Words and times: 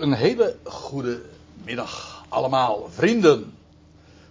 Een 0.00 0.12
hele 0.12 0.56
goede 0.64 1.22
middag 1.64 2.24
allemaal, 2.28 2.88
vrienden. 2.90 3.54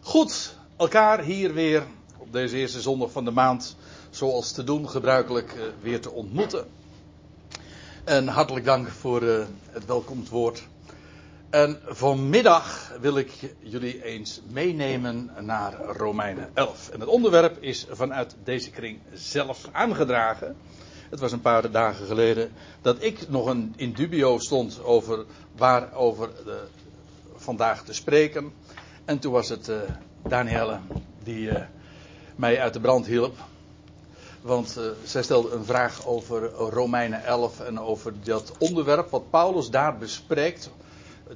Goed, 0.02 0.56
elkaar 0.78 1.24
hier 1.24 1.54
weer 1.54 1.84
op 2.18 2.34
deze 2.34 2.58
eerste 2.58 2.82
zondag 2.82 3.12
van 3.12 3.26
de 3.26 3.32
maand, 3.32 3.76
zoals 4.10 4.52
te 4.52 4.64
doen 4.64 4.90
gebruikelijk, 4.90 5.54
eh, 5.54 5.62
weer 5.82 6.02
te 6.02 6.12
ontmoeten. 6.12 6.68
En 8.04 8.28
hartelijk 8.28 8.66
dank 8.66 8.88
voor 8.88 9.22
eh, 9.22 9.46
het 9.70 9.86
welkomstwoord. 9.86 10.64
En 11.50 11.80
vanmiddag 11.86 12.92
wil 13.02 13.18
ik 13.18 13.56
jullie 13.60 14.04
eens 14.04 14.42
meenemen 14.48 15.32
naar 15.40 15.74
Romeinen 15.74 16.50
11. 16.54 16.90
En 16.90 17.00
het 17.00 17.10
onderwerp 17.10 17.64
is 17.64 17.86
vanuit 17.90 18.36
deze 18.44 18.70
kring 18.70 19.00
zelf 19.14 19.70
aangedragen. 19.72 20.56
Het 21.10 21.20
was 21.20 21.32
een 21.32 21.42
paar 21.42 21.72
dagen 21.72 22.06
geleden 22.06 22.52
dat 22.82 23.04
ik 23.04 23.30
nog 23.30 23.46
een, 23.46 23.74
in 23.76 23.94
dubio 23.94 24.38
stond 24.38 24.84
over 24.84 25.26
waarover 25.56 26.30
de, 26.46 26.60
vandaag 27.36 27.84
te 27.84 27.94
spreken. 27.94 28.54
En 29.06 29.20
toen 29.20 29.32
was 29.32 29.50
het 29.50 29.68
uh, 29.68 29.78
Danielle 30.28 30.80
die 31.24 31.50
uh, 31.50 31.62
mij 32.36 32.60
uit 32.60 32.74
de 32.74 32.80
brand 32.80 33.06
hielp. 33.06 33.38
Want 34.42 34.78
uh, 34.78 34.84
zij 35.04 35.24
stelde 35.24 35.52
een 35.52 35.66
vraag 35.66 36.06
over 36.08 36.50
Romeinen 36.52 37.24
11 37.24 37.60
en 37.60 37.80
over 37.80 38.14
dat 38.24 38.52
onderwerp 38.58 39.10
wat 39.10 39.30
Paulus 39.30 39.70
daar 39.70 39.98
bespreekt. 39.98 40.70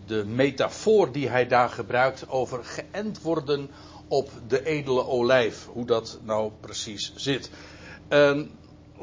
De 0.06 0.26
metafoor 0.26 1.12
die 1.12 1.30
hij 1.30 1.48
daar 1.48 1.70
gebruikt 1.70 2.30
over 2.30 2.64
geënt 2.64 3.22
worden 3.22 3.70
op 4.08 4.30
de 4.48 4.66
edele 4.66 5.08
olijf. 5.08 5.68
Hoe 5.72 5.86
dat 5.86 6.20
nou 6.24 6.52
precies 6.60 7.14
zit. 7.16 7.50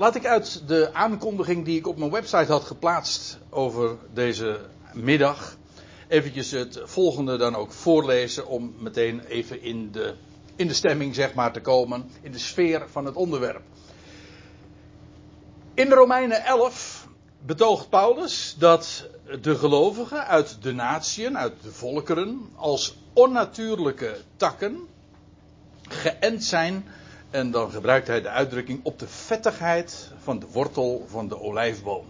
Laat 0.00 0.14
ik 0.14 0.26
uit 0.26 0.68
de 0.68 0.90
aankondiging 0.92 1.64
die 1.64 1.78
ik 1.78 1.86
op 1.86 1.98
mijn 1.98 2.10
website 2.10 2.52
had 2.52 2.64
geplaatst 2.64 3.38
over 3.50 3.96
deze 4.12 4.60
middag 4.92 5.56
eventjes 6.08 6.50
het 6.50 6.80
volgende 6.84 7.36
dan 7.36 7.54
ook 7.54 7.72
voorlezen 7.72 8.46
om 8.46 8.74
meteen 8.78 9.20
even 9.20 9.62
in 9.62 9.92
de, 9.92 10.14
in 10.56 10.66
de 10.66 10.74
stemming 10.74 11.14
zeg 11.14 11.34
maar 11.34 11.52
te 11.52 11.60
komen, 11.60 12.10
in 12.22 12.32
de 12.32 12.38
sfeer 12.38 12.88
van 12.90 13.04
het 13.04 13.14
onderwerp. 13.14 13.62
In 15.74 15.90
Romeinen 15.90 16.44
11 16.44 17.08
betoogt 17.38 17.88
Paulus 17.88 18.54
dat 18.58 19.08
de 19.40 19.56
gelovigen 19.56 20.26
uit 20.26 20.62
de 20.62 20.72
natieën, 20.72 21.38
uit 21.38 21.62
de 21.62 21.72
volkeren, 21.72 22.50
als 22.56 22.96
onnatuurlijke 23.12 24.16
takken 24.36 24.78
geënt 25.88 26.44
zijn 26.44 26.84
en 27.30 27.50
dan 27.50 27.70
gebruikt 27.70 28.06
hij 28.06 28.20
de 28.22 28.28
uitdrukking 28.28 28.80
op 28.82 28.98
de 28.98 29.08
vettigheid 29.08 30.10
van 30.22 30.38
de 30.38 30.46
wortel 30.46 31.06
van 31.08 31.28
de 31.28 31.40
olijfboom. 31.40 32.04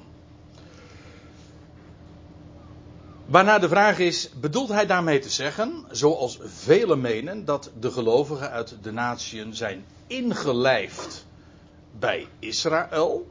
Waarna 3.27 3.59
de 3.59 3.69
vraag 3.69 3.99
is: 3.99 4.31
bedoelt 4.41 4.69
hij 4.69 4.87
daarmee 4.87 5.19
te 5.19 5.31
zeggen, 5.31 5.85
zoals 5.91 6.39
velen 6.43 7.01
menen, 7.01 7.45
dat 7.45 7.71
de 7.81 7.91
gelovigen 7.91 8.51
uit 8.51 8.77
de 8.83 8.93
natieën 8.93 9.55
zijn 9.55 9.85
ingelijfd 10.07 11.27
bij 11.99 12.27
Israël? 12.39 13.27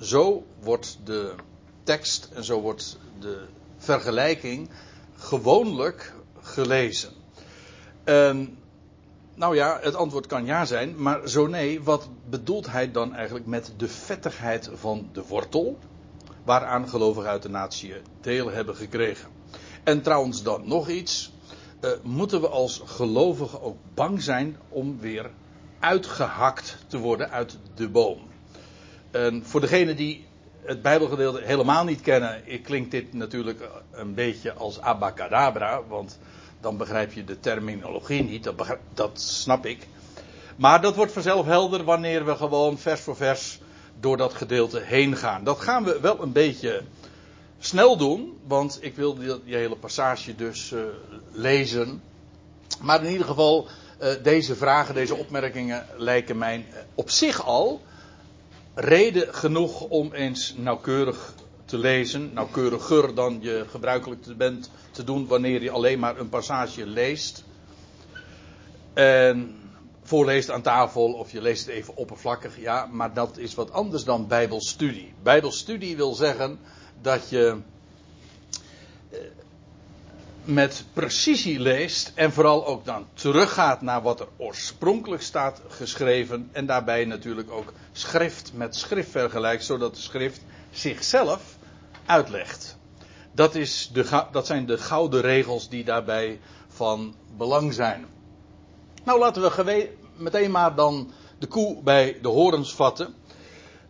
Zo 0.00 0.46
wordt 0.60 0.98
de 1.04 1.34
tekst 1.82 2.30
en 2.34 2.44
zo 2.44 2.60
wordt 2.60 2.98
de 3.20 3.44
vergelijking 3.78 4.70
gewoonlijk 5.16 6.14
gelezen. 6.40 7.12
En 8.04 8.58
nou 9.36 9.54
ja, 9.54 9.78
het 9.82 9.94
antwoord 9.94 10.26
kan 10.26 10.44
ja 10.44 10.64
zijn, 10.64 11.02
maar 11.02 11.28
zo 11.28 11.46
nee, 11.46 11.82
wat 11.82 12.08
bedoelt 12.28 12.70
hij 12.70 12.90
dan 12.90 13.14
eigenlijk 13.14 13.46
met 13.46 13.72
de 13.76 13.88
vettigheid 13.88 14.70
van 14.74 15.08
de 15.12 15.22
wortel, 15.28 15.78
waaraan 16.44 16.88
gelovigen 16.88 17.30
uit 17.30 17.42
de 17.42 17.48
natie 17.48 17.94
deel 18.20 18.50
hebben 18.50 18.76
gekregen? 18.76 19.28
En 19.84 20.02
trouwens 20.02 20.42
dan 20.42 20.68
nog 20.68 20.88
iets, 20.88 21.32
uh, 21.80 21.90
moeten 22.02 22.40
we 22.40 22.48
als 22.48 22.82
gelovigen 22.84 23.62
ook 23.62 23.76
bang 23.94 24.22
zijn 24.22 24.56
om 24.68 24.98
weer 25.00 25.30
uitgehakt 25.80 26.76
te 26.86 26.98
worden 26.98 27.30
uit 27.30 27.58
de 27.74 27.88
boom? 27.88 28.18
En 29.10 29.44
voor 29.44 29.60
degenen 29.60 29.96
die 29.96 30.26
het 30.62 30.82
Bijbelgedeelte 30.82 31.40
helemaal 31.44 31.84
niet 31.84 32.00
kennen, 32.00 32.42
klinkt 32.62 32.90
dit 32.90 33.12
natuurlijk 33.12 33.68
een 33.90 34.14
beetje 34.14 34.52
als 34.52 34.80
abacadabra, 34.80 35.82
want 35.88 36.18
dan 36.66 36.76
begrijp 36.76 37.12
je 37.12 37.24
de 37.24 37.40
terminologie 37.40 38.22
niet, 38.22 38.44
dat, 38.44 38.76
dat 38.94 39.20
snap 39.20 39.66
ik. 39.66 39.86
Maar 40.56 40.80
dat 40.80 40.96
wordt 40.96 41.12
vanzelf 41.12 41.46
helder 41.46 41.84
wanneer 41.84 42.24
we 42.24 42.36
gewoon 42.36 42.78
vers 42.78 43.00
voor 43.00 43.16
vers 43.16 43.60
door 44.00 44.16
dat 44.16 44.34
gedeelte 44.34 44.80
heen 44.80 45.16
gaan. 45.16 45.44
Dat 45.44 45.60
gaan 45.60 45.84
we 45.84 46.00
wel 46.00 46.22
een 46.22 46.32
beetje 46.32 46.82
snel 47.58 47.96
doen, 47.96 48.38
want 48.46 48.78
ik 48.80 48.96
wil 48.96 49.14
die, 49.14 49.56
hele 49.56 49.76
passage 49.76 50.34
dus 50.34 50.70
uh, 50.70 50.80
lezen. 51.32 52.02
Maar 52.80 53.04
in 53.04 53.10
ieder 53.10 53.26
geval, 53.26 53.66
uh, 54.02 54.08
deze 54.22 54.56
vragen, 54.56 54.94
deze 54.94 55.14
opmerkingen 55.14 55.86
lijken 55.96 56.38
mij 56.38 56.66
uh, 56.70 56.78
op 56.94 57.10
zich 57.10 57.44
al 57.44 57.80
reden 58.74 59.34
genoeg 59.34 59.80
om 59.80 60.12
eens 60.12 60.54
nauwkeurig 60.56 61.34
te 61.66 61.78
lezen, 61.78 62.30
nauwkeuriger 62.32 63.14
dan 63.14 63.38
je 63.40 63.64
gebruikelijk 63.70 64.36
bent 64.36 64.70
te 64.90 65.04
doen 65.04 65.26
wanneer 65.26 65.62
je 65.62 65.70
alleen 65.70 65.98
maar 65.98 66.18
een 66.18 66.28
passage 66.28 66.86
leest. 66.86 67.44
En 68.92 69.56
voorleest 70.02 70.50
aan 70.50 70.62
tafel 70.62 71.12
of 71.12 71.32
je 71.32 71.42
leest 71.42 71.66
het 71.66 71.74
even 71.74 71.96
oppervlakkig, 71.96 72.60
ja, 72.60 72.86
maar 72.86 73.14
dat 73.14 73.38
is 73.38 73.54
wat 73.54 73.72
anders 73.72 74.04
dan 74.04 74.26
Bijbelstudie. 74.26 75.12
Bijbelstudie 75.22 75.96
wil 75.96 76.14
zeggen 76.14 76.58
dat 77.00 77.28
je 77.28 77.56
eh, 79.10 79.18
met 80.44 80.84
precisie 80.92 81.60
leest 81.60 82.12
en 82.14 82.32
vooral 82.32 82.66
ook 82.66 82.84
dan 82.84 83.06
teruggaat 83.14 83.80
naar 83.80 84.02
wat 84.02 84.20
er 84.20 84.28
oorspronkelijk 84.36 85.22
staat 85.22 85.60
geschreven 85.68 86.48
en 86.52 86.66
daarbij 86.66 87.04
natuurlijk 87.04 87.50
ook 87.50 87.72
schrift 87.92 88.52
met 88.54 88.76
schrift 88.76 89.10
vergelijkt, 89.10 89.64
zodat 89.64 89.94
de 89.94 90.00
schrift 90.00 90.40
zichzelf 90.70 91.55
uitlegt. 92.06 92.78
Dat, 93.32 93.54
is 93.54 93.90
de, 93.92 94.24
dat 94.32 94.46
zijn 94.46 94.66
de 94.66 94.78
gouden 94.78 95.20
regels 95.20 95.68
die 95.68 95.84
daarbij 95.84 96.40
van 96.68 97.14
belang 97.36 97.74
zijn. 97.74 98.06
Nou, 99.04 99.18
laten 99.18 99.42
we 99.42 99.90
meteen 100.16 100.50
maar 100.50 100.74
dan 100.74 101.12
de 101.38 101.46
koe 101.46 101.82
bij 101.82 102.18
de 102.22 102.28
horens 102.28 102.74
vatten. 102.74 103.14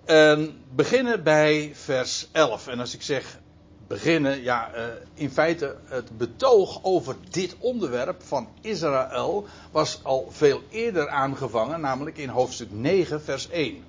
En 0.05 0.61
beginnen 0.75 1.23
bij 1.23 1.71
vers 1.75 2.29
11. 2.33 2.67
En 2.67 2.81
als 2.81 2.95
ik 2.95 3.03
zeg 3.03 3.39
beginnen, 3.87 4.43
ja, 4.43 4.73
eh, 4.73 4.85
in 5.15 5.31
feite 5.31 5.77
het 5.85 6.19
betoog 6.19 6.79
over 6.83 7.17
dit 7.31 7.57
onderwerp 7.59 8.23
van 8.23 8.49
Israël 8.61 9.47
was 9.71 10.01
al 10.03 10.29
veel 10.31 10.63
eerder 10.71 11.09
aangevangen, 11.09 11.81
namelijk 11.81 12.19
in 12.19 12.29
hoofdstuk 12.29 12.71
9, 12.71 13.23
vers 13.23 13.49
1. 13.51 13.85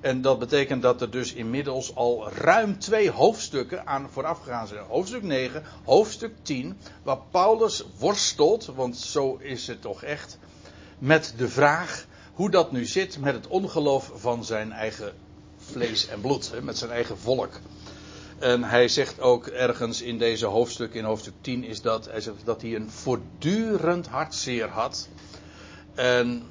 En 0.00 0.22
dat 0.22 0.38
betekent 0.38 0.82
dat 0.82 1.00
er 1.00 1.10
dus 1.10 1.32
inmiddels 1.32 1.94
al 1.94 2.30
ruim 2.30 2.78
twee 2.78 3.10
hoofdstukken 3.10 3.86
aan 3.86 4.10
vooraf 4.10 4.38
gegaan 4.38 4.66
zijn. 4.66 4.84
Hoofdstuk 4.88 5.22
9, 5.22 5.64
hoofdstuk 5.84 6.34
10, 6.42 6.78
waar 7.02 7.18
Paulus 7.30 7.84
worstelt, 7.98 8.64
want 8.64 8.96
zo 8.96 9.36
is 9.36 9.66
het 9.66 9.80
toch 9.80 10.02
echt, 10.02 10.38
met 10.98 11.34
de 11.36 11.48
vraag 11.48 12.06
hoe 12.32 12.50
dat 12.50 12.72
nu 12.72 12.84
zit 12.84 13.18
met 13.18 13.34
het 13.34 13.46
ongeloof 13.46 14.10
van 14.14 14.44
zijn 14.44 14.72
eigen 14.72 15.12
vlees 15.56 16.06
en 16.08 16.20
bloed, 16.20 16.52
met 16.62 16.78
zijn 16.78 16.90
eigen 16.90 17.18
volk. 17.18 17.60
En 18.38 18.64
hij 18.64 18.88
zegt 18.88 19.20
ook 19.20 19.46
ergens 19.46 20.02
in 20.02 20.18
deze 20.18 20.46
hoofdstuk, 20.46 20.94
in 20.94 21.04
hoofdstuk 21.04 21.34
10, 21.40 21.64
is 21.64 21.82
dat 21.82 22.04
hij, 22.10 22.22
dat 22.44 22.62
hij 22.62 22.74
een 22.74 22.90
voortdurend 22.90 24.06
hartzeer 24.06 24.68
had. 24.68 25.08
En 25.94 26.42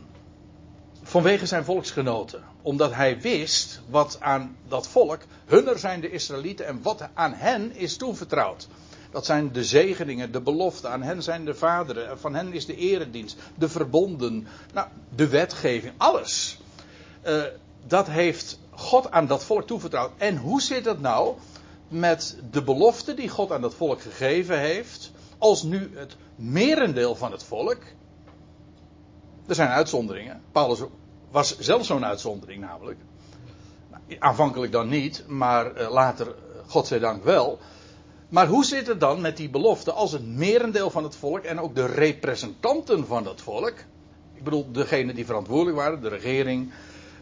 vanwege 1.08 1.46
zijn 1.46 1.64
volksgenoten. 1.64 2.44
Omdat 2.62 2.94
hij 2.94 3.22
wist 3.22 3.82
wat 3.90 4.18
aan 4.20 4.58
dat 4.68 4.88
volk, 4.88 5.22
hunner 5.46 5.80
zijn 5.80 6.02
de 6.02 6.12
Israëlieten 6.12 6.66
en 6.66 6.82
wat 6.82 7.10
aan 7.14 7.34
hen 7.34 7.76
is 7.76 7.98
toevertrouwd. 7.98 8.68
Dat 9.12 9.26
zijn 9.26 9.52
de 9.52 9.64
zegeningen, 9.64 10.32
de 10.32 10.42
beloften. 10.42 10.90
Aan 10.90 11.02
hen 11.02 11.24
zijn 11.24 11.46
de 11.46 11.56
vaderen. 11.56 12.20
Van 12.20 12.36
hen 12.36 12.54
is 12.54 12.66
de 12.66 12.76
eredienst, 12.76 13.38
de 13.56 13.70
verbonden, 13.70 14.48
nou, 14.74 14.88
de 15.16 15.28
wetgeving, 15.28 15.94
alles. 15.98 16.60
Uh, 17.26 17.44
dat 17.88 18.08
heeft 18.08 18.60
God 18.72 19.12
aan 19.12 19.28
dat 19.28 19.44
volk 19.44 19.68
toevertrouwd. 19.68 20.12
En 20.18 20.38
hoe 20.38 20.62
zit 20.62 20.86
het 20.86 21.02
nou 21.02 21.36
met 21.88 22.38
de 22.52 22.64
belofte 22.64 23.14
die 23.14 23.30
God 23.30 23.52
aan 23.52 23.62
dat 23.62 23.76
volk 23.76 24.02
gegeven 24.02 24.60
heeft? 24.60 25.12
Als 25.38 25.64
nu 25.64 25.92
het 25.94 26.16
merendeel 26.36 27.16
van 27.16 27.32
het 27.32 27.44
volk 27.44 27.80
er 29.48 29.56
zijn 29.56 29.70
uitzonderingen. 29.70 30.42
Paulus 30.52 30.80
was 31.32 31.58
zelf 31.60 31.86
zo'n 31.86 32.06
uitzondering 32.06 32.62
namelijk. 32.62 33.00
Nou, 33.90 34.04
aanvankelijk 34.20 34.72
dan 34.72 34.88
niet, 34.88 35.24
maar 35.28 35.82
uh, 35.82 35.92
later, 35.92 36.28
uh, 36.28 36.34
godzijdank 36.68 37.24
wel. 37.24 37.60
Maar 38.30 38.48
hoe 38.48 38.66
zit 38.66 38.88
het 38.88 39.00
dan 39.00 39.22
met 39.22 39.38
die 39.38 39.50
belofte 39.50 39.92
als 39.92 40.12
het 40.12 40.28
merendeel 40.28 40.90
van 40.90 41.04
het 41.04 41.16
volk 41.16 41.44
en 41.44 41.60
ook 41.60 41.76
de 41.76 41.86
representanten 41.86 43.08
van 43.08 43.24
dat 43.24 43.42
volk, 43.42 43.74
ik 44.34 44.44
bedoel 44.44 44.72
degenen 44.72 45.16
die 45.16 45.26
verantwoordelijk 45.26 45.78
waren, 45.78 46.02
de 46.02 46.10
regering, 46.10 46.72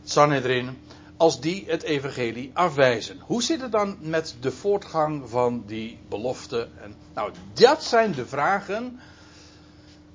het 0.02 0.12
Sanhedrin, 0.12 0.78
als 1.18 1.40
die 1.40 1.64
het 1.68 1.84
evangelie 1.84 2.52
afwijzen. 2.54 3.20
Hoe 3.20 3.44
zit 3.44 3.62
het 3.62 3.72
dan 3.72 3.98
met 4.00 4.36
de 4.40 4.52
voortgang 4.52 5.30
van 5.30 5.64
die 5.66 5.98
belofte? 6.10 6.68
En, 6.82 6.96
nou, 7.14 7.32
dat 7.54 7.84
zijn 7.84 8.12
de 8.12 8.26
vragen 8.26 9.00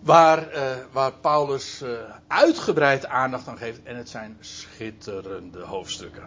waar, 0.01 0.55
uh, 0.55 0.63
waar 0.93 1.13
Paulus 1.13 1.83
uh, 1.83 1.91
uitgebreid 2.27 3.07
aandacht 3.07 3.49
aan 3.49 3.59
geeft. 3.59 3.83
En 3.83 3.97
het 3.97 4.09
zijn 4.09 4.37
schitterende 4.41 5.61
hoofdstukken. 5.61 6.23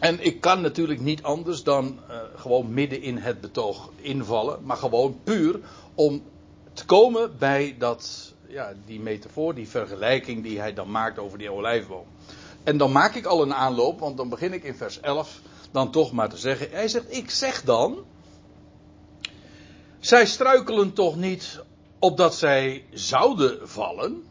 En 0.00 0.24
ik 0.24 0.40
kan 0.40 0.60
natuurlijk 0.60 1.00
niet 1.00 1.22
anders 1.22 1.62
dan 1.62 1.98
uh, 2.10 2.16
gewoon 2.34 2.74
midden 2.74 3.02
in 3.02 3.16
het 3.16 3.40
betoog 3.40 3.90
invallen, 3.96 4.58
maar 4.64 4.76
gewoon 4.76 5.20
puur 5.24 5.60
om 5.94 6.22
te 6.72 6.84
komen 6.84 7.38
bij 7.38 7.74
dat, 7.78 8.34
ja, 8.46 8.72
die 8.86 9.00
metafoor, 9.00 9.54
die 9.54 9.68
vergelijking 9.68 10.42
die 10.42 10.60
hij 10.60 10.74
dan 10.74 10.90
maakt 10.90 11.18
over 11.18 11.38
die 11.38 11.52
olijfboom. 11.52 12.06
En 12.64 12.78
dan 12.78 12.92
maak 12.92 13.14
ik 13.14 13.26
al 13.26 13.42
een 13.42 13.54
aanloop, 13.54 14.00
want 14.00 14.16
dan 14.16 14.28
begin 14.28 14.52
ik 14.52 14.64
in 14.64 14.74
vers 14.74 15.00
11 15.00 15.40
dan 15.70 15.90
toch 15.90 16.12
maar 16.12 16.28
te 16.28 16.36
zeggen. 16.36 16.70
Hij 16.70 16.88
zegt, 16.88 17.16
ik 17.16 17.30
zeg 17.30 17.62
dan, 17.62 17.98
zij 19.98 20.26
struikelen 20.26 20.92
toch 20.92 21.16
niet 21.16 21.60
opdat 21.98 22.34
zij 22.34 22.84
zouden 22.90 23.68
vallen. 23.68 24.26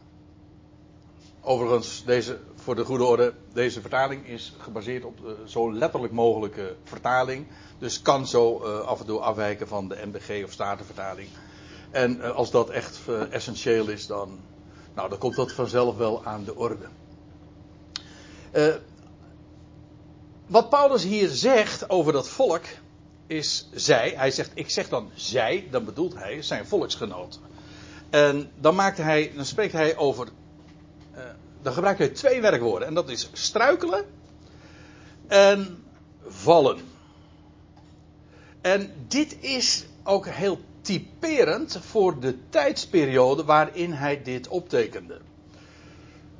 Overigens, 1.40 2.04
deze, 2.04 2.38
voor 2.54 2.74
de 2.74 2.84
goede 2.84 3.04
orde, 3.04 3.32
deze 3.52 3.80
vertaling 3.80 4.26
is 4.26 4.52
gebaseerd 4.58 5.04
op 5.04 5.20
de 5.20 5.36
zo 5.44 5.72
letterlijk 5.72 6.12
mogelijke 6.12 6.76
vertaling. 6.84 7.46
Dus 7.78 8.02
kan 8.02 8.26
zo 8.26 8.64
uh, 8.64 8.80
af 8.80 9.00
en 9.00 9.06
toe 9.06 9.20
afwijken 9.20 9.68
van 9.68 9.88
de 9.88 9.98
MBG 10.04 10.44
of 10.44 10.52
Statenvertaling. 10.52 11.28
En 11.90 12.16
uh, 12.16 12.30
als 12.30 12.50
dat 12.50 12.70
echt 12.70 13.00
essentieel 13.30 13.88
is, 13.88 14.06
dan, 14.06 14.38
nou, 14.94 15.08
dan 15.08 15.18
komt 15.18 15.36
dat 15.36 15.52
vanzelf 15.52 15.96
wel 15.96 16.24
aan 16.24 16.44
de 16.44 16.56
orde. 16.56 16.88
wat 20.46 20.68
Paulus 20.68 21.02
hier 21.02 21.28
zegt 21.28 21.90
over 21.90 22.12
dat 22.12 22.28
volk 22.28 22.64
is 23.26 23.68
zij. 23.72 24.12
Hij 24.16 24.30
zegt, 24.30 24.50
ik 24.54 24.70
zeg 24.70 24.88
dan 24.88 25.10
zij, 25.14 25.68
dan 25.70 25.84
bedoelt 25.84 26.14
hij 26.14 26.42
zijn 26.42 26.66
volksgenoten. 26.66 27.40
En 28.10 28.50
dan, 28.60 28.74
maakt 28.74 28.98
hij, 28.98 29.32
dan 29.34 29.44
spreekt 29.44 29.72
hij 29.72 29.96
over. 29.96 30.28
Uh, 31.16 31.22
dan 31.62 31.72
gebruikt 31.72 31.98
hij 31.98 32.08
twee 32.08 32.40
werkwoorden. 32.40 32.88
En 32.88 32.94
dat 32.94 33.08
is 33.08 33.30
struikelen 33.32 34.04
en 35.26 35.84
vallen. 36.26 36.78
En 38.60 38.92
dit 39.08 39.36
is 39.40 39.86
ook 40.02 40.26
heel 40.26 40.60
typerend 40.80 41.78
voor 41.80 42.20
de 42.20 42.36
tijdsperiode 42.48 43.44
waarin 43.44 43.92
hij 43.92 44.22
dit 44.22 44.48
optekende. 44.48 45.20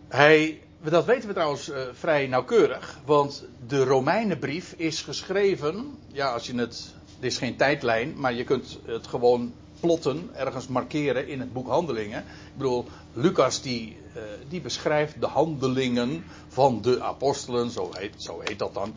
Hij, 0.08 0.62
dat 0.82 1.04
weten 1.04 1.28
we 1.28 1.34
trouwens 1.34 1.68
uh, 1.68 1.76
vrij 1.92 2.26
nauwkeurig, 2.26 2.98
want 3.04 3.44
de 3.66 3.84
Romeinenbrief 3.84 4.74
is 4.76 5.02
geschreven. 5.02 5.98
Ja, 6.12 6.32
als 6.32 6.46
je 6.46 6.54
het. 6.54 6.96
Dit 7.20 7.30
is 7.32 7.38
geen 7.38 7.56
tijdlijn, 7.56 8.14
maar 8.16 8.32
je 8.32 8.44
kunt 8.44 8.78
het 8.84 9.06
gewoon 9.06 9.52
plotten 9.80 10.30
ergens 10.34 10.66
markeren 10.66 11.28
in 11.28 11.40
het 11.40 11.52
boek 11.52 11.68
Handelingen. 11.68 12.18
Ik 12.18 12.56
bedoel, 12.56 12.84
Lucas 13.12 13.62
die, 13.62 13.96
uh, 14.16 14.22
die 14.48 14.60
beschrijft 14.60 15.20
de 15.20 15.26
handelingen 15.26 16.24
van 16.48 16.82
de 16.82 17.02
apostelen, 17.02 17.70
zo 17.70 17.90
heet, 17.92 18.14
zo 18.16 18.40
heet 18.44 18.58
dat 18.58 18.74
dan. 18.74 18.94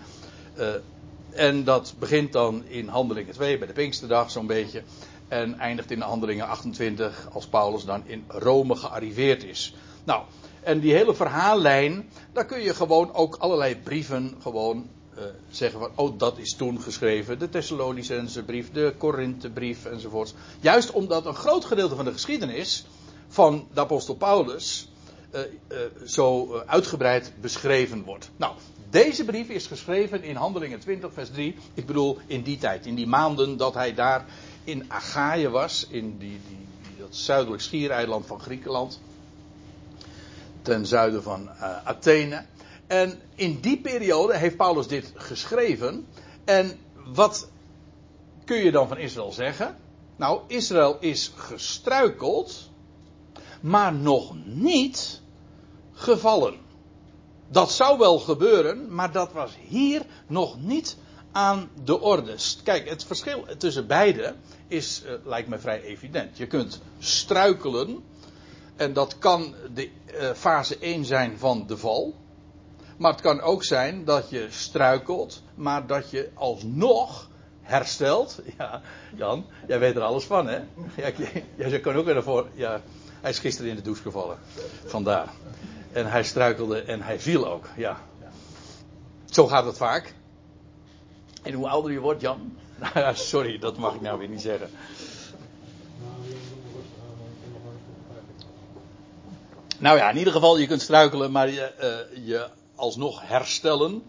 Uh, 0.58 0.68
en 1.30 1.64
dat 1.64 1.94
begint 2.00 2.34
dan 2.34 2.64
in 2.68 2.88
Handelingen 2.88 3.34
2 3.34 3.58
bij 3.58 3.68
de 3.68 3.74
Pinksterdag 3.74 4.32
zo'n 4.32 4.48
beetje. 4.48 4.84
En 5.28 5.60
eindigt 5.60 5.92
in 5.92 6.00
de 6.00 6.06
Handelingen 6.06 6.48
28 6.48 7.30
als 7.34 7.48
Paulus 7.48 7.86
dan 7.86 8.02
in 8.06 8.24
Rome 8.28 8.76
gearriveerd 8.76 9.44
is. 9.44 9.76
Nou, 10.04 10.24
en 10.64 10.80
die 10.80 10.94
hele 10.94 11.16
verhaallijn, 11.16 12.10
daar 12.34 12.46
kun 12.46 12.62
je 12.62 12.74
gewoon 12.74 13.14
ook 13.14 13.36
allerlei 13.36 13.76
brieven 13.76 14.36
gewoon 14.42 14.90
uh, 15.18 15.24
zeggen 15.50 15.80
van, 15.80 15.90
oh 15.96 16.20
dat 16.20 16.38
is 16.38 16.56
toen 16.56 16.82
geschreven, 16.82 17.40
de 17.40 17.50
Thessalonicense 17.50 18.44
brief, 18.44 18.72
de 18.72 18.94
Korinthebrief 18.98 19.86
enzovoorts. 19.86 20.34
Juist 20.60 20.92
omdat 20.92 21.26
een 21.26 21.36
groot 21.36 21.66
gedeelte 21.66 21.96
van 21.96 22.06
de 22.06 22.12
geschiedenis 22.12 22.86
van 23.28 23.68
de 23.74 23.80
apostel 23.80 24.16
Paulus 24.16 24.88
uh, 25.36 25.42
uh, 25.42 25.78
zo 26.06 26.56
uitgebreid 26.66 27.34
beschreven 27.42 28.04
wordt. 28.04 28.30
Nou, 28.38 28.54
deze 28.90 29.26
brief 29.26 29.50
is 29.50 29.68
geschreven 29.68 30.24
in 30.24 30.36
Handelingen 30.36 30.80
20 30.80 31.14
vers 31.14 31.30
3. 31.30 31.56
Ik 31.74 31.86
bedoel 31.86 32.18
in 32.28 32.42
die 32.42 32.58
tijd, 32.58 32.86
in 32.86 32.96
die 32.96 33.08
maanden 33.08 33.58
dat 33.58 33.74
hij 33.74 33.94
daar 33.94 34.26
in 34.64 34.86
Achaïe 34.88 35.50
was, 35.50 35.88
in 35.90 36.18
die, 36.18 36.40
die, 36.48 36.68
dat 37.00 37.16
zuidelijk 37.16 37.62
schiereiland 37.62 38.26
van 38.26 38.40
Griekenland. 38.40 39.00
Ten 40.62 40.86
zuiden 40.86 41.24
van 41.24 41.50
Athene. 41.84 42.46
En 42.92 43.20
in 43.36 43.60
die 43.60 43.82
periode 43.82 44.38
heeft 44.38 44.58
Paulus 44.58 44.88
dit 44.88 45.12
geschreven. 45.16 46.08
En 46.46 46.80
wat 47.06 47.50
kun 48.46 48.58
je 48.58 48.72
dan 48.72 48.88
van 48.88 48.98
Israël 48.98 49.32
zeggen? 49.32 49.78
Nou, 50.16 50.42
Israël 50.48 50.98
is 51.00 51.32
gestruikeld, 51.36 52.70
maar 53.62 53.94
nog 53.94 54.36
niet 54.46 55.22
gevallen. 55.94 56.56
Dat 57.48 57.72
zou 57.72 57.98
wel 57.98 58.20
gebeuren, 58.20 58.94
maar 58.94 59.12
dat 59.12 59.32
was 59.32 59.58
hier 59.68 60.06
nog 60.28 60.60
niet 60.60 60.98
aan 61.32 61.70
de 61.84 62.00
orde. 62.00 62.36
Kijk, 62.64 62.90
het 62.90 63.04
verschil 63.04 63.46
tussen 63.58 63.88
beide 63.88 64.36
is, 64.68 65.04
uh, 65.06 65.12
lijkt 65.26 65.50
me 65.50 65.60
vrij 65.60 65.82
evident. 65.82 66.38
Je 66.38 66.48
kunt 66.48 66.82
struikelen, 67.00 68.04
en 68.76 68.94
dat 68.94 69.18
kan 69.18 69.56
de 69.74 69.90
uh, 69.90 70.32
fase 70.32 70.78
1 70.78 71.06
zijn 71.06 71.38
van 71.38 71.68
de 71.68 71.78
val. 71.78 72.20
Maar 73.02 73.12
het 73.12 73.22
kan 73.22 73.42
ook 73.42 73.64
zijn 73.64 74.06
dat 74.06 74.30
je 74.30 74.48
struikelt, 74.50 75.44
maar 75.56 75.88
dat 75.88 76.10
je 76.10 76.30
alsnog 76.34 77.30
herstelt. 77.62 78.40
Ja, 78.58 78.82
Jan, 79.16 79.46
jij 79.68 79.80
weet 79.80 79.96
er 79.96 80.02
alles 80.02 80.24
van, 80.24 80.48
hè? 80.48 80.60
Ja, 80.96 81.12
jij 81.56 81.80
kan 81.80 81.96
ook 81.96 82.06
weer 82.06 82.16
ervoor. 82.16 82.48
Ja, 82.54 82.82
hij 83.22 83.30
is 83.30 83.40
gisteren 83.40 83.70
in 83.70 83.76
de 83.76 83.82
douche 83.82 84.02
gevallen. 84.02 84.38
Vandaar. 84.86 85.28
En 85.92 86.06
hij 86.06 86.24
struikelde 86.24 86.82
en 86.82 87.02
hij 87.02 87.20
viel 87.20 87.48
ook. 87.48 87.68
Ja. 87.76 87.98
Zo 89.26 89.48
gaat 89.48 89.66
het 89.66 89.78
vaak. 89.78 90.14
En 91.44 91.54
hoe 91.54 91.68
ouder 91.68 91.92
je 91.92 92.00
wordt, 92.00 92.22
Jan? 92.22 92.58
Sorry, 93.14 93.60
dat 93.60 93.78
mag 93.78 93.96
ik 93.96 94.02
nou 94.02 94.20
weer 94.20 94.30
niet 94.30 94.42
zeggen. 94.42 94.70
Nou 99.78 99.98
ja, 99.98 100.10
in 100.10 100.18
ieder 100.18 100.34
geval, 100.34 100.58
je 100.58 100.68
kunt 100.68 100.82
struikelen, 100.82 101.32
maar 101.32 101.50
je, 101.50 101.72
uh, 102.14 102.28
je 102.28 102.48
alsnog 102.82 103.22
herstellen. 103.28 104.04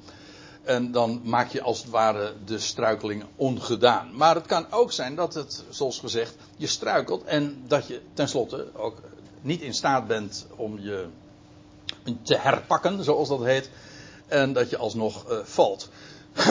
En 0.63 0.93
dan 0.93 1.21
maak 1.25 1.53
je 1.53 1.63
als 1.63 1.79
het 1.79 1.91
ware 1.91 2.35
de 2.45 2.59
struikeling 2.59 3.25
ongedaan. 3.37 4.17
Maar 4.17 4.35
het 4.35 4.47
kan 4.47 4.67
ook 4.71 4.93
zijn 4.93 5.15
dat 5.15 5.35
het, 5.35 5.65
zoals 5.71 5.99
gezegd, 5.99 6.35
je 6.57 6.67
struikelt 6.67 7.25
en 7.25 7.65
dat 7.67 7.87
je 7.87 8.01
tenslotte 8.15 8.67
ook 8.75 9.01
niet 9.41 9.61
in 9.61 9.75
staat 9.75 10.07
bent 10.07 10.47
om 10.57 10.79
je 10.79 11.07
te 12.23 12.37
herpakken, 12.37 13.05
zoals 13.05 13.29
dat 13.29 13.45
heet. 13.45 13.71
En 14.27 14.53
dat 14.53 14.71
je 14.71 14.77
alsnog 14.77 15.31
uh, 15.31 15.39
valt. 15.45 15.89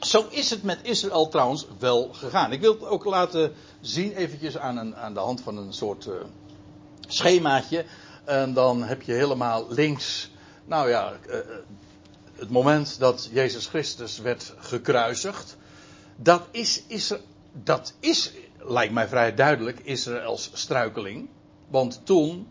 Zo 0.00 0.26
is 0.30 0.50
het 0.50 0.62
met 0.62 0.78
Israël 0.82 1.28
trouwens 1.28 1.66
wel 1.78 2.10
gegaan. 2.12 2.52
Ik 2.52 2.60
wil 2.60 2.72
het 2.72 2.84
ook 2.84 3.04
laten 3.04 3.52
zien, 3.80 4.12
eventjes 4.12 4.58
aan, 4.58 4.76
een, 4.76 4.96
aan 4.96 5.14
de 5.14 5.20
hand 5.20 5.40
van 5.40 5.56
een 5.56 5.72
soort 5.72 6.06
uh, 6.06 6.14
schemaatje. 7.08 7.84
En 8.24 8.52
dan 8.52 8.82
heb 8.82 9.02
je 9.02 9.12
helemaal 9.12 9.66
links 9.68 10.30
nou 10.64 10.88
ja, 10.88 11.12
eh, 11.28 11.38
eh, 11.38 11.44
het 12.34 12.50
moment 12.50 12.98
dat 12.98 13.28
Jezus 13.32 13.66
Christus 13.66 14.18
werd 14.18 14.54
gekruisigd, 14.58 15.56
dat 16.16 16.42
is, 16.50 16.82
is, 16.86 17.14
dat 17.52 17.94
is, 18.00 18.32
lijkt 18.58 18.92
mij 18.92 19.08
vrij 19.08 19.34
duidelijk, 19.34 19.80
Israëls 19.82 20.50
struikeling. 20.52 21.28
Want 21.68 22.00
toen 22.04 22.48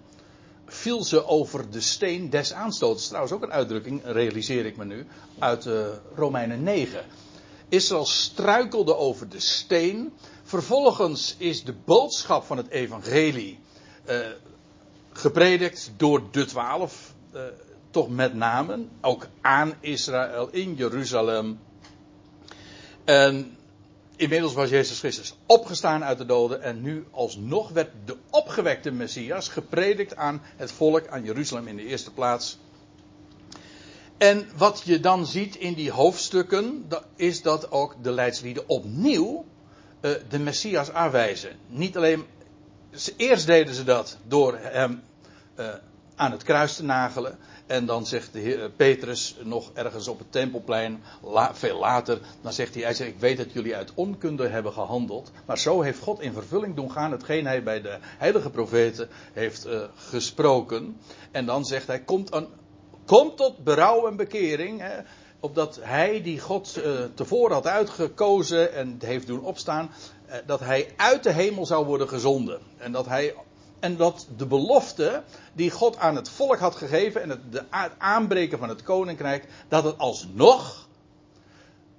viel 0.66 1.04
ze 1.04 1.26
over 1.26 1.72
de 1.72 1.82
steen 1.82 2.30
des 2.30 2.54
aanstoots. 2.54 3.08
Trouwens 3.08 3.34
ook 3.34 3.44
een 3.44 3.52
uitdrukking, 3.52 4.02
realiseer 4.04 4.66
ik 4.66 4.78
me 4.78 4.86
nu, 4.86 5.08
uit 5.40 5.66
uh, 5.66 5.88
Romeinen 6.16 6.64
9. 6.64 7.06
Israël 7.70 8.06
struikelde 8.06 8.96
over 8.96 9.30
de 9.30 9.40
steen. 9.40 10.14
Vervolgens 10.44 11.36
is 11.38 11.64
de 11.64 11.74
boodschap 11.86 12.44
van 12.44 12.58
het 12.58 12.68
evangelie 12.68 13.60
gepredikt 15.14 15.92
door 15.98 16.32
de 16.32 16.46
twaalf. 16.46 17.14
Toch 17.92 18.10
met 18.10 18.34
name, 18.34 18.86
ook 19.02 19.28
aan 19.42 19.74
Israël 19.80 20.50
in 20.52 20.76
Jeruzalem. 20.76 21.60
En 23.04 23.58
inmiddels 24.16 24.54
was 24.54 24.70
Jezus 24.70 25.00
Christus 25.00 25.36
opgestaan 25.46 26.04
uit 26.04 26.18
de 26.18 26.26
doden 26.26 26.62
en 26.62 26.82
nu 26.82 27.06
alsnog 27.12 27.70
werd 27.70 27.90
de 28.06 28.18
opgewekte 28.30 28.92
Messias 28.92 29.48
gepredikt 29.48 30.16
aan 30.16 30.42
het 30.44 30.72
volk, 30.72 31.08
aan 31.08 31.24
Jeruzalem 31.24 31.68
in 31.68 31.76
de 31.76 31.86
eerste 31.86 32.12
plaats. 32.12 32.58
En 34.18 34.50
wat 34.56 34.82
je 34.86 35.00
dan 35.00 35.26
ziet 35.26 35.56
in 35.56 35.74
die 35.74 35.92
hoofdstukken, 35.92 36.88
is 37.16 37.42
dat 37.42 37.72
ook 37.72 37.96
de 38.02 38.12
leidslieden 38.12 38.70
opnieuw 38.70 39.46
uh, 40.02 40.12
de 40.30 40.40
Messias 40.40 40.92
aanwijzen. 40.92 41.58
Niet 41.68 41.98
alleen, 41.98 42.26
eerst 43.18 43.46
deden 43.46 43.74
ze 43.74 43.84
dat 43.84 44.18
door 44.28 44.58
hem 44.58 45.04
uh, 45.60 45.68
aan 46.16 46.32
het 46.32 46.44
kruis 46.44 46.76
te 46.76 46.84
nagelen. 46.84 47.38
En 47.66 47.86
dan 47.86 48.06
zegt 48.06 48.34
de 48.34 48.40
heer 48.40 48.70
Petrus 48.70 49.36
nog 49.44 49.72
ergens 49.74 50.08
op 50.08 50.20
het 50.20 50.32
tempelplein, 50.32 51.04
veel 51.52 51.80
later, 51.80 52.20
dan 52.42 52.54
zegt 52.54 52.74
hij, 52.74 52.84
hij 52.84 52.94
zegt, 52.94 53.10
ik 53.10 53.20
weet 53.20 53.38
dat 53.38 53.52
jullie 53.52 53.76
uit 53.76 53.92
onkunde 53.96 54.48
hebben 54.48 54.74
gehandeld, 54.74 55.32
maar 55.46 55.58
zo 55.58 55.82
heeft 55.82 56.00
God 56.00 56.22
in 56.22 56.34
vervulling 56.34 56.76
doen 56.76 56.92
gaan 56.92 57.12
hetgeen 57.12 57.46
hij 57.46 57.64
bij 57.64 57.82
de 57.82 57.98
heilige 58.02 58.50
profeten 58.50 59.10
heeft 59.34 59.68
uh, 59.68 59.82
gesproken. 59.96 60.98
En 61.32 61.46
dan 61.46 61.66
zegt 61.66 61.88
hij, 61.88 62.00
komt, 62.00 62.30
komt 63.06 63.38
tot 63.38 63.64
berouw 63.64 64.08
en 64.08 64.16
bekering, 64.16 64.80
hè, 64.80 65.00
opdat 65.40 65.80
hij 65.82 66.22
die 66.22 66.40
God 66.40 66.78
uh, 66.78 67.00
tevoren 67.14 67.54
had 67.54 67.68
uitgekozen 67.68 68.74
en 68.74 68.98
heeft 69.00 69.28
doen 69.28 69.44
opstaan, 69.44 69.92
dat 70.46 70.60
hij 70.60 70.88
uit 70.96 71.24
de 71.24 71.32
hemel 71.32 71.66
zou 71.66 71.86
worden 71.86 72.10
gezonden. 72.10 72.60
En 72.78 72.92
dat 72.92 73.06
hij 73.06 73.34
en 73.82 73.98
dat 73.98 74.28
de 74.38 74.46
belofte 74.46 75.24
die 75.54 75.72
God 75.72 75.98
aan 75.98 76.16
het 76.16 76.30
volk 76.30 76.58
had 76.58 76.76
gegeven 76.76 77.22
en 77.22 77.30
het, 77.30 77.52
de 77.52 77.64
aanbreken 77.98 78.60
van 78.60 78.70
het 78.70 78.84
koninkrijk, 78.84 79.46
dat 79.68 79.84
het 79.84 79.98
alsnog 79.98 80.88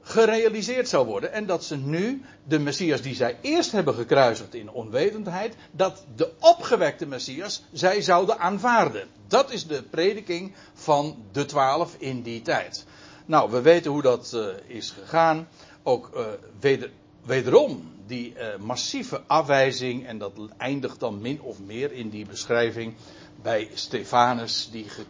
gerealiseerd 0.03 0.89
zou 0.89 1.07
worden. 1.07 1.33
En 1.33 1.47
dat 1.47 1.65
ze 1.65 1.77
nu, 1.77 2.23
de 2.45 2.59
Messias 2.59 3.03
die 3.03 3.15
zij 3.15 3.39
eerst 3.41 3.73
hebben 3.73 3.95
gekruisigd 3.95 4.55
in 4.55 4.71
onwetendheid, 4.71 5.55
dat 5.71 6.05
de 6.17 6.31
opgewekte 6.41 7.07
Messias 7.07 7.63
zij 7.73 8.03
zouden 8.03 8.39
aanvaarden. 8.39 9.09
Dat 9.27 9.51
is 9.53 9.67
de 9.67 9.83
prediking 9.83 10.55
van 10.75 11.25
de 11.33 11.45
twaalf 11.45 11.95
in 11.99 12.23
die 12.23 12.43
tijd. 12.43 12.85
Nou, 13.27 13.51
we 13.51 13.61
weten 13.61 13.91
hoe 13.91 14.03
dat 14.03 14.33
uh, 14.35 14.47
is 14.67 14.91
gegaan. 14.91 15.49
Ook 15.83 16.11
uh, 16.15 16.27
weder, 16.61 16.91
wederom 17.25 17.91
die 18.07 18.35
uh, 18.35 18.57
massieve 18.57 19.23
afwijzing, 19.27 20.07
en 20.07 20.19
dat 20.19 20.33
eindigt 20.57 21.01
dan 21.01 21.21
min 21.21 21.41
of 21.41 21.61
meer 21.61 21.93
in 21.93 22.09
die 22.09 22.27
beschrijving 22.27 22.95
bij 23.43 23.69
Stefanus, 23.75 24.69
die, 24.71 24.89
ge, 24.89 25.05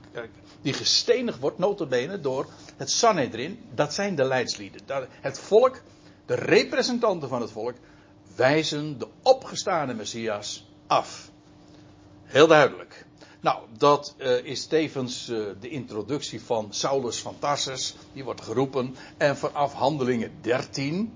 die 0.62 0.72
gestenigd 0.72 1.38
wordt, 1.38 1.58
notabene, 1.58 2.20
door 2.20 2.46
het 2.76 2.90
Sanhedrin. 2.90 3.58
Dat 3.74 3.94
zijn 3.94 4.14
de 4.14 4.24
leidslieden. 4.24 4.80
Het 5.10 5.38
volk, 5.38 5.82
de 6.26 6.34
representanten 6.34 7.28
van 7.28 7.40
het 7.40 7.50
volk, 7.50 7.74
wijzen 8.36 8.98
de 8.98 9.08
opgestane 9.22 9.94
Messias 9.94 10.66
af. 10.86 11.30
Heel 12.24 12.46
duidelijk. 12.46 13.06
Nou, 13.40 13.62
dat 13.78 14.14
uh, 14.18 14.44
is 14.44 14.66
tevens 14.66 15.26
de 15.60 15.68
introductie 15.68 16.42
van 16.42 16.66
Saulus 16.70 17.20
van 17.20 17.38
Tarsus. 17.38 17.94
Die 18.12 18.24
wordt 18.24 18.40
geroepen. 18.40 18.96
En 19.16 19.36
vanaf 19.36 19.72
handelingen 19.72 20.32
13 20.40 21.12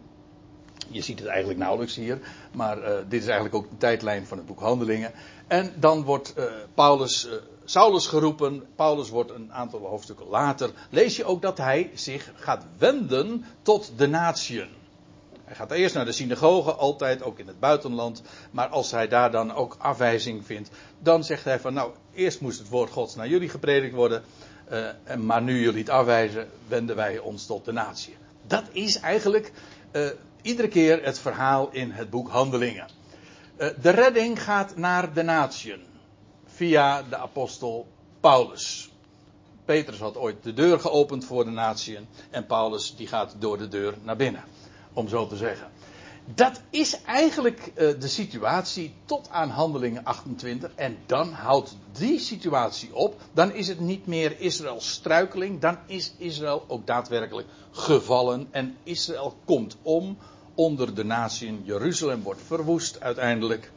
je 0.90 1.00
ziet 1.00 1.18
het 1.18 1.28
eigenlijk 1.28 1.58
nauwelijks 1.58 1.94
hier, 1.94 2.18
maar 2.52 2.78
uh, 2.78 2.84
dit 3.08 3.20
is 3.20 3.26
eigenlijk 3.26 3.54
ook 3.54 3.70
de 3.70 3.76
tijdlijn 3.76 4.26
van 4.26 4.36
het 4.36 4.46
boek 4.46 4.60
Handelingen. 4.60 5.12
En 5.46 5.72
dan 5.76 6.02
wordt 6.02 6.34
uh, 6.38 6.44
Paulus, 6.74 7.26
uh, 7.26 7.32
Saulus 7.64 8.06
geroepen. 8.06 8.64
Paulus 8.76 9.08
wordt 9.08 9.30
een 9.30 9.52
aantal 9.52 9.80
hoofdstukken 9.80 10.26
later. 10.26 10.70
Lees 10.90 11.16
je 11.16 11.24
ook 11.24 11.42
dat 11.42 11.58
hij 11.58 11.90
zich 11.94 12.32
gaat 12.34 12.64
wenden 12.78 13.44
tot 13.62 13.92
de 13.96 14.06
natieën. 14.06 14.68
Hij 15.44 15.54
gaat 15.54 15.70
eerst 15.70 15.94
naar 15.94 16.04
de 16.04 16.12
synagoge, 16.12 16.72
altijd 16.74 17.22
ook 17.22 17.38
in 17.38 17.46
het 17.46 17.60
buitenland. 17.60 18.22
Maar 18.50 18.68
als 18.68 18.90
hij 18.90 19.08
daar 19.08 19.30
dan 19.30 19.54
ook 19.54 19.76
afwijzing 19.78 20.46
vindt, 20.46 20.70
dan 20.98 21.24
zegt 21.24 21.44
hij 21.44 21.60
van 21.60 21.74
nou, 21.74 21.92
eerst 22.14 22.40
moest 22.40 22.58
het 22.58 22.68
woord 22.68 22.90
Gods 22.90 23.14
naar 23.14 23.28
jullie 23.28 23.48
gepredikt 23.48 23.94
worden. 23.94 24.22
maar 25.18 25.42
nu 25.42 25.60
jullie 25.60 25.80
het 25.80 25.88
afwijzen, 25.88 26.48
wenden 26.68 26.96
wij 26.96 27.18
ons 27.18 27.46
tot 27.46 27.64
de 27.64 27.72
natie. 27.72 28.16
Dat 28.46 28.64
is 28.72 28.98
eigenlijk 28.98 29.52
iedere 30.46 30.68
keer 30.68 31.04
het 31.04 31.18
verhaal 31.18 31.68
in 31.72 31.90
het 31.90 32.10
boek 32.10 32.28
Handelingen. 32.28 32.88
Uh, 33.58 33.68
de 33.82 33.90
redding 33.90 34.42
gaat 34.42 34.76
naar 34.76 35.12
de 35.12 35.22
natieën 35.22 35.80
via 36.44 37.02
de 37.02 37.16
apostel 37.16 37.86
Paulus. 38.20 38.90
Petrus 39.64 39.98
had 39.98 40.16
ooit 40.16 40.42
de 40.42 40.52
deur 40.52 40.80
geopend 40.80 41.24
voor 41.24 41.44
de 41.44 41.50
natieën 41.50 42.06
en 42.30 42.46
Paulus 42.46 42.96
die 42.96 43.06
gaat 43.06 43.36
door 43.38 43.58
de 43.58 43.68
deur 43.68 43.94
naar 44.02 44.16
binnen, 44.16 44.44
om 44.92 45.08
zo 45.08 45.26
te 45.26 45.36
zeggen. 45.36 45.70
Dat 46.34 46.60
is 46.70 47.02
eigenlijk 47.02 47.60
uh, 47.66 48.00
de 48.00 48.08
situatie 48.08 48.94
tot 49.04 49.30
aan 49.30 49.48
Handelingen 49.48 50.04
28 50.04 50.70
en 50.74 50.96
dan 51.06 51.32
houdt 51.32 51.76
die 51.92 52.18
situatie 52.18 52.94
op. 52.94 53.20
Dan 53.32 53.52
is 53.52 53.68
het 53.68 53.80
niet 53.80 54.06
meer 54.06 54.40
Israëls 54.40 54.90
struikeling, 54.90 55.60
dan 55.60 55.78
is 55.86 56.14
Israël 56.16 56.64
ook 56.68 56.86
daadwerkelijk 56.86 57.48
gevallen 57.70 58.48
en 58.50 58.76
Israël 58.82 59.36
komt 59.44 59.76
om 59.82 60.18
onder 60.56 60.94
de 60.94 61.04
natie. 61.04 61.60
Jeruzalem 61.64 62.22
wordt 62.22 62.40
verwoest 62.46 63.00
uiteindelijk. 63.00 63.70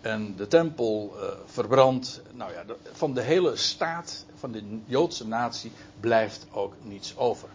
En 0.00 0.36
de 0.36 0.46
tempel 0.46 1.14
uh, 1.16 1.22
verbrand. 1.44 2.22
Nou 2.32 2.52
ja, 2.52 2.64
van 2.92 3.14
de 3.14 3.20
hele 3.20 3.56
staat, 3.56 4.24
van 4.34 4.52
de 4.52 4.62
Joodse 4.84 5.26
natie, 5.26 5.72
blijft 6.00 6.46
ook 6.50 6.74
niets 6.82 7.16
over. 7.16 7.48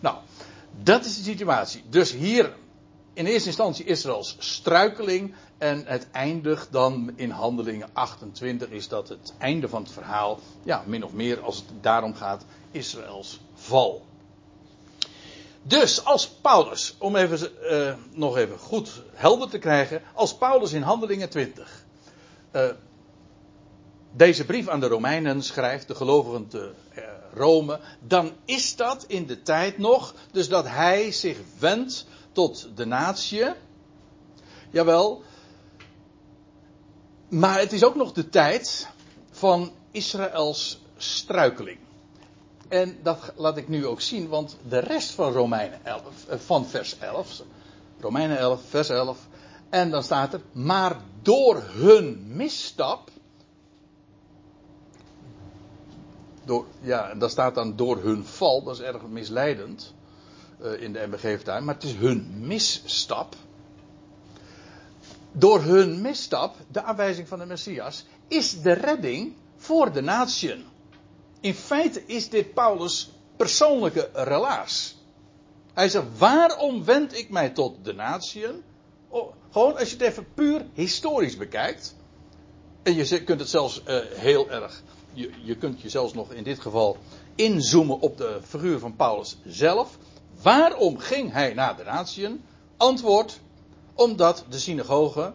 Nou, 0.00 0.16
dat 0.82 1.04
is 1.04 1.16
de 1.16 1.22
situatie. 1.22 1.82
Dus 1.88 2.12
hier 2.12 2.54
in 3.12 3.26
eerste 3.26 3.48
instantie 3.48 3.84
Israëls 3.84 4.36
struikeling. 4.38 5.34
En 5.58 5.82
het 5.86 6.06
eindigt 6.10 6.72
dan 6.72 7.12
in 7.16 7.30
handelingen 7.30 7.88
28 7.92 8.68
is 8.68 8.88
dat 8.88 9.08
het 9.08 9.32
einde 9.38 9.68
van 9.68 9.82
het 9.82 9.92
verhaal. 9.92 10.38
Ja, 10.62 10.82
min 10.86 11.04
of 11.04 11.12
meer 11.12 11.40
als 11.40 11.56
het 11.56 11.64
daarom 11.80 12.14
gaat, 12.14 12.44
Israëls 12.70 13.40
val. 13.54 14.04
Dus 15.62 16.04
als 16.04 16.28
Paulus, 16.28 16.94
om 16.98 17.16
even, 17.16 17.52
uh, 17.62 17.94
nog 18.10 18.36
even 18.36 18.58
goed 18.58 19.02
helder 19.12 19.48
te 19.48 19.58
krijgen, 19.58 20.02
als 20.14 20.36
Paulus 20.36 20.72
in 20.72 20.82
Handelingen 20.82 21.28
20 21.28 21.84
uh, 22.52 22.68
eh, 22.68 22.74
deze 24.12 24.44
brief 24.44 24.68
aan 24.68 24.80
de 24.80 24.86
Romeinen 24.86 25.42
schrijft, 25.42 25.88
de 25.88 25.94
gelovigen 25.94 26.48
te 26.48 26.72
uh, 26.98 27.04
Rome, 27.34 27.80
dan 28.06 28.32
is 28.44 28.76
dat 28.76 29.04
in 29.06 29.26
de 29.26 29.42
tijd 29.42 29.78
nog, 29.78 30.14
dus 30.32 30.48
dat 30.48 30.66
hij 30.68 31.12
zich 31.12 31.38
wendt 31.58 32.06
tot 32.32 32.68
de 32.74 32.84
natie. 32.84 33.44
Jawel. 34.70 35.22
Maar 37.28 37.58
het 37.58 37.72
is 37.72 37.84
ook 37.84 37.94
nog 37.94 38.12
de 38.12 38.28
tijd 38.28 38.88
van 39.30 39.72
Israëls 39.90 40.80
struikeling. 40.96 41.78
En 42.70 42.98
dat 43.02 43.32
laat 43.36 43.56
ik 43.56 43.68
nu 43.68 43.86
ook 43.86 44.00
zien, 44.00 44.28
want 44.28 44.56
de 44.68 44.78
rest 44.78 45.10
van 45.10 45.32
Romeinen 45.32 45.84
11, 45.84 46.26
eh, 46.28 46.38
van 46.38 46.66
vers 46.66 46.98
11, 46.98 47.42
Romeinen 48.00 48.38
11, 48.38 48.60
vers 48.68 48.88
11, 48.88 49.18
en 49.68 49.90
dan 49.90 50.02
staat 50.02 50.32
er, 50.32 50.40
maar 50.52 50.96
door 51.22 51.62
hun 51.66 52.26
misstap, 52.26 53.10
door, 56.44 56.66
ja, 56.80 57.14
dat 57.14 57.30
staat 57.30 57.54
dan 57.54 57.76
door 57.76 58.02
hun 58.02 58.24
val, 58.24 58.62
dat 58.62 58.74
is 58.74 58.82
erg 58.82 59.02
misleidend 59.02 59.94
uh, 60.62 60.82
in 60.82 60.92
de 60.92 61.06
MBG-vertaling, 61.06 61.66
maar 61.66 61.74
het 61.74 61.84
is 61.84 61.94
hun 61.94 62.46
misstap. 62.46 63.34
Door 65.32 65.62
hun 65.62 66.00
misstap, 66.00 66.56
de 66.68 66.82
aanwijzing 66.82 67.28
van 67.28 67.38
de 67.38 67.46
Messias, 67.46 68.04
is 68.28 68.62
de 68.62 68.72
redding 68.72 69.34
voor 69.56 69.92
de 69.92 70.00
natieën. 70.00 70.64
In 71.40 71.54
feite 71.54 72.02
is 72.06 72.28
dit 72.28 72.54
Paulus' 72.54 73.10
persoonlijke 73.36 74.10
relaas. 74.12 74.96
Hij 75.74 75.88
zegt: 75.88 76.18
waarom 76.18 76.84
wend 76.84 77.18
ik 77.18 77.30
mij 77.30 77.50
tot 77.50 77.84
de 77.84 77.92
natieën? 77.92 78.62
Oh, 79.08 79.32
gewoon 79.50 79.76
als 79.78 79.90
je 79.90 79.96
het 79.96 80.04
even 80.04 80.26
puur 80.34 80.66
historisch 80.72 81.36
bekijkt. 81.36 81.96
En 82.82 82.94
je 82.94 83.24
kunt 83.24 83.40
het 83.40 83.48
zelfs 83.48 83.82
uh, 83.88 83.98
heel 84.06 84.50
erg. 84.50 84.82
Je, 85.12 85.30
je 85.42 85.56
kunt 85.56 85.80
je 85.80 85.88
zelfs 85.88 86.12
nog 86.12 86.32
in 86.32 86.42
dit 86.42 86.60
geval 86.60 86.96
inzoomen 87.34 88.00
op 88.00 88.16
de 88.16 88.40
figuur 88.42 88.78
van 88.78 88.96
Paulus 88.96 89.38
zelf. 89.44 89.98
Waarom 90.42 90.98
ging 90.98 91.32
hij 91.32 91.54
naar 91.54 91.76
de 91.76 91.84
natieën? 91.84 92.44
Antwoord: 92.76 93.40
omdat 93.94 94.44
de 94.48 94.58
synagoge 94.58 95.32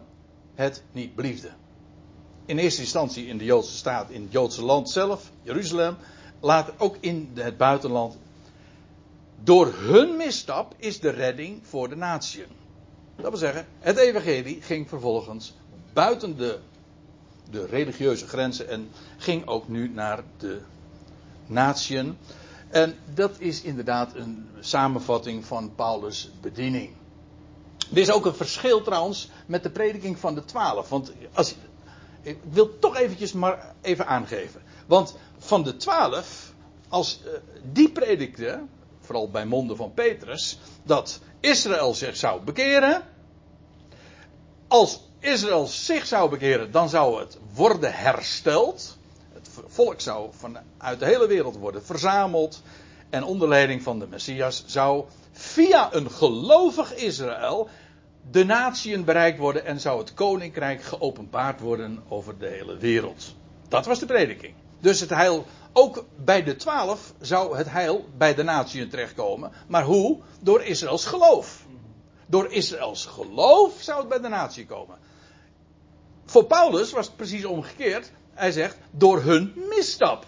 het 0.54 0.82
niet 0.92 1.14
bliefde 1.14 1.50
in 2.46 2.58
eerste 2.58 2.80
instantie 2.80 3.26
in 3.26 3.38
de 3.38 3.44
Joodse 3.44 3.76
staat, 3.76 4.10
in 4.10 4.22
het 4.22 4.32
Joodse 4.32 4.64
land 4.64 4.90
zelf, 4.90 5.30
Jeruzalem, 5.42 5.96
later 6.40 6.74
ook 6.78 6.96
in 7.00 7.30
het 7.34 7.56
buitenland. 7.56 8.16
Door 9.42 9.72
hun 9.76 10.16
misstap 10.16 10.74
is 10.76 11.00
de 11.00 11.10
redding 11.10 11.60
voor 11.66 11.88
de 11.88 11.96
natieën. 11.96 12.46
Dat 13.16 13.28
wil 13.28 13.38
zeggen, 13.38 13.66
het 13.78 13.96
evangelie 13.96 14.62
ging 14.62 14.88
vervolgens 14.88 15.54
buiten 15.92 16.36
de, 16.36 16.58
de 17.50 17.66
religieuze 17.66 18.26
grenzen 18.26 18.68
en 18.68 18.90
ging 19.16 19.46
ook 19.46 19.68
nu 19.68 19.88
naar 19.88 20.22
de 20.36 20.60
natieën. 21.46 22.18
En 22.68 22.94
dat 23.14 23.30
is 23.38 23.62
inderdaad 23.62 24.14
een 24.14 24.48
samenvatting 24.60 25.44
van 25.44 25.74
Paulus' 25.74 26.30
bediening. 26.40 26.90
Er 27.90 27.98
is 27.98 28.10
ook 28.10 28.26
een 28.26 28.34
verschil 28.34 28.82
trouwens 28.82 29.28
met 29.46 29.62
de 29.62 29.70
prediking 29.70 30.18
van 30.18 30.34
de 30.34 30.44
twaalf. 30.44 30.88
Want 30.88 31.12
als, 31.32 31.54
ik 32.26 32.38
wil 32.50 32.78
toch 32.78 32.96
eventjes 32.96 33.32
maar 33.32 33.74
even 33.80 34.06
aangeven. 34.06 34.62
Want 34.86 35.16
van 35.38 35.62
de 35.62 35.76
twaalf, 35.76 36.52
als 36.88 37.20
uh, 37.24 37.30
die 37.72 37.90
predikte, 37.90 38.60
vooral 39.00 39.30
bij 39.30 39.46
monden 39.46 39.76
van 39.76 39.94
Petrus, 39.94 40.58
dat 40.82 41.20
Israël 41.40 41.94
zich 41.94 42.16
zou 42.16 42.42
bekeren. 42.42 43.02
Als 44.68 45.00
Israël 45.18 45.66
zich 45.66 46.06
zou 46.06 46.30
bekeren, 46.30 46.70
dan 46.70 46.88
zou 46.88 47.20
het 47.20 47.38
worden 47.54 47.94
hersteld. 47.94 48.96
Het 49.32 49.48
volk 49.66 50.00
zou 50.00 50.28
vanuit 50.38 50.98
de 50.98 51.06
hele 51.06 51.26
wereld 51.26 51.56
worden 51.56 51.84
verzameld. 51.84 52.62
En 53.10 53.24
onder 53.24 53.48
leiding 53.48 53.82
van 53.82 53.98
de 53.98 54.06
Messias 54.06 54.64
zou 54.66 55.04
via 55.32 55.94
een 55.94 56.10
gelovig 56.10 56.94
Israël 56.94 57.68
de 58.30 58.44
natieën 58.44 59.04
bereikt 59.04 59.38
worden 59.38 59.64
en 59.64 59.80
zou 59.80 59.98
het 59.98 60.14
koninkrijk 60.14 60.82
geopenbaard 60.82 61.60
worden 61.60 62.02
over 62.08 62.38
de 62.38 62.46
hele 62.46 62.76
wereld. 62.76 63.34
Dat 63.68 63.86
was 63.86 63.98
de 63.98 64.06
prediking. 64.06 64.54
Dus 64.80 65.00
het 65.00 65.10
heil, 65.10 65.46
ook 65.72 66.04
bij 66.16 66.42
de 66.42 66.56
twaalf 66.56 67.12
zou 67.20 67.56
het 67.56 67.70
heil 67.70 68.08
bij 68.16 68.34
de 68.34 68.42
natieën 68.42 68.88
terechtkomen. 68.88 69.52
Maar 69.68 69.84
hoe? 69.84 70.18
Door 70.40 70.62
Israëls 70.62 71.04
geloof. 71.04 71.64
Door 72.26 72.52
Israëls 72.52 73.06
geloof 73.06 73.72
zou 73.80 73.98
het 73.98 74.08
bij 74.08 74.20
de 74.20 74.28
natie 74.28 74.66
komen. 74.66 74.98
Voor 76.24 76.44
Paulus 76.44 76.92
was 76.92 77.06
het 77.06 77.16
precies 77.16 77.44
omgekeerd. 77.44 78.12
Hij 78.34 78.52
zegt, 78.52 78.76
door 78.90 79.22
hun 79.22 79.52
misstap 79.68 80.24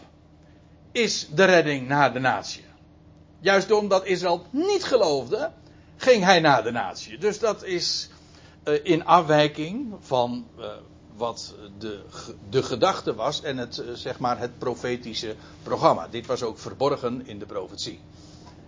is 0.92 1.28
de 1.34 1.44
redding 1.44 1.88
naar 1.88 2.12
de 2.12 2.18
natie. 2.18 2.64
Juist 3.40 3.70
omdat 3.70 4.04
Israël 4.04 4.46
niet 4.50 4.84
geloofde, 4.84 5.50
ging 5.98 6.24
hij 6.24 6.40
naar 6.40 6.62
de 6.62 6.70
natie. 6.70 7.18
Dus 7.18 7.38
dat 7.38 7.64
is 7.64 8.08
uh, 8.64 8.78
in 8.82 9.04
afwijking 9.04 9.94
van 10.00 10.46
uh, 10.58 10.66
wat 11.16 11.54
de, 11.78 12.02
de 12.50 12.62
gedachte 12.62 13.14
was 13.14 13.42
en 13.42 13.56
het, 13.56 13.78
uh, 13.78 13.92
zeg 13.92 14.18
maar 14.18 14.38
het 14.38 14.58
profetische 14.58 15.34
programma. 15.62 16.08
Dit 16.08 16.26
was 16.26 16.42
ook 16.42 16.58
verborgen 16.58 17.26
in 17.26 17.38
de 17.38 17.46
profetie. 17.46 18.00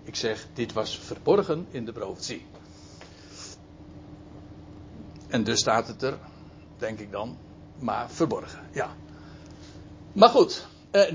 Ik 0.03 0.17
zeg, 0.17 0.47
dit 0.55 0.73
was 0.73 0.99
verborgen 0.99 1.67
in 1.71 1.85
de 1.85 1.93
profetie. 1.93 2.47
En 5.29 5.45
dus 5.45 5.61
staat 5.61 5.87
het 5.87 6.03
er, 6.03 6.19
denk 6.79 6.99
ik 6.99 7.13
dan, 7.13 7.39
maar 7.79 8.11
verborgen. 8.11 8.69
Ja. 8.73 8.97
Maar 10.13 10.29
goed, 10.29 10.67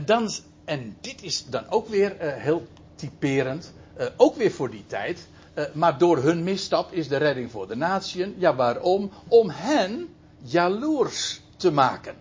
dan, 0.05 0.29
en 0.65 0.97
dit 1.01 1.23
is 1.23 1.45
dan 1.45 1.69
ook 1.69 1.87
weer 1.87 2.15
heel 2.19 2.67
typerend. 2.95 3.73
Ook 4.17 4.35
weer 4.35 4.51
voor 4.51 4.69
die 4.69 4.85
tijd. 4.87 5.27
Uh, 5.55 5.65
maar 5.73 5.97
door 5.97 6.17
hun 6.17 6.43
misstap 6.43 6.91
is 6.91 7.07
de 7.07 7.17
redding 7.17 7.51
voor 7.51 7.67
de 7.67 7.75
natieën. 7.75 8.35
Ja, 8.37 8.55
waarom? 8.55 9.11
Om 9.27 9.49
hen 9.49 10.15
jaloers 10.41 11.41
te 11.57 11.71
maken. 11.71 12.15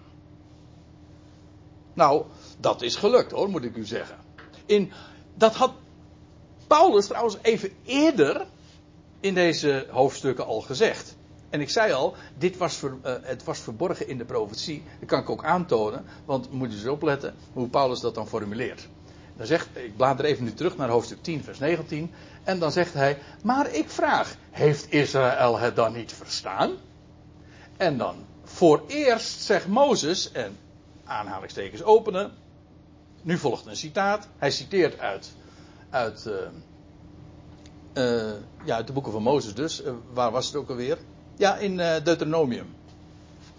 Nou, 1.95 2.25
dat 2.59 2.83
is 2.83 2.97
gelukt 2.97 3.31
hoor, 3.31 3.49
moet 3.49 3.65
ik 3.65 3.77
u 3.77 3.85
zeggen. 3.85 4.17
In, 4.67 4.93
dat 5.35 5.55
had 5.55 5.73
Paulus 6.67 7.07
trouwens 7.07 7.37
even 7.43 7.71
eerder 7.85 8.47
in 9.21 9.35
deze 9.35 9.87
hoofdstukken 9.91 10.47
al 10.47 10.61
gezegd. 10.61 11.17
En 11.51 11.61
ik 11.61 11.71
zei 11.71 11.93
al, 11.93 12.15
dit 12.39 12.57
was 12.57 12.83
uh, 12.83 12.93
het 13.23 13.45
was 13.45 13.59
verborgen 13.59 14.09
in 14.09 14.19
de 14.19 14.25
profetie. 14.25 14.83
Dat 14.99 15.09
kan 15.09 15.21
ik 15.21 15.31
ook 15.31 15.45
aantonen, 15.45 16.05
want 16.25 16.53
moet 16.53 16.71
je 16.71 16.77
eens 16.77 16.87
opletten 16.87 17.35
hoe 17.53 17.69
Paulus 17.69 18.01
dat 18.01 18.15
dan 18.15 18.29
formuleert. 18.29 18.89
Dan 19.37 19.47
zegt, 19.47 19.69
ik 19.73 19.97
blader 19.97 20.25
even 20.25 20.45
nu 20.45 20.55
terug 20.55 20.77
naar 20.77 20.89
hoofdstuk 20.89 21.23
10, 21.23 21.45
vers 21.45 21.59
19. 21.59 22.13
En 22.45 22.59
dan 22.59 22.73
zegt 22.73 22.95
hij, 22.95 23.19
maar 23.43 23.73
ik 23.73 23.91
vraag, 23.91 24.37
heeft 24.51 24.93
Israël 24.93 25.59
het 25.59 25.77
dan 25.77 25.93
niet 25.93 26.13
verstaan? 26.13 26.71
En 27.77 27.99
dan, 27.99 28.17
voor 28.45 28.83
eerst 28.87 29.43
zegt 29.43 29.67
Mozes, 29.67 30.33
en 30.33 30.57
aanhalingstekens 31.05 31.83
openen. 31.83 32.33
Nu 33.23 33.39
volgt 33.39 33.67
een 33.67 33.77
citaat. 33.77 34.29
Hij 34.39 34.51
citeert 34.51 34.99
uit, 34.99 35.33
uit, 35.91 36.25
uh, 36.27 36.35
uh, 37.95 38.33
ja, 38.65 38.77
uit 38.77 38.87
de 38.87 38.93
boeken 38.93 39.13
van 39.13 39.23
Mozes 39.23 39.55
dus. 39.55 39.83
Uh, 39.83 39.93
waar 40.13 40.31
was 40.31 40.47
het 40.47 40.57
ook 40.57 40.69
alweer? 40.69 40.99
Ja, 41.37 41.57
in 41.57 41.77
Deuteronomium. 41.77 42.75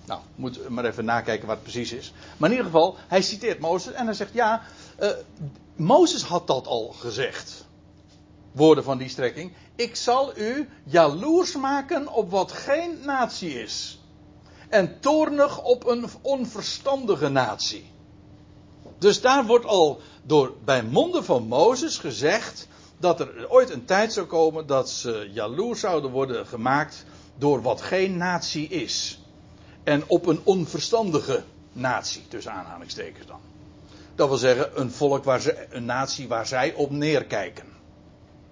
Nou, 0.06 0.22
moet 0.36 0.70
maar 0.70 0.86
even 0.86 1.06
nakijken 1.06 1.48
wat 1.48 1.56
het 1.56 1.64
precies 1.64 1.92
is. 1.94 2.14
Maar 2.38 2.50
in 2.50 2.56
ieder 2.56 2.72
geval, 2.72 2.96
hij 3.08 3.22
citeert 3.22 3.60
Mozes 3.60 3.94
en 3.94 4.06
hij 4.06 4.14
zegt: 4.14 4.34
Ja, 4.34 4.62
Mozes 5.76 6.24
had 6.24 6.48
dat 6.48 6.68
al 6.68 6.88
gezegd. 6.88 7.66
Woorden 8.52 8.84
van 8.84 8.98
die 8.98 9.10
strekking. 9.10 9.52
Ik 9.76 9.96
zal 9.96 10.38
u 10.38 10.70
jaloers 10.84 11.56
maken 11.56 12.08
op 12.08 12.32
wat 12.32 12.52
geen 12.52 13.00
natie 13.06 13.62
is. 13.62 14.00
En 14.70 15.00
toornig 15.00 15.64
op 15.64 15.88
een 15.88 16.06
onverstandige 16.22 17.30
natie. 17.30 17.86
Dus 18.98 19.22
daar 19.22 19.46
wordt 19.46 19.66
al 19.66 20.02
door, 20.24 20.54
bij 20.64 20.84
monden 20.84 21.26
van 21.26 21.48
Mozes 21.48 21.98
gezegd 21.98 22.68
dat 22.98 23.20
er 23.20 23.50
ooit 23.50 23.70
een 23.70 23.86
tijd 23.86 24.14
zou 24.14 24.26
komen 24.26 24.68
dat 24.68 24.90
ze 24.90 25.30
jaloers 25.34 25.80
zouden 25.80 26.12
worden 26.12 26.48
gemaakt 26.48 27.06
door 27.38 27.62
wat 27.62 27.82
geen 27.82 28.18
natie 28.18 28.68
is. 28.68 29.20
En 29.84 30.04
op 30.08 30.26
een 30.26 30.40
onverstandige 30.44 31.44
natie, 31.74 32.28
tussen 32.28 32.52
aanhalingstekens 32.52 33.28
dan. 33.28 33.40
Dat 34.16 34.28
wil 34.28 34.38
zeggen, 34.38 34.82
een 34.82 34.92
volk 34.92 35.24
waar 35.24 35.42
ze, 35.42 35.66
een 35.70 35.86
natie 35.86 36.28
waar 36.28 36.48
zij 36.48 36.74
op 36.74 36.92
neerkijken. 36.92 37.66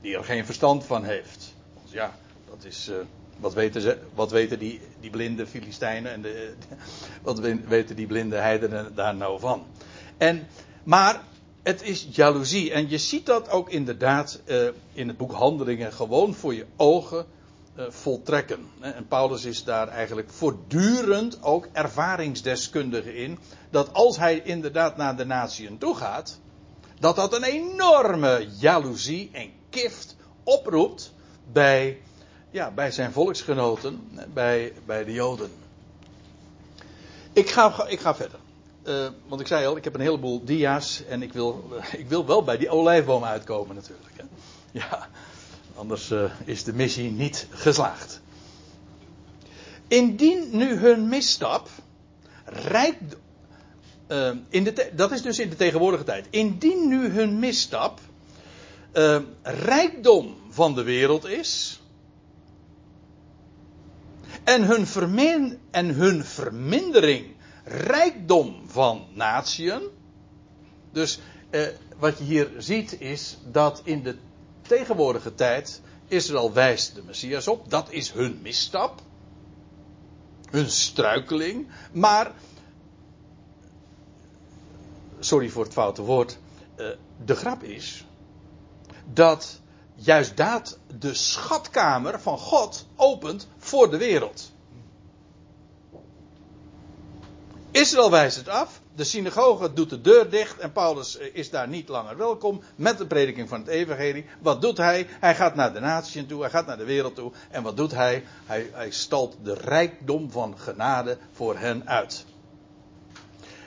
Die 0.02 0.18
er 0.18 0.24
geen 0.24 0.46
verstand 0.46 0.86
van 0.86 1.04
heeft. 1.04 1.54
Want 1.74 1.92
ja, 1.92 2.16
dat 2.50 2.64
is. 2.64 2.90
Uh, 2.90 2.96
wat 3.40 3.54
weten, 3.54 3.82
ze, 3.82 3.98
wat 4.14 4.32
weten 4.32 4.60
die, 4.60 4.82
die 5.00 5.10
blinde 5.10 5.48
Filistijnen 5.48 6.12
en 6.12 6.22
de, 6.22 6.54
wat 7.22 7.40
weten 7.68 7.96
die 7.96 8.08
blinde 8.08 8.36
heidenen 8.36 8.96
daar 8.96 9.16
nou 9.16 9.40
van? 9.40 9.66
En, 10.18 10.48
maar 10.84 11.22
het 11.64 11.82
is 11.82 12.08
jaloezie. 12.12 12.72
En 12.72 12.90
je 12.90 12.98
ziet 12.98 13.26
dat 13.26 13.50
ook 13.50 13.70
inderdaad 13.70 14.42
uh, 14.46 14.68
in 14.94 15.08
het 15.08 15.18
boek 15.18 15.32
Handelingen 15.32 15.94
gewoon 15.94 16.34
voor 16.34 16.54
je 16.54 16.66
ogen 16.76 17.26
voltrekken. 17.76 18.68
En 18.80 19.08
Paulus 19.08 19.46
is 19.46 19.64
daar 19.64 19.88
eigenlijk 19.88 20.30
voortdurend 20.30 21.44
ook 21.44 21.68
ervaringsdeskundige 21.72 23.16
in. 23.16 23.40
Dat 23.70 23.94
als 23.94 24.18
hij 24.18 24.42
inderdaad 24.44 24.98
naar 24.98 25.18
de 25.18 25.26
natieën 25.26 25.78
toe 25.78 25.96
gaat, 25.96 26.40
dat 27.00 27.16
dat 27.16 27.34
een 27.34 27.44
enorme 27.44 28.48
jaloezie 28.60 29.30
en 29.32 29.52
kift 29.70 30.16
oproept 30.44 31.14
bij, 31.52 32.02
ja, 32.52 32.72
bij 32.72 32.92
zijn 32.92 33.12
volksgenoten, 33.12 34.10
bij, 34.34 34.74
bij 34.86 35.04
de 35.04 35.14
Joden. 35.14 35.52
Ik 37.34 37.50
ga, 37.50 37.88
ik 37.88 38.00
ga 38.00 38.16
verder. 38.16 38.40
Uh, 38.88 39.08
want 39.28 39.42
ik 39.42 39.48
zei 39.48 39.66
al, 39.66 39.78
ik 39.78 39.84
heb 39.84 39.94
een 39.94 40.02
heleboel 40.02 40.44
dia's 40.44 41.04
en 41.10 41.22
ik 41.22 41.34
wil, 41.34 41.70
ik 41.98 42.08
wil 42.08 42.26
wel 42.26 42.44
bij 42.44 42.58
die 42.58 42.70
olijfboom 42.70 43.24
uitkomen 43.24 43.76
natuurlijk. 43.76 44.14
Hè. 44.16 44.24
Ja. 44.72 45.08
Anders 45.76 46.12
uh, 46.12 46.32
is 46.46 46.64
de 46.64 46.74
missie 46.74 47.12
niet 47.12 47.48
geslaagd. 47.50 48.22
Indien 49.88 50.58
nu 50.58 50.76
hun 50.76 51.08
misstap 51.08 51.70
rijk, 52.46 52.98
uh, 54.08 54.32
in 54.50 54.64
de 54.64 54.92
dat 54.96 55.12
is 55.12 55.22
dus 55.22 55.40
in 55.40 55.50
de 55.50 55.56
tegenwoordige 55.56 56.04
tijd. 56.04 56.28
Indien 56.30 56.88
nu 56.88 57.08
hun 57.08 57.40
misstap 57.40 58.00
uh, 58.94 59.20
rijkdom 59.42 60.36
van 60.50 60.76
de 60.76 60.84
wereld 60.84 61.26
is. 61.26 61.82
En 64.44 64.64
hun, 64.64 64.88
vermin, 64.88 65.60
en 65.72 65.88
hun 65.88 66.24
vermindering 66.24 67.26
rijkdom 67.64 68.64
van 68.68 69.06
natieën. 69.14 69.82
Dus 70.92 71.20
wat 72.00 72.18
je 72.18 72.24
hier 72.24 72.50
ziet 72.58 73.02
is 73.02 73.38
dat 73.52 73.82
in 73.84 74.04
de 74.04 74.18
tegenwoordige 74.68 75.36
tijd, 75.36 75.82
Israël 76.08 76.54
wijst 76.54 76.96
de 76.96 77.04
Messias 77.04 77.48
op. 77.48 77.70
Dat 77.70 77.92
is 77.92 78.12
hun 78.12 78.40
misstap. 78.42 79.02
Hun 80.50 80.70
struikeling. 80.70 81.68
Maar, 81.92 82.32
sorry 85.20 85.50
voor 85.50 85.64
het 85.64 85.74
foute 85.74 86.02
woord, 86.02 86.38
eh, 86.76 86.88
de 87.26 87.36
grap 87.36 87.64
is 87.64 88.06
dat 89.14 89.62
juist 89.96 90.38
dat 90.38 90.78
de 91.00 91.14
schatkamer 91.14 92.22
van 92.22 92.38
God 92.38 92.86
opent 92.96 93.48
voor 93.58 93.92
de 93.92 93.98
wereld. 93.98 94.52
Israël 97.72 98.12
wijst 98.12 98.38
het 98.38 98.48
af. 98.48 98.82
De 98.96 99.04
synagoge 99.04 99.74
doet 99.74 99.90
de 99.90 100.02
deur 100.02 100.30
dicht 100.30 100.58
en 100.58 100.72
Paulus 100.72 101.18
eh, 101.18 101.28
is 101.34 101.50
daar 101.50 101.68
niet 101.68 101.88
langer 101.88 102.18
welkom 102.18 102.62
met 102.76 102.98
de 102.98 103.06
prediking 103.06 103.50
van 103.50 103.60
het 103.60 103.68
evangelie. 103.68 104.26
Wat 104.40 104.62
doet 104.62 104.78
hij? 104.78 105.08
Hij 105.20 105.36
gaat 105.36 105.56
naar 105.56 105.74
de 105.74 105.80
natieën 105.80 106.26
toe, 106.26 106.42
hij 106.42 106.50
gaat 106.50 106.66
naar 106.66 106.78
de 106.78 106.84
wereld 106.84 107.16
toe. 107.16 107.32
En 107.50 107.64
wat 107.64 107.78
doet 107.78 107.92
hij? 107.92 108.24
Hij, 108.46 108.70
hij 108.72 108.92
stalt 108.92 109.36
de 109.44 109.54
rijkdom 109.54 110.32
van 110.32 110.58
genade 110.58 111.18
voor 111.32 111.58
hen 111.58 111.88
uit. 111.88 112.26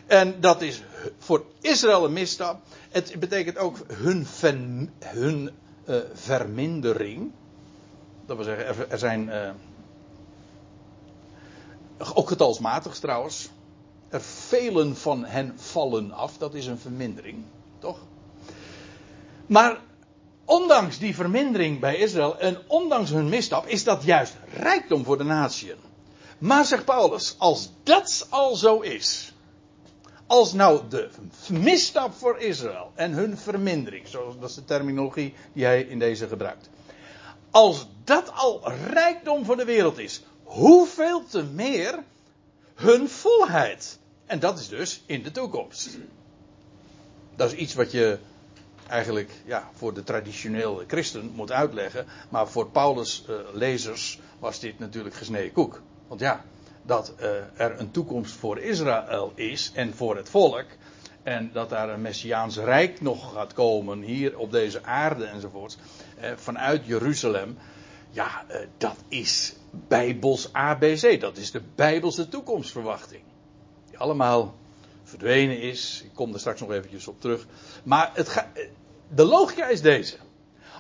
En 0.07 0.41
dat 0.41 0.63
is 0.63 0.83
voor 1.19 1.45
Israël 1.61 2.05
een 2.05 2.13
misstap. 2.13 2.61
Het 2.91 3.21
betekent 3.21 3.59
ook 3.59 3.77
hun, 3.93 4.27
hun 4.99 5.51
uh, 5.89 5.97
vermindering. 6.13 7.33
Dat 8.27 8.37
wil 8.37 8.45
zeggen, 8.45 8.91
er, 8.91 8.99
zijn. 8.99 9.29
Uh, 9.29 9.51
ook 12.15 12.29
getalsmatig 12.29 12.99
trouwens 12.99 13.49
er 14.09 14.21
velen 14.21 14.97
van 14.97 15.25
hen 15.25 15.53
vallen 15.57 16.13
af. 16.13 16.39
Dat 16.39 16.55
is 16.55 16.67
een 16.67 16.79
vermindering, 16.79 17.45
toch? 17.79 17.99
Maar 19.47 19.81
ondanks 20.45 20.99
die 20.99 21.15
vermindering 21.15 21.81
bij 21.81 21.97
Israël 21.97 22.39
en 22.39 22.59
ondanks 22.67 23.11
hun 23.11 23.29
misstap 23.29 23.67
is 23.67 23.85
dat 23.85 24.05
juist 24.05 24.37
rijkdom 24.55 25.05
voor 25.05 25.19
de 25.19 25.25
natieën. 25.25 25.77
Maar 26.39 26.65
zegt 26.65 26.85
Paulus, 26.85 27.35
als 27.39 27.71
dat 27.83 28.27
al 28.31 28.57
zo 28.57 28.81
is, 28.81 29.33
Als 30.27 30.53
nou 30.53 30.81
de 30.89 31.09
misstap 31.51 32.15
voor 32.15 32.39
Israël 32.39 32.93
en 32.95 33.13
hun 33.13 33.37
vermindering, 33.39 34.09
zoals 34.09 34.35
dat 34.39 34.49
is 34.49 34.55
de 34.55 34.65
terminologie 34.65 35.35
die 35.53 35.65
hij 35.65 35.81
in 35.81 35.99
deze 35.99 36.29
gebruikt. 36.29 36.69
Als 37.51 37.87
dat 38.05 38.33
al 38.35 38.73
rijkdom 38.73 39.45
voor 39.45 39.57
de 39.57 39.65
wereld 39.65 39.99
is, 39.99 40.23
hoeveel 40.45 41.25
te 41.27 41.43
meer 41.43 42.05
hun 42.77 43.09
volheid. 43.09 43.99
En 44.27 44.39
dat 44.39 44.59
is 44.59 44.69
dus 44.69 45.03
in 45.07 45.23
de 45.23 45.31
toekomst. 45.31 45.99
Dat 47.37 47.53
is 47.53 47.59
iets 47.59 47.75
wat 47.75 47.91
je 47.91 48.19
eigenlijk 48.89 49.31
ja, 49.45 49.71
voor 49.75 49.95
de 49.95 50.05
traditionele 50.05 50.85
christen 50.87 51.31
moet 51.35 51.53
uitleggen. 51.53 52.07
Maar 52.29 52.49
voor 52.49 52.71
Paulus' 52.71 53.25
uh, 53.29 53.37
lezers 53.53 54.21
was 54.39 54.61
dit 54.61 54.79
natuurlijk 54.79 55.15
gesneden 55.15 55.53
koek. 55.53 55.81
Want 56.09 56.21
ja, 56.21 56.45
dat 56.83 57.13
uh, 57.21 57.27
er 57.57 57.81
een 57.81 57.91
toekomst 57.91 58.35
voor 58.35 58.59
Israël 58.59 59.33
is 59.35 59.71
en 59.75 59.95
voor 59.95 60.17
het 60.17 60.29
volk. 60.29 60.67
En 61.23 61.51
dat 61.53 61.69
daar 61.69 61.89
een 61.89 62.01
Messiaans 62.01 62.57
Rijk 62.57 63.01
nog 63.01 63.33
gaat 63.33 63.53
komen 63.53 64.01
hier 64.01 64.39
op 64.39 64.53
deze 64.53 64.85
aarde 64.85 65.25
enzovoort. 65.25 65.79
Uh, 66.21 66.31
vanuit 66.37 66.87
Jeruzalem. 66.87 67.59
Ja, 68.11 68.45
uh, 68.51 68.57
dat 68.79 68.97
is 69.09 69.55
Bijbels 69.71 70.53
ABC. 70.53 71.21
Dat 71.21 71.37
is 71.37 71.51
de 71.51 71.63
Bijbelse 71.75 72.29
toekomstverwachting. 72.29 73.23
Die 73.89 73.99
allemaal 73.99 74.55
verdwenen 75.03 75.61
is. 75.61 76.03
Ik 76.05 76.11
kom 76.15 76.33
er 76.33 76.41
straks 76.41 76.61
nog 76.61 76.71
eventjes 76.71 77.09
op 77.09 77.21
terug. 77.21 77.47
Maar 77.85 78.11
het 78.15 78.29
ga, 78.29 78.53
de 79.09 79.25
logica 79.25 79.67
is 79.69 79.81
deze. 79.81 80.17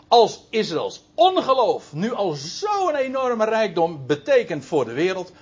Als 0.09 0.47
Israëls 0.51 1.05
ongeloof 1.15 1.93
nu 1.93 2.13
al 2.13 2.33
zo'n 2.33 2.95
enorme 2.95 3.45
rijkdom 3.45 4.07
betekent 4.07 4.65
voor 4.65 4.85
de 4.85 4.93
wereld, 4.93 5.33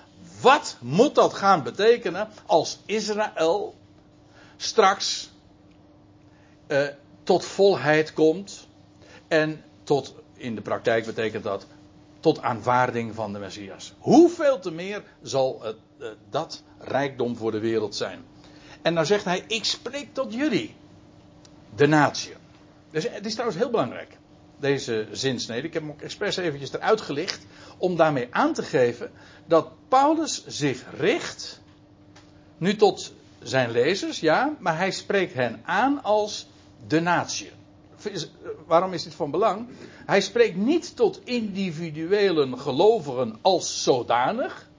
wat 0.40 0.76
moet 0.80 1.14
dat 1.14 1.34
gaan 1.34 1.62
betekenen 1.62 2.28
als 2.46 2.78
Israël 2.86 3.74
straks 4.56 5.30
uh, 6.68 6.88
tot 7.22 7.44
volheid 7.44 8.12
komt 8.12 8.66
en 9.28 9.64
tot, 9.82 10.14
in 10.34 10.54
de 10.54 10.60
praktijk 10.60 11.06
betekent 11.06 11.44
dat, 11.44 11.66
tot 12.24 12.42
aanvaarding 12.42 13.14
van 13.14 13.32
de 13.32 13.38
Messias. 13.38 13.94
Hoeveel 13.98 14.58
te 14.58 14.70
meer 14.70 15.02
zal 15.22 15.62
het, 15.62 15.76
uh, 15.98 16.08
dat 16.30 16.62
rijkdom 16.78 17.36
voor 17.36 17.50
de 17.50 17.58
wereld 17.58 17.94
zijn? 17.94 18.24
En 18.82 18.94
nou 18.94 19.06
zegt 19.06 19.24
hij, 19.24 19.44
ik 19.46 19.64
spreek 19.64 20.14
tot 20.14 20.34
jullie, 20.34 20.74
de 21.74 21.86
natie. 21.86 22.32
Dus 22.90 23.08
het 23.08 23.26
is 23.26 23.32
trouwens 23.32 23.58
heel 23.58 23.70
belangrijk, 23.70 24.18
deze 24.58 25.08
zinsnede. 25.10 25.66
Ik 25.66 25.72
heb 25.72 25.82
hem 25.82 25.90
ook 25.90 26.00
expres 26.00 26.36
eventjes 26.36 26.72
eruit 26.72 27.00
gelicht, 27.00 27.46
om 27.78 27.96
daarmee 27.96 28.28
aan 28.30 28.52
te 28.52 28.62
geven 28.62 29.10
dat 29.46 29.68
Paulus 29.88 30.46
zich 30.46 30.84
richt, 30.96 31.60
nu 32.58 32.76
tot 32.76 33.12
zijn 33.42 33.70
lezers, 33.70 34.20
ja, 34.20 34.56
maar 34.58 34.76
hij 34.76 34.90
spreekt 34.90 35.34
hen 35.34 35.62
aan 35.64 36.02
als 36.02 36.46
de 36.86 37.00
natie. 37.00 37.50
Waarom 38.66 38.92
is 38.92 39.02
dit 39.02 39.14
van 39.14 39.30
belang? 39.30 39.68
Hij 40.06 40.20
spreekt 40.20 40.56
niet 40.56 40.96
tot 40.96 41.20
individuele 41.24 42.56
gelovigen 42.56 43.38
als 43.42 43.82
zodanig. 43.82 44.70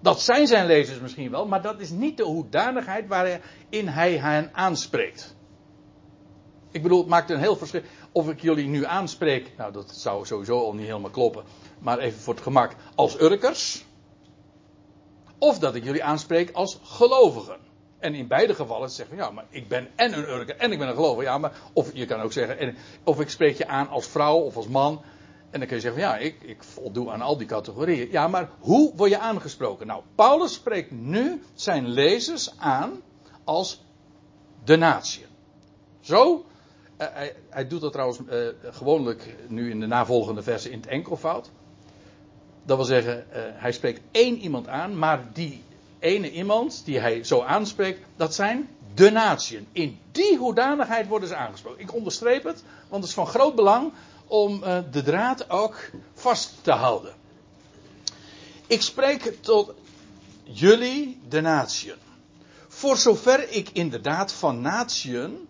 Dat 0.00 0.20
zijn 0.20 0.46
zijn 0.46 0.66
lezers 0.66 1.00
misschien 1.00 1.30
wel, 1.30 1.46
maar 1.46 1.62
dat 1.62 1.80
is 1.80 1.90
niet 1.90 2.16
de 2.16 2.24
hoedanigheid 2.24 3.08
waarin 3.08 3.88
hij 3.88 4.16
hen 4.16 4.50
aanspreekt. 4.52 5.34
Ik 6.70 6.82
bedoel, 6.82 6.98
het 6.98 7.08
maakt 7.08 7.30
een 7.30 7.38
heel 7.38 7.56
verschil. 7.56 7.82
Of 8.12 8.28
ik 8.28 8.40
jullie 8.40 8.68
nu 8.68 8.84
aanspreek, 8.84 9.52
nou 9.56 9.72
dat 9.72 9.90
zou 9.90 10.26
sowieso 10.26 10.58
al 10.58 10.74
niet 10.74 10.86
helemaal 10.86 11.10
kloppen, 11.10 11.44
maar 11.78 11.98
even 11.98 12.20
voor 12.20 12.34
het 12.34 12.42
gemak, 12.42 12.74
als 12.94 13.20
Urkers. 13.20 13.84
Of 15.38 15.58
dat 15.58 15.74
ik 15.74 15.84
jullie 15.84 16.04
aanspreek 16.04 16.50
als 16.50 16.78
gelovigen. 16.82 17.56
En 18.02 18.14
in 18.14 18.26
beide 18.26 18.54
gevallen 18.54 18.90
zeggen 18.90 19.16
ja, 19.16 19.30
maar 19.30 19.44
ik 19.48 19.68
ben 19.68 19.88
en 19.94 20.12
een 20.12 20.28
Urker 20.28 20.56
en 20.56 20.72
ik 20.72 20.78
ben 20.78 20.88
een 20.88 20.94
gelovige. 20.94 21.28
Ja, 21.30 21.38
maar, 21.38 21.52
of 21.72 21.90
je 21.94 22.06
kan 22.06 22.20
ook 22.20 22.32
zeggen, 22.32 22.76
of 23.04 23.20
ik 23.20 23.28
spreek 23.28 23.56
je 23.56 23.66
aan 23.66 23.88
als 23.88 24.06
vrouw 24.06 24.36
of 24.36 24.56
als 24.56 24.68
man. 24.68 25.02
En 25.50 25.58
dan 25.58 25.68
kun 25.68 25.76
je 25.76 25.82
zeggen, 25.82 26.00
ja, 26.00 26.16
ik, 26.16 26.42
ik 26.42 26.62
voldoe 26.62 27.10
aan 27.10 27.20
al 27.20 27.36
die 27.36 27.46
categorieën. 27.46 28.10
Ja, 28.10 28.28
maar 28.28 28.50
hoe 28.58 28.92
word 28.96 29.10
je 29.10 29.18
aangesproken? 29.18 29.86
Nou, 29.86 30.02
Paulus 30.14 30.52
spreekt 30.52 30.90
nu 30.90 31.42
zijn 31.54 31.88
lezers 31.88 32.58
aan 32.58 33.02
als 33.44 33.84
de 34.64 34.76
natie. 34.76 35.26
Zo, 36.00 36.44
uh, 36.98 37.06
hij, 37.48 37.66
doet 37.66 37.80
dat 37.80 37.92
trouwens 37.92 38.18
uh, 38.30 38.48
gewoonlijk 38.62 39.36
nu 39.48 39.70
in 39.70 39.80
de 39.80 39.86
navolgende 39.86 40.42
versen 40.42 40.70
in 40.70 40.78
het 40.78 40.86
enkelvoud. 40.86 41.50
Dat 42.64 42.76
wil 42.76 42.86
zeggen, 42.86 43.26
uh, 43.30 43.36
hij 43.36 43.72
spreekt 43.72 44.00
één 44.10 44.38
iemand 44.38 44.68
aan, 44.68 44.98
maar 44.98 45.28
die 45.32 45.62
ene 46.02 46.30
iemand 46.30 46.82
die 46.84 46.98
hij 46.98 47.24
zo 47.24 47.42
aanspreekt, 47.42 48.00
dat 48.16 48.34
zijn 48.34 48.68
de 48.94 49.10
natieën. 49.10 49.66
In 49.72 49.98
die 50.12 50.36
hoedanigheid 50.36 51.06
worden 51.06 51.28
ze 51.28 51.36
aangesproken. 51.36 51.80
Ik 51.80 51.94
onderstreep 51.94 52.44
het, 52.44 52.62
want 52.88 53.02
het 53.02 53.10
is 53.10 53.14
van 53.14 53.26
groot 53.26 53.54
belang 53.54 53.92
om 54.26 54.62
uh, 54.62 54.78
de 54.90 55.02
draad 55.02 55.50
ook 55.50 55.90
vast 56.14 56.54
te 56.62 56.72
houden. 56.72 57.14
Ik 58.66 58.82
spreek 58.82 59.36
tot 59.40 59.72
jullie, 60.42 61.20
de 61.28 61.40
natieën. 61.40 61.96
Voor 62.68 62.96
zover 62.96 63.50
ik 63.50 63.68
inderdaad 63.72 64.32
van 64.32 64.60
natieën 64.60 65.48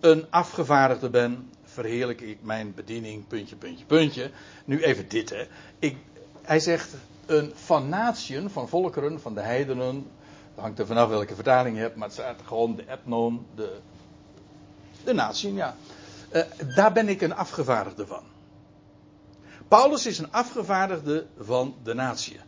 een 0.00 0.26
afgevaardigde 0.30 1.10
ben, 1.10 1.50
verheerlijk 1.64 2.20
ik 2.20 2.38
mijn 2.42 2.74
bediening, 2.74 3.26
puntje, 3.26 3.56
puntje, 3.56 3.84
puntje. 3.84 4.30
Nu 4.64 4.82
even 4.82 5.08
dit, 5.08 5.30
hè. 5.30 5.46
Ik, 5.78 5.96
hij 6.42 6.60
zegt 6.60 6.94
een 7.26 7.52
van 7.54 7.88
natieën, 7.88 8.50
van 8.50 8.68
volkeren, 8.68 9.20
van 9.20 9.34
de 9.34 9.40
heidenen. 9.40 10.10
Dat 10.54 10.64
hangt 10.64 10.78
er 10.78 10.86
vanaf 10.86 11.08
welke 11.08 11.34
vertaling 11.34 11.76
je 11.76 11.82
hebt, 11.82 11.96
maar 11.96 12.08
het 12.08 12.16
staat 12.16 12.40
gewoon 12.44 12.76
de 12.76 12.82
etnon, 12.82 13.46
de, 13.54 13.78
de 15.04 15.12
natieën, 15.12 15.54
ja. 15.54 15.76
Uh, 16.32 16.42
daar 16.74 16.92
ben 16.92 17.08
ik 17.08 17.20
een 17.20 17.34
afgevaardigde 17.34 18.06
van. 18.06 18.22
Paulus 19.68 20.06
is 20.06 20.18
een 20.18 20.32
afgevaardigde 20.32 21.26
van 21.38 21.74
de 21.82 21.94
natieën. 21.94 22.40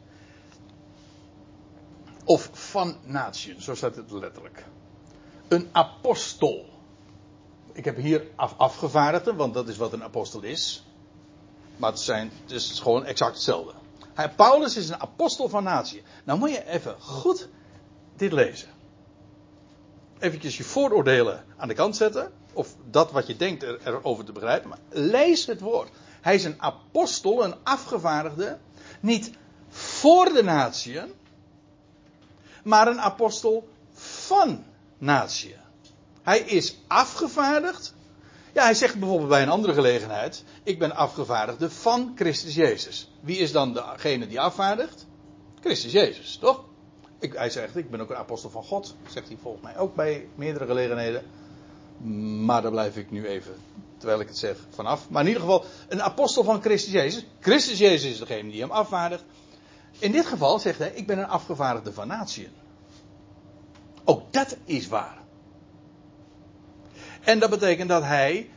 Of 2.25 2.51
van 2.53 2.97
natieën, 3.05 3.63
zo 3.63 3.75
staat 3.75 3.97
het 3.97 4.11
letterlijk. 4.11 4.65
Een 5.49 5.69
apostel. 5.73 6.67
Ik 7.73 7.85
heb 7.85 7.97
hier 7.97 8.27
af, 8.37 8.55
afgevaardigden, 8.57 9.37
want 9.37 9.55
dat 9.55 9.69
is 9.69 9.77
wat 9.77 9.93
een 9.93 10.03
apostel 10.03 10.43
is. 10.43 10.85
Maar 11.77 11.91
het, 11.91 12.01
zijn, 12.01 12.31
het 12.43 12.51
is 12.51 12.81
gewoon 12.81 13.05
exact 13.05 13.35
hetzelfde. 13.35 13.73
Hij, 14.19 14.31
Paulus 14.31 14.77
is 14.77 14.89
een 14.89 15.01
apostel 15.01 15.49
van 15.49 15.63
natie. 15.63 16.03
Nou 16.25 16.39
moet 16.39 16.51
je 16.51 16.67
even 16.67 16.97
goed 17.01 17.49
dit 18.17 18.33
lezen. 18.33 18.69
Eventjes 20.19 20.57
je 20.57 20.65
vooroordelen 20.65 21.45
aan 21.57 21.69
de 21.69 21.75
kant 21.75 21.97
zetten. 21.97 22.33
Of 22.53 22.75
dat 22.91 23.13
wat 23.13 23.27
je 23.27 23.37
denkt 23.37 23.63
er, 23.63 23.81
erover 23.85 24.25
te 24.25 24.33
begrijpen. 24.33 24.69
Maar 24.69 24.79
lees 24.89 25.47
het 25.47 25.61
woord. 25.61 25.91
Hij 26.21 26.35
is 26.35 26.45
een 26.45 26.63
apostel, 26.63 27.45
een 27.45 27.55
afgevaardigde. 27.63 28.59
Niet 29.01 29.31
voor 29.69 30.25
de 30.25 30.43
natieën. 30.43 31.13
Maar 32.65 32.89
een 32.89 33.01
apostel 33.01 33.69
van 33.93 34.65
natieën. 34.99 35.61
Hij 36.23 36.39
is 36.39 36.79
afgevaardigd. 36.87 37.95
Ja, 38.55 38.63
hij 38.63 38.75
zegt 38.75 38.99
bijvoorbeeld 38.99 39.29
bij 39.29 39.43
een 39.43 39.49
andere 39.49 39.75
gelegenheid: 39.75 40.45
Ik 40.63 40.79
ben 40.79 40.95
afgevaardigde 40.95 41.71
van 41.71 42.13
Christus 42.17 42.55
Jezus. 42.55 43.11
Wie 43.21 43.39
is 43.39 43.53
dan 43.53 43.73
degene 43.73 44.27
die 44.27 44.41
afvaardigt? 44.41 45.07
Christus 45.61 45.93
Jezus, 45.93 46.37
toch? 46.37 46.65
Ik, 47.19 47.33
hij 47.33 47.51
zegt: 47.51 47.77
Ik 47.77 47.91
ben 47.91 48.01
ook 48.01 48.11
een 48.11 48.17
apostel 48.17 48.51
van 48.51 48.65
God. 48.65 48.95
Zegt 49.09 49.29
hij 49.29 49.37
volgens 49.43 49.63
mij 49.63 49.79
ook 49.79 49.95
bij 49.95 50.29
meerdere 50.35 50.67
gelegenheden. 50.67 51.23
Maar 52.45 52.63
daar 52.63 52.71
blijf 52.71 52.97
ik 52.97 53.11
nu 53.11 53.27
even, 53.27 53.55
terwijl 53.97 54.21
ik 54.21 54.29
het 54.29 54.39
zeg, 54.39 54.57
vanaf. 54.71 55.11
Maar 55.11 55.23
in 55.23 55.29
ieder 55.29 55.43
geval, 55.43 55.65
een 55.89 56.03
apostel 56.03 56.45
van 56.45 56.61
Christus 56.61 56.93
Jezus. 56.93 57.25
Christus 57.41 57.79
Jezus 57.79 58.11
is 58.11 58.19
degene 58.19 58.51
die 58.51 58.61
hem 58.61 58.71
afvaardigt. 58.71 59.25
In 59.99 60.13
dit 60.13 60.27
geval 60.27 60.59
zegt 60.59 60.79
hij: 60.79 60.93
Ik 60.95 61.07
ben 61.07 61.19
een 61.19 61.29
afgevaardigde 61.29 61.93
van 61.93 62.07
natieën. 62.07 62.53
Ook 64.05 64.33
dat 64.33 64.57
is 64.65 64.89
waar. 64.89 65.18
En 67.29 67.39
dat 67.39 67.51
betekent 67.51 67.89
dat 67.89 68.03
hij 68.03 68.51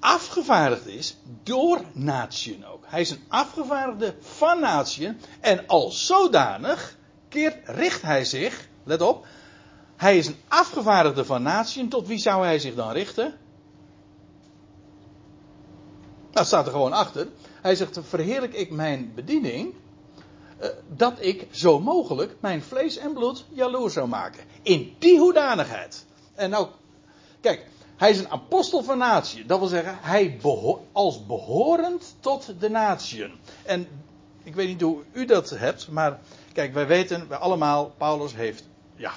afgevaardigd 0.00 0.86
is 0.86 1.16
door 1.42 1.80
natieën 1.92 2.66
ook. 2.66 2.84
Hij 2.86 3.00
is 3.00 3.10
een 3.10 3.24
afgevaardigde 3.28 4.14
van 4.20 4.60
natieën. 4.60 5.20
En 5.40 5.66
als 5.66 6.06
zodanig 6.06 6.96
keert, 7.28 7.56
richt 7.64 8.02
hij 8.02 8.24
zich, 8.24 8.68
let 8.84 9.00
op, 9.00 9.26
hij 9.96 10.18
is 10.18 10.26
een 10.26 10.36
afgevaardigde 10.48 11.24
van 11.24 11.42
natieën. 11.42 11.88
Tot 11.88 12.06
wie 12.06 12.18
zou 12.18 12.44
hij 12.44 12.58
zich 12.58 12.74
dan 12.74 12.92
richten? 12.92 13.34
Dat 16.30 16.46
staat 16.46 16.66
er 16.66 16.72
gewoon 16.72 16.92
achter. 16.92 17.28
Hij 17.62 17.74
zegt, 17.74 18.00
verheerlijk 18.02 18.54
ik 18.54 18.70
mijn 18.70 19.12
bediening, 19.14 19.74
eh, 20.58 20.68
dat 20.96 21.14
ik 21.18 21.46
zo 21.50 21.80
mogelijk 21.80 22.36
mijn 22.40 22.62
vlees 22.62 22.96
en 22.96 23.12
bloed 23.12 23.44
jaloers 23.48 23.92
zou 23.92 24.08
maken. 24.08 24.44
In 24.62 24.94
die 24.98 25.18
hoedanigheid. 25.18 26.06
En 26.34 26.50
nou 26.50 26.68
Kijk, 27.40 27.66
hij 27.96 28.10
is 28.10 28.18
een 28.18 28.30
apostel 28.30 28.82
van 28.82 28.98
natie. 28.98 29.46
Dat 29.46 29.58
wil 29.58 29.68
zeggen, 29.68 29.98
hij 30.00 30.38
beho 30.42 30.86
als 30.92 31.26
behorend 31.26 32.14
tot 32.20 32.54
de 32.60 32.68
natieën. 32.68 33.32
En 33.62 33.88
ik 34.42 34.54
weet 34.54 34.68
niet 34.68 34.80
hoe 34.80 35.02
u 35.12 35.24
dat 35.24 35.50
hebt, 35.50 35.88
maar 35.88 36.18
kijk, 36.52 36.74
wij 36.74 36.86
weten 36.86 37.28
wij 37.28 37.38
allemaal, 37.38 37.92
Paulus 37.96 38.34
heeft 38.34 38.68
ja, 38.96 39.12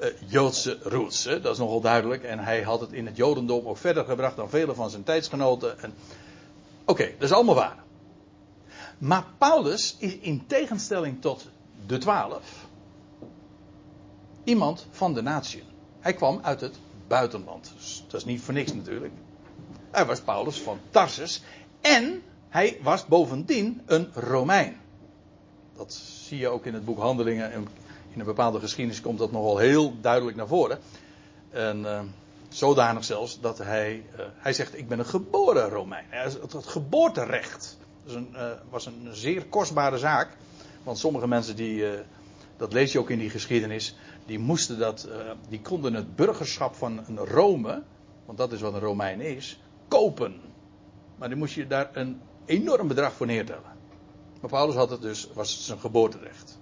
uh, 0.00 0.08
Joodse 0.32 0.78
roots. 0.82 1.24
Hè? 1.24 1.40
Dat 1.40 1.52
is 1.52 1.58
nogal 1.58 1.80
duidelijk. 1.80 2.22
En 2.22 2.38
hij 2.38 2.62
had 2.62 2.80
het 2.80 2.92
in 2.92 3.06
het 3.06 3.16
Jodendom 3.16 3.66
ook 3.66 3.76
verder 3.76 4.04
gebracht 4.04 4.36
dan 4.36 4.50
vele 4.50 4.74
van 4.74 4.90
zijn 4.90 5.02
tijdsgenoten. 5.02 5.94
Oké, 6.84 7.04
dat 7.04 7.28
is 7.28 7.32
allemaal 7.32 7.54
waar. 7.54 7.76
Maar 8.98 9.24
Paulus 9.38 9.96
is 9.98 10.16
in 10.16 10.46
tegenstelling 10.46 11.20
tot 11.20 11.48
de 11.86 11.98
twaalf 11.98 12.66
iemand 14.44 14.86
van 14.90 15.14
de 15.14 15.22
natie. 15.22 15.62
Hij 16.00 16.14
kwam 16.14 16.38
uit 16.42 16.60
het 16.60 16.78
buitenland. 17.18 17.72
Dus 17.76 18.04
dat 18.08 18.20
is 18.20 18.26
niet 18.26 18.40
voor 18.40 18.54
niks 18.54 18.72
natuurlijk. 18.72 19.12
Hij 19.90 20.06
was 20.06 20.20
Paulus 20.20 20.60
van 20.60 20.78
Tarsus. 20.90 21.42
En 21.80 22.22
hij 22.48 22.78
was 22.82 23.06
bovendien 23.06 23.80
een 23.86 24.08
Romein. 24.14 24.76
Dat 25.76 25.92
zie 25.92 26.38
je 26.38 26.48
ook 26.48 26.66
in 26.66 26.74
het 26.74 26.84
boek 26.84 26.98
Handelingen. 26.98 27.52
In 28.12 28.20
een 28.20 28.24
bepaalde 28.24 28.60
geschiedenis 28.60 29.00
komt 29.00 29.18
dat 29.18 29.32
nogal 29.32 29.58
heel 29.58 30.00
duidelijk 30.00 30.36
naar 30.36 30.46
voren. 30.46 30.78
En 31.50 31.80
uh, 31.80 32.00
zodanig 32.48 33.04
zelfs 33.04 33.40
dat 33.40 33.58
hij, 33.58 34.04
uh, 34.16 34.24
hij 34.36 34.52
zegt: 34.52 34.78
Ik 34.78 34.88
ben 34.88 34.98
een 34.98 35.06
geboren 35.06 35.68
Romein. 35.68 36.04
Het, 36.08 36.52
het 36.52 36.66
geboorterecht 36.66 37.78
een, 38.06 38.28
uh, 38.32 38.50
was 38.70 38.86
een 38.86 39.08
zeer 39.12 39.44
kostbare 39.44 39.98
zaak. 39.98 40.36
Want 40.82 40.98
sommige 40.98 41.28
mensen 41.28 41.56
die, 41.56 41.84
dat 42.56 42.72
lees 42.72 42.92
je 42.92 42.98
ook 42.98 43.10
in 43.10 43.18
die 43.18 43.30
geschiedenis, 43.30 43.96
die 44.26 44.38
moesten 44.38 44.78
dat, 44.78 45.08
die 45.48 45.60
konden 45.60 45.94
het 45.94 46.16
burgerschap 46.16 46.74
van 46.74 47.04
een 47.06 47.18
Rome, 47.18 47.82
want 48.26 48.38
dat 48.38 48.52
is 48.52 48.60
wat 48.60 48.74
een 48.74 48.80
Romein 48.80 49.20
is, 49.20 49.60
kopen. 49.88 50.40
Maar 51.16 51.28
dan 51.28 51.38
moest 51.38 51.54
je 51.54 51.66
daar 51.66 51.90
een 51.92 52.20
enorm 52.44 52.88
bedrag 52.88 53.12
voor 53.12 53.26
neertellen. 53.26 53.72
Maar 54.40 54.50
Paulus 54.50 54.74
had 54.74 54.90
het 54.90 55.02
dus, 55.02 55.28
was 55.34 55.52
het 55.52 55.60
zijn 55.60 55.78
geboorterecht. 55.78 56.58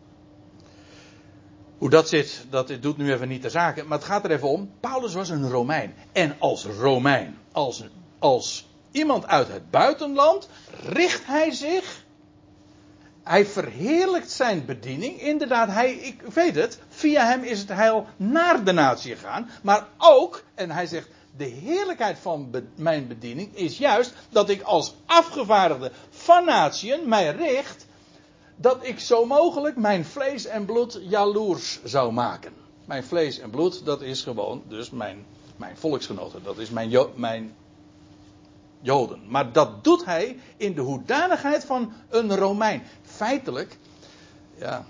Hoe 1.79 1.91
dat 1.91 2.09
zit, 2.09 2.47
dat 2.51 2.73
doet 2.81 2.97
nu 2.97 3.13
even 3.13 3.29
niet 3.29 3.43
de 3.43 3.51
zaken. 3.51 3.87
Maar 3.87 3.99
het 3.99 4.07
gaat 4.07 4.25
er 4.25 4.31
even 4.31 4.49
om. 4.49 4.71
Paulus 4.81 5.15
was 5.15 5.29
een 5.29 5.51
Romein. 5.51 5.95
En 6.13 6.37
als 6.39 6.65
Romein, 6.65 7.39
als, 7.53 7.85
als 8.19 8.69
iemand 8.91 9.27
uit 9.27 9.49
het 9.49 9.71
buitenland, 9.71 10.49
richt 10.83 11.27
hij 11.27 11.51
zich. 11.51 12.05
Hij 13.23 13.47
verheerlijkt 13.47 14.31
zijn 14.31 14.65
bediening. 14.65 15.21
Inderdaad, 15.21 15.69
hij, 15.69 15.93
ik 15.93 16.23
weet 16.23 16.55
het, 16.55 16.79
via 16.89 17.27
hem 17.27 17.43
is 17.43 17.59
het 17.59 17.69
heil 17.69 18.07
naar 18.17 18.65
de 18.65 18.73
natie 18.73 19.17
gegaan. 19.17 19.51
Maar 19.63 19.87
ook, 19.99 20.43
en 20.55 20.71
hij 20.71 20.87
zegt, 20.87 21.09
de 21.37 21.45
heerlijkheid 21.45 22.19
van 22.19 22.51
mijn 22.75 23.09
bediening 23.09 23.57
is 23.57 23.79
juist 23.79 24.15
dat 24.31 24.49
ik 24.49 24.63
als 24.63 24.95
afgevaardigde 25.07 25.93
van 26.11 26.45
natieën 26.45 27.09
mij 27.09 27.31
richt 27.31 27.87
dat 28.57 28.79
ik 28.87 28.99
zo 28.99 29.25
mogelijk 29.25 29.77
mijn 29.77 30.05
vlees 30.05 30.47
en 30.47 30.65
bloed 30.65 31.01
jaloers 31.03 31.81
zou 31.85 32.13
maken. 32.13 32.53
Mijn 32.85 33.05
vlees 33.05 33.39
en 33.39 33.51
bloed, 33.51 33.85
dat 33.85 34.03
is 34.03 34.23
gewoon 34.23 34.63
dus 34.69 34.91
mijn, 34.91 35.25
mijn 35.57 35.77
volksgenoten. 35.77 36.43
Dat 36.43 36.59
is 36.59 36.71
mijn, 36.71 36.91
mijn 37.15 37.55
Joden. 38.81 39.21
Maar 39.29 39.53
dat 39.53 39.85
doet 39.85 40.05
hij 40.05 40.39
in 40.57 40.75
de 40.75 40.81
hoedanigheid 40.81 41.65
van 41.65 41.93
een 42.09 42.37
Romein. 42.37 42.83
Feitelijk, 43.03 43.79
ja, 44.57 44.85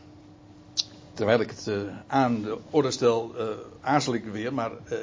terwijl 1.15 1.41
ik 1.41 1.51
het 1.51 1.67
uh, 1.67 1.81
aan 2.07 2.43
de 2.43 2.59
orde 2.71 2.91
stel, 2.91 3.33
uh, 3.39 3.49
aarzel 3.81 4.15
ik 4.15 4.25
weer, 4.25 4.55
maar 4.55 4.71
uh, 4.71 4.99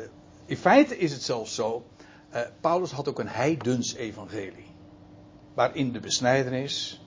in 0.46 0.58
feite 0.58 0.98
is 0.98 1.12
het 1.12 1.24
zelfs 1.24 1.56
zo. 1.56 1.86
Paulus 2.62 2.92
had 2.92 3.08
ook 3.08 3.20
een 3.20 3.28
heidens 3.28 3.96
evangelie. 3.96 4.66
Waarin 5.54 5.92
de 5.92 6.00
besnijdenis 6.00 7.02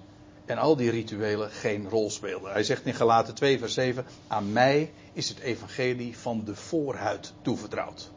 en 0.47 0.59
al 0.59 0.77
die 0.77 0.91
rituelen 0.91 1.51
geen 1.51 1.89
rol 1.89 2.11
speelden. 2.11 2.53
Hij 2.53 2.63
zegt 2.63 2.87
in 2.87 2.95
Galaten 2.95 3.35
2 3.35 3.59
vers 3.59 3.75
7, 3.75 4.05
aan 4.27 4.53
mij 4.53 4.93
is 5.13 5.29
het 5.29 5.39
evangelie 5.39 6.19
van 6.19 6.45
de 6.45 6.55
voorhuid 6.55 7.33
toevertrouwd. 7.43 8.11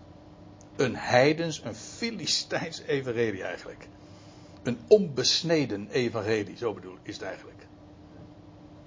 Een 0.75 0.95
heidens, 0.95 1.61
een 1.63 1.75
Filistijns 1.75 2.81
evangelie 2.81 3.43
eigenlijk. 3.43 3.87
Een 4.63 4.79
onbesneden 4.87 5.87
evangelie, 5.91 6.57
zo 6.57 6.73
bedoel 6.73 6.97
is 7.03 7.13
het 7.13 7.23
eigenlijk. 7.23 7.67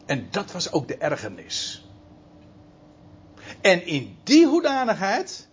En 0.06 0.28
dat 0.30 0.52
was 0.52 0.72
ook 0.72 0.88
de 0.88 0.96
ergernis. 0.96 1.84
En 3.60 3.86
in 3.86 4.16
die 4.22 4.46
hoedanigheid 4.46 5.48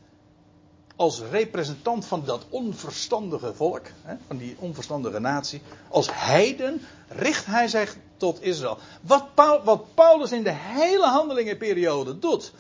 als 0.96 1.22
representant 1.32 2.06
van 2.06 2.26
dat 2.26 2.46
onverstandige 2.50 3.54
volk, 3.54 3.86
van 4.28 4.38
die 4.38 4.56
onverstandige 4.60 5.19
natie, 5.19 5.62
als 5.89 6.08
heiden, 6.12 6.82
richt 7.08 7.46
hij 7.46 7.67
zich 7.67 7.98
tot 8.17 8.41
Israël. 8.41 8.78
Wat, 9.02 9.24
wat 9.63 9.93
Paulus 9.93 10.32
in 10.32 10.43
de 10.43 10.54
hele 10.54 11.06
handelingenperiode 11.06 12.19
doet, 12.19 12.54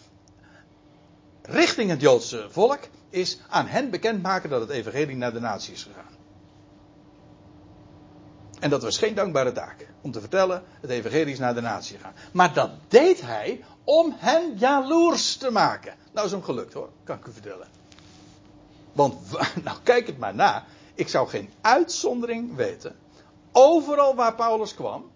richting 1.41 1.89
het 1.89 2.01
Joodse 2.01 2.47
volk, 2.49 2.79
is 3.13 3.39
aan 3.49 3.67
hen 3.67 3.89
bekendmaken 3.89 4.49
dat 4.49 4.61
het 4.61 4.69
evangelie 4.69 5.15
naar 5.15 5.33
de 5.33 5.39
natie 5.39 5.73
is 5.73 5.83
gegaan. 5.83 6.11
En 8.59 8.69
dat 8.69 8.83
was 8.83 8.97
geen 8.97 9.15
dankbare 9.15 9.51
taak. 9.51 9.87
Om 10.01 10.11
te 10.11 10.19
vertellen, 10.19 10.63
het 10.81 10.89
evangelie 10.89 11.33
is 11.33 11.39
naar 11.39 11.53
de 11.53 11.61
natie 11.61 11.97
gegaan. 11.97 12.13
Maar 12.31 12.53
dat 12.53 12.69
deed 12.87 13.21
hij 13.21 13.63
om 13.83 14.15
hen 14.17 14.57
jaloers 14.57 15.35
te 15.35 15.51
maken. 15.51 15.95
Nou 16.11 16.25
is 16.25 16.31
hem 16.31 16.43
gelukt 16.43 16.73
hoor, 16.73 16.89
kan 17.03 17.17
ik 17.17 17.27
u 17.27 17.31
vertellen. 17.31 17.67
Want, 18.91 19.15
nou 19.63 19.77
kijk 19.83 20.07
het 20.07 20.17
maar 20.17 20.35
na. 20.35 20.65
Ik 20.93 21.07
zou 21.07 21.27
geen 21.27 21.49
uitzondering 21.61 22.55
weten. 22.55 22.95
Overal 23.51 24.15
waar 24.15 24.35
Paulus 24.35 24.73
kwam. 24.73 25.11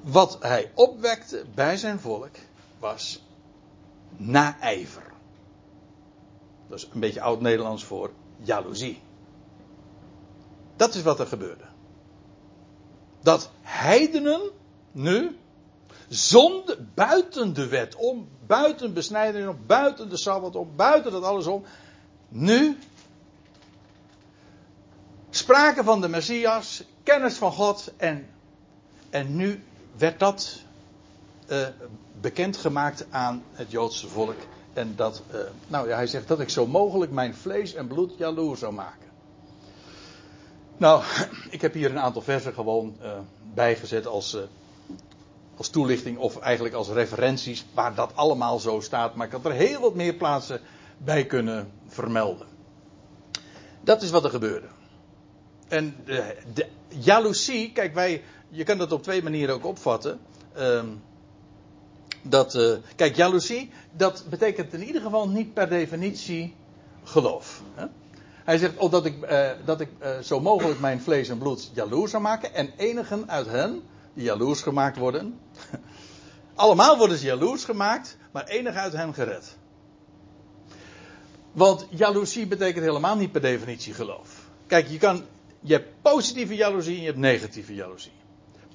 Wat 0.00 0.38
hij 0.40 0.70
opwekte 0.74 1.44
bij 1.54 1.76
zijn 1.76 2.00
volk 2.00 2.36
was 2.78 3.22
naijver. 4.16 5.07
Dat 6.68 6.78
is 6.78 6.88
een 6.92 7.00
beetje 7.00 7.20
oud-Nederlands 7.20 7.84
voor 7.84 8.10
jaloezie. 8.36 9.00
Dat 10.76 10.94
is 10.94 11.02
wat 11.02 11.20
er 11.20 11.26
gebeurde. 11.26 11.64
Dat 13.20 13.50
heidenen 13.60 14.40
nu 14.92 15.36
zonde 16.08 16.78
buiten 16.94 17.54
de 17.54 17.68
wet 17.68 17.94
om, 17.94 18.28
buiten 18.46 18.92
besnijding 18.92 19.48
om, 19.48 19.58
buiten 19.66 20.08
de 20.08 20.16
sabbat 20.16 20.56
om, 20.56 20.70
buiten 20.76 21.12
dat 21.12 21.22
alles 21.22 21.46
om. 21.46 21.64
Nu 22.28 22.78
spraken 25.30 25.84
van 25.84 26.00
de 26.00 26.08
Messias, 26.08 26.82
kennis 27.02 27.34
van 27.34 27.52
God 27.52 27.92
en, 27.96 28.28
en 29.10 29.36
nu 29.36 29.62
werd 29.96 30.18
dat 30.18 30.62
uh, 31.48 31.66
bekendgemaakt 32.20 33.06
aan 33.10 33.44
het 33.52 33.70
Joodse 33.70 34.08
volk. 34.08 34.36
En 34.78 34.92
dat, 34.96 35.22
uh, 35.34 35.40
nou 35.66 35.88
ja, 35.88 35.96
hij 35.96 36.06
zegt 36.06 36.28
dat 36.28 36.40
ik 36.40 36.48
zo 36.48 36.66
mogelijk 36.66 37.12
mijn 37.12 37.34
vlees 37.34 37.74
en 37.74 37.86
bloed 37.86 38.12
jaloers 38.18 38.60
zou 38.60 38.72
maken. 38.72 39.08
Nou, 40.76 41.02
ik 41.50 41.60
heb 41.60 41.72
hier 41.74 41.90
een 41.90 41.98
aantal 41.98 42.22
versen 42.22 42.54
gewoon 42.54 42.96
uh, 43.02 43.10
bijgezet 43.54 44.06
als 44.06 44.36
als 45.58 45.68
toelichting 45.68 46.18
of 46.18 46.38
eigenlijk 46.38 46.74
als 46.74 46.88
referenties 46.88 47.64
waar 47.74 47.94
dat 47.94 48.12
allemaal 48.14 48.58
zo 48.58 48.80
staat. 48.80 49.14
Maar 49.14 49.26
ik 49.26 49.32
had 49.32 49.44
er 49.44 49.52
heel 49.52 49.80
wat 49.80 49.94
meer 49.94 50.14
plaatsen 50.14 50.60
bij 50.98 51.26
kunnen 51.26 51.70
vermelden. 51.86 52.46
Dat 53.80 54.02
is 54.02 54.10
wat 54.10 54.24
er 54.24 54.30
gebeurde. 54.30 54.66
En 55.68 55.96
de, 56.04 56.36
de 56.54 56.66
jaloezie, 56.88 57.72
kijk 57.72 57.94
wij, 57.94 58.22
je 58.48 58.64
kan 58.64 58.78
dat 58.78 58.92
op 58.92 59.02
twee 59.02 59.22
manieren 59.22 59.54
ook 59.54 59.64
opvatten. 59.64 60.20
Um, 60.58 61.02
dat, 62.22 62.54
uh, 62.54 62.76
kijk, 62.96 63.16
jaloezie, 63.16 63.70
dat 63.92 64.24
betekent 64.28 64.72
in 64.72 64.84
ieder 64.84 65.02
geval 65.02 65.28
niet 65.28 65.54
per 65.54 65.68
definitie 65.68 66.54
geloof. 67.04 67.62
Hè? 67.74 67.86
Hij 68.44 68.58
zegt 68.58 68.76
oh, 68.76 68.90
dat 68.90 69.04
ik, 69.04 69.30
uh, 69.30 69.50
dat 69.64 69.80
ik 69.80 69.88
uh, 70.02 70.18
zo 70.18 70.40
mogelijk 70.40 70.80
mijn 70.80 71.00
vlees 71.00 71.28
en 71.28 71.38
bloed 71.38 71.70
jaloers 71.74 72.10
zou 72.10 72.22
maken 72.22 72.54
en 72.54 72.70
enigen 72.76 73.30
uit 73.30 73.46
hen 73.46 73.82
die 74.14 74.24
jaloers 74.24 74.62
gemaakt 74.62 74.96
worden. 74.96 75.38
Allemaal 76.54 76.98
worden 76.98 77.18
ze 77.18 77.26
jaloers 77.26 77.64
gemaakt, 77.64 78.16
maar 78.32 78.44
enig 78.44 78.74
uit 78.74 78.92
hen 78.92 79.14
gered. 79.14 79.56
Want 81.52 81.86
jaloezie 81.90 82.46
betekent 82.46 82.84
helemaal 82.84 83.16
niet 83.16 83.32
per 83.32 83.40
definitie 83.40 83.94
geloof. 83.94 84.48
Kijk, 84.66 84.88
je, 84.88 84.98
kan, 84.98 85.24
je 85.60 85.72
hebt 85.72 86.02
positieve 86.02 86.54
jaloezie 86.54 86.94
en 86.94 87.00
je 87.00 87.06
hebt 87.06 87.18
negatieve 87.18 87.74
jaloezie. 87.74 88.12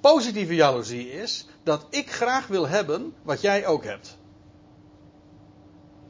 Positieve 0.04 0.56
jaloezie 0.56 1.12
is 1.12 1.46
dat 1.63 1.86
ik 1.89 2.12
graag 2.12 2.48
wil 2.48 2.68
hebben 2.68 3.13
wat 3.22 3.42
jij 3.42 3.68
ook 3.68 3.84
hebt. 3.84 4.18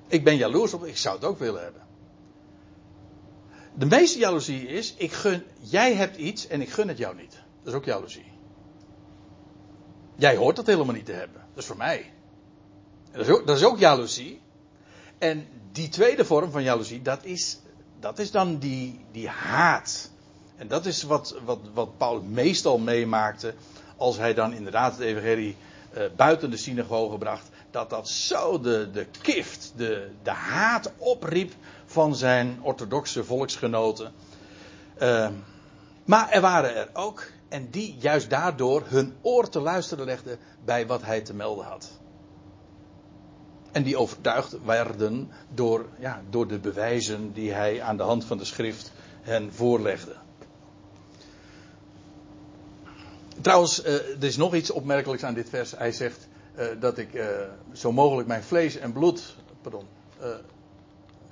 Ik 0.08 0.24
ben 0.24 0.36
jaloers 0.36 0.74
op, 0.74 0.86
ik 0.86 0.98
zou 0.98 1.16
het 1.16 1.26
ook 1.26 1.40
willen 1.40 1.64
hebben. 1.64 1.82
De 3.76 3.86
meeste 3.86 4.20
jaloezie 4.20 4.68
is, 4.68 4.94
ik 4.98 5.12
gun, 5.12 5.44
jij 5.60 5.94
hebt 5.94 6.18
iets 6.18 6.48
en 6.48 6.62
ik 6.62 6.70
gun 6.70 6.88
het 6.88 6.98
jou 6.98 7.16
niet. 7.16 7.32
Dat 7.64 7.74
is 7.74 7.80
ook 7.80 7.86
jaloezie. 7.86 8.26
Jij 10.16 10.36
hoort 10.36 10.56
dat 10.56 10.66
helemaal 10.66 10.96
niet 10.96 11.06
te 11.06 11.12
hebben. 11.12 11.42
Dat 11.54 11.64
is 11.64 11.66
voor 11.66 11.78
mij. 11.78 12.14
Dat 13.12 13.22
is, 13.22 13.30
ook, 13.30 13.48
dat 13.48 13.58
is 13.58 13.64
ook 13.64 13.80
jaloezie. 13.80 14.42
En 15.18 15.48
die 15.72 15.90
tweede 15.90 16.26
vorm 16.26 16.52
van 16.52 16.64
jaloezie, 16.64 17.02
dat 17.02 17.24
is, 17.24 17.60
dat 18.00 18.20
is 18.20 18.32
dan 18.32 18.58
die, 18.58 19.06
die 19.12 19.28
haat. 19.28 20.12
En 20.56 20.68
dat 20.68 20.86
is 20.86 21.04
wat, 21.04 21.40
wat, 21.46 21.60
wat 21.74 21.98
Paulus 21.98 22.24
meestal 22.28 22.78
meemaakte 22.78 23.54
als 23.98 24.18
hij 24.18 24.34
dan 24.34 24.54
inderdaad 24.54 24.92
het 24.92 25.02
evangelie 25.02 25.56
uh, 25.98 26.04
buiten 26.16 26.50
de 26.50 26.58
synagoge 26.58 27.12
gebracht, 27.12 27.50
dat 27.72 27.90
dat 27.90 28.10
zo 28.10 28.60
de, 28.60 28.90
de 28.92 29.08
kift, 29.22 29.74
de, 29.76 30.10
de 30.24 30.32
haat 30.32 30.92
opriep 30.98 31.54
van 31.86 32.16
zijn 32.16 32.60
orthodoxe 32.62 33.24
volksgenoten. 33.24 34.12
Uh, 35.02 35.30
maar 36.06 36.30
er 36.30 36.42
waren 36.42 36.76
er 36.76 36.90
ook, 36.94 37.24
en 37.50 37.70
die 37.70 37.96
juist 38.00 38.30
daardoor 38.30 38.84
hun 38.86 39.14
oor 39.22 39.50
te 39.50 39.60
luisteren 39.60 40.06
legden 40.06 40.38
bij 40.66 40.88
wat 40.88 41.02
hij 41.02 41.22
te 41.22 41.34
melden 41.34 41.66
had. 41.66 41.92
En 43.72 43.84
die 43.84 43.98
overtuigd 43.98 44.64
werden 44.66 45.32
door, 45.54 45.86
ja, 46.00 46.22
door 46.30 46.48
de 46.48 46.60
bewijzen 46.60 47.34
die 47.34 47.52
hij 47.54 47.82
aan 47.82 47.98
de 47.98 48.04
hand 48.04 48.26
van 48.26 48.38
de 48.38 48.46
schrift 48.46 48.92
hen 49.22 49.54
voorlegde. 49.54 50.16
Trouwens, 53.44 53.86
uh, 53.86 53.94
er 53.94 54.24
is 54.24 54.38
nog 54.38 54.56
iets 54.56 54.72
opmerkelijks 54.72 55.24
aan 55.24 55.34
dit 55.34 55.50
vers. 55.50 55.72
Hij 55.72 55.92
zegt 55.92 56.28
uh, 56.58 56.66
dat 56.80 56.98
ik 56.98 57.14
uh, 57.14 57.26
zo 57.74 57.92
mogelijk 57.92 58.28
mijn 58.28 58.44
vlees 58.44 58.78
en 58.78 58.94
bloed. 58.94 59.36
Pardon. 59.62 59.86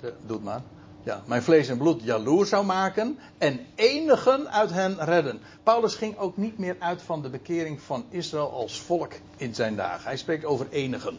doe 0.00 0.36
het 0.36 0.42
maar. 0.42 0.62
Ja, 1.02 1.22
mijn 1.26 1.42
vlees 1.42 1.68
en 1.68 1.78
bloed 1.78 2.02
jaloers 2.02 2.48
zou 2.48 2.64
maken 2.64 3.18
en 3.38 3.60
enigen 3.74 4.50
uit 4.50 4.70
hen 4.70 5.04
redden. 5.04 5.40
Paulus 5.62 5.94
ging 5.94 6.18
ook 6.18 6.36
niet 6.36 6.58
meer 6.58 6.76
uit 6.78 7.02
van 7.02 7.22
de 7.22 7.28
bekering 7.28 7.80
van 7.80 8.04
Israël 8.08 8.50
als 8.50 8.80
volk 8.80 9.12
in 9.36 9.54
zijn 9.54 9.76
dagen. 9.76 10.04
Hij 10.04 10.16
spreekt 10.16 10.44
over 10.44 10.66
enigen. 10.70 11.18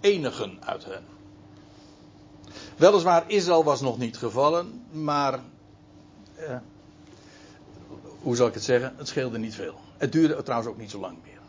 Enigen 0.00 0.58
uit 0.64 0.84
hen. 0.84 1.02
Weliswaar, 2.76 3.24
Israël 3.26 3.64
was 3.64 3.80
nog 3.80 3.98
niet 3.98 4.16
gevallen, 4.16 4.84
maar. 4.90 5.40
Eh, 6.34 6.56
hoe 8.22 8.36
zal 8.36 8.46
ik 8.46 8.54
het 8.54 8.64
zeggen? 8.64 8.94
Het 8.96 9.08
scheelde 9.08 9.38
niet 9.38 9.54
veel. 9.54 9.74
Het 10.00 10.12
duurde 10.12 10.42
trouwens 10.42 10.70
ook 10.70 10.78
niet 10.78 10.90
zo 10.90 11.00
lang 11.00 11.18
meer. 11.22 11.40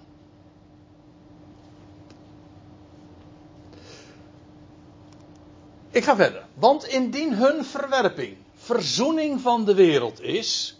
Ik 5.89 6.03
ga 6.03 6.15
verder. 6.15 6.45
Want 6.53 6.87
indien 6.87 7.33
hun 7.33 7.65
verwerping 7.65 8.37
verzoening 8.55 9.41
van 9.41 9.65
de 9.65 9.73
wereld 9.73 10.21
is. 10.21 10.79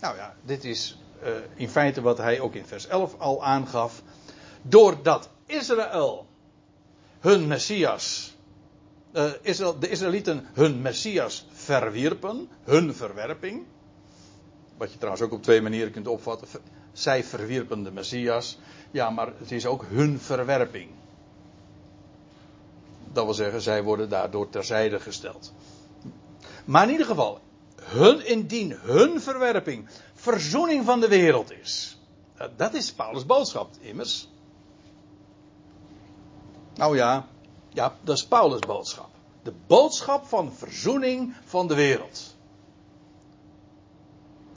Nou 0.00 0.16
ja, 0.16 0.34
dit 0.42 0.64
is 0.64 0.98
uh, 1.22 1.28
in 1.54 1.68
feite 1.68 2.00
wat 2.00 2.18
hij 2.18 2.40
ook 2.40 2.54
in 2.54 2.66
vers 2.66 2.86
11 2.86 3.18
al 3.18 3.44
aangaf. 3.44 4.02
Doordat 4.62 5.28
Israël 5.46 6.26
hun 7.20 7.46
Messias. 7.46 8.34
Israël, 9.42 9.78
de 9.78 9.88
Israëlieten 9.88 10.46
hun 10.52 10.82
Messias 10.82 11.46
verwierpen. 11.52 12.48
Hun 12.64 12.94
verwerping. 12.94 13.66
Wat 14.76 14.92
je 14.92 14.96
trouwens 14.98 15.24
ook 15.24 15.32
op 15.32 15.42
twee 15.42 15.62
manieren 15.62 15.92
kunt 15.92 16.08
opvatten. 16.08 16.48
Zij 16.92 17.24
verwierpen 17.24 17.82
de 17.82 17.90
Messias. 17.90 18.58
Ja, 18.90 19.10
maar 19.10 19.32
het 19.38 19.52
is 19.52 19.66
ook 19.66 19.84
hun 19.88 20.20
verwerping. 20.20 20.90
Dat 23.12 23.24
wil 23.24 23.34
zeggen, 23.34 23.60
zij 23.60 23.82
worden 23.82 24.08
daardoor 24.08 24.48
terzijde 24.48 25.00
gesteld. 25.00 25.52
Maar 26.64 26.84
in 26.84 26.90
ieder 26.90 27.06
geval, 27.06 27.40
hun, 27.82 28.26
indien 28.26 28.72
hun 28.80 29.20
verwerping 29.20 29.88
verzoening 30.14 30.84
van 30.84 31.00
de 31.00 31.08
wereld 31.08 31.52
is. 31.52 31.98
Dat 32.56 32.74
is 32.74 32.92
Paulus' 32.92 33.26
boodschap, 33.26 33.70
immers. 33.80 34.28
Nou 36.74 36.96
ja, 36.96 37.28
ja, 37.68 37.96
dat 38.00 38.16
is 38.16 38.26
Paulus' 38.26 38.60
boodschap. 38.60 39.08
De 39.42 39.52
boodschap 39.66 40.26
van 40.26 40.52
verzoening 40.52 41.34
van 41.44 41.68
de 41.68 41.74
wereld. 41.74 42.33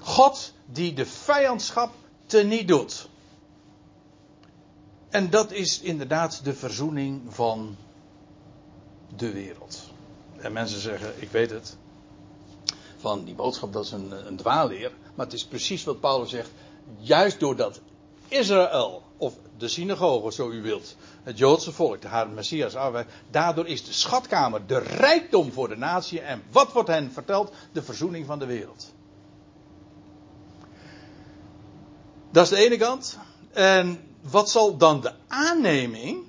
God 0.07 0.53
die 0.65 0.93
de 0.93 1.05
vijandschap 1.05 1.93
teniet 2.25 2.67
doet. 2.67 3.07
En 5.09 5.29
dat 5.29 5.51
is 5.51 5.81
inderdaad 5.81 6.43
de 6.43 6.53
verzoening 6.53 7.21
van 7.27 7.75
de 9.15 9.31
wereld. 9.31 9.83
En 10.37 10.53
mensen 10.53 10.79
zeggen, 10.79 11.21
ik 11.21 11.29
weet 11.29 11.49
het, 11.49 11.77
van 12.97 13.23
die 13.23 13.35
boodschap 13.35 13.73
dat 13.73 13.85
is 13.85 13.91
een, 13.91 14.27
een 14.27 14.35
dwaalleer. 14.35 14.91
Maar 15.15 15.25
het 15.25 15.35
is 15.35 15.45
precies 15.45 15.83
wat 15.83 15.99
Paulus 15.99 16.29
zegt. 16.29 16.51
Juist 16.97 17.39
doordat 17.39 17.81
Israël, 18.27 19.03
of 19.17 19.33
de 19.57 19.67
synagoge, 19.67 20.31
zo 20.31 20.51
u 20.51 20.61
wilt, 20.61 20.95
het 21.23 21.37
Joodse 21.37 21.71
volk, 21.71 22.01
de 22.01 22.07
haar 22.07 22.29
Messias 22.29 22.75
daardoor 23.31 23.67
is 23.67 23.85
de 23.85 23.93
schatkamer 23.93 24.67
de 24.67 24.77
rijkdom 24.77 25.51
voor 25.51 25.67
de 25.67 25.77
natie. 25.77 26.21
En 26.21 26.43
wat 26.51 26.71
wordt 26.71 26.89
hen 26.89 27.11
verteld? 27.11 27.53
De 27.71 27.83
verzoening 27.83 28.25
van 28.25 28.39
de 28.39 28.45
wereld. 28.45 28.95
Dat 32.31 32.43
is 32.43 32.49
de 32.49 32.65
ene 32.65 32.77
kant. 32.77 33.17
En 33.53 33.99
wat 34.21 34.49
zal 34.49 34.77
dan 34.77 35.01
de 35.01 35.13
aanneming 35.27 36.25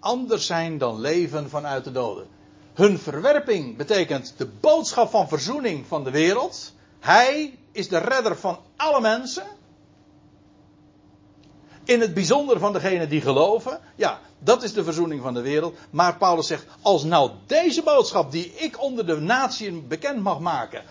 anders 0.00 0.46
zijn 0.46 0.78
dan 0.78 1.00
leven 1.00 1.50
vanuit 1.50 1.84
de 1.84 1.92
doden. 1.92 2.26
Hun 2.74 2.98
verwerping 2.98 3.76
betekent 3.76 4.34
de 4.36 4.46
boodschap 4.46 5.10
van 5.10 5.28
verzoening 5.28 5.86
van 5.86 6.04
de 6.04 6.10
wereld. 6.10 6.72
Hij 7.00 7.58
is 7.72 7.88
de 7.88 7.98
redder 7.98 8.36
van 8.36 8.58
alle 8.76 9.00
mensen. 9.00 9.46
In 11.84 12.00
het 12.00 12.14
bijzonder 12.14 12.58
van 12.58 12.72
degenen 12.72 13.08
die 13.08 13.20
geloven. 13.20 13.80
Ja, 13.96 14.20
dat 14.38 14.62
is 14.62 14.72
de 14.72 14.84
verzoening 14.84 15.22
van 15.22 15.34
de 15.34 15.40
wereld. 15.40 15.76
Maar 15.90 16.16
Paulus 16.16 16.46
zegt, 16.46 16.66
als 16.82 17.04
nou 17.04 17.30
deze 17.46 17.82
boodschap 17.82 18.32
die 18.32 18.52
ik 18.54 18.82
onder 18.82 19.06
de 19.06 19.16
natieën 19.16 19.88
bekend 19.88 20.22
mag 20.22 20.40
maken, 20.40 20.84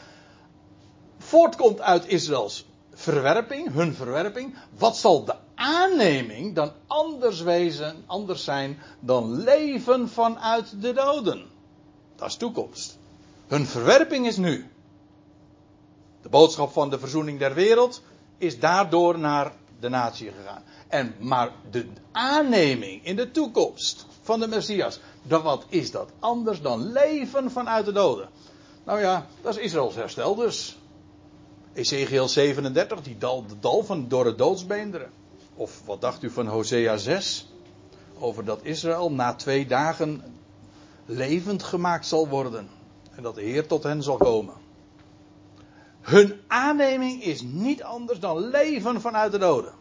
voortkomt 1.18 1.82
uit 1.82 2.08
Israëls 2.08 2.66
verwerping, 3.04 3.74
hun 3.74 3.94
verwerping, 3.94 4.56
wat 4.78 4.98
zal 4.98 5.26
de 5.26 5.36
aanneming 5.56 6.56
dan 6.56 6.72
anders 6.88 7.42
wezen, 7.42 8.04
anders 8.06 8.44
zijn 8.44 8.80
dan 9.00 9.44
leven 9.44 10.10
vanuit 10.10 10.82
de 10.82 10.94
doden? 10.94 11.46
Dat 12.16 12.28
is 12.28 12.36
toekomst. 12.36 12.98
Hun 13.48 13.66
verwerping 13.66 14.28
is 14.28 14.38
nu. 14.38 14.70
De 16.22 16.30
boodschap 16.30 16.72
van 16.72 16.90
de 16.90 17.00
verzoening 17.00 17.40
der 17.40 17.54
wereld 17.54 18.02
is 18.38 18.60
daardoor 18.60 19.20
naar 19.20 19.52
de 19.80 19.90
natie 19.90 20.32
gegaan. 20.32 20.64
En, 20.88 21.16
maar 21.20 21.52
de 21.72 21.88
aanneming 22.12 23.06
in 23.06 23.16
de 23.16 23.32
toekomst 23.32 24.06
van 24.22 24.40
de 24.40 24.48
Messias, 24.48 25.00
dat, 25.24 25.44
wat 25.44 25.66
is 25.70 25.92
dat 25.92 26.10
anders 26.20 26.62
dan 26.62 26.92
leven 26.92 27.52
vanuit 27.52 27.86
de 27.86 27.92
doden? 27.92 28.30
Nou 28.84 29.00
ja, 29.00 29.26
dat 29.42 29.58
is 29.58 29.64
Israëls 29.64 29.96
herstel 29.96 30.36
dus. 30.36 30.78
Ezekiel 31.74 32.28
37, 32.28 33.02
die 33.04 33.18
dal, 33.18 33.46
de 33.48 33.60
dal 33.60 33.84
van 33.84 34.08
door 34.08 34.26
het 34.26 34.38
doodsbeenderen. 34.38 35.12
Of 35.56 35.82
wat 35.86 36.02
dacht 36.02 36.24
u 36.24 36.30
van 36.30 36.48
Hosea 36.48 36.98
6? 36.98 37.48
Over 38.20 38.46
dat 38.46 38.60
Israël 38.64 39.12
na 39.12 39.34
twee 39.34 39.66
dagen 39.66 40.24
levend 41.06 41.64
gemaakt 41.64 42.06
zal 42.06 42.28
worden. 42.28 42.70
En 43.16 43.24
dat 43.24 43.36
de 43.36 43.42
Heer 43.42 43.68
tot 43.68 43.84
hen 43.84 44.04
zal 44.04 44.18
komen. 44.18 44.54
Hun 46.02 46.42
aanneming 46.48 47.24
is 47.24 47.42
niet 47.42 47.84
anders 47.84 48.20
dan 48.20 48.50
leven 48.50 49.02
vanuit 49.02 49.32
de 49.32 49.38
doden. 49.38 49.74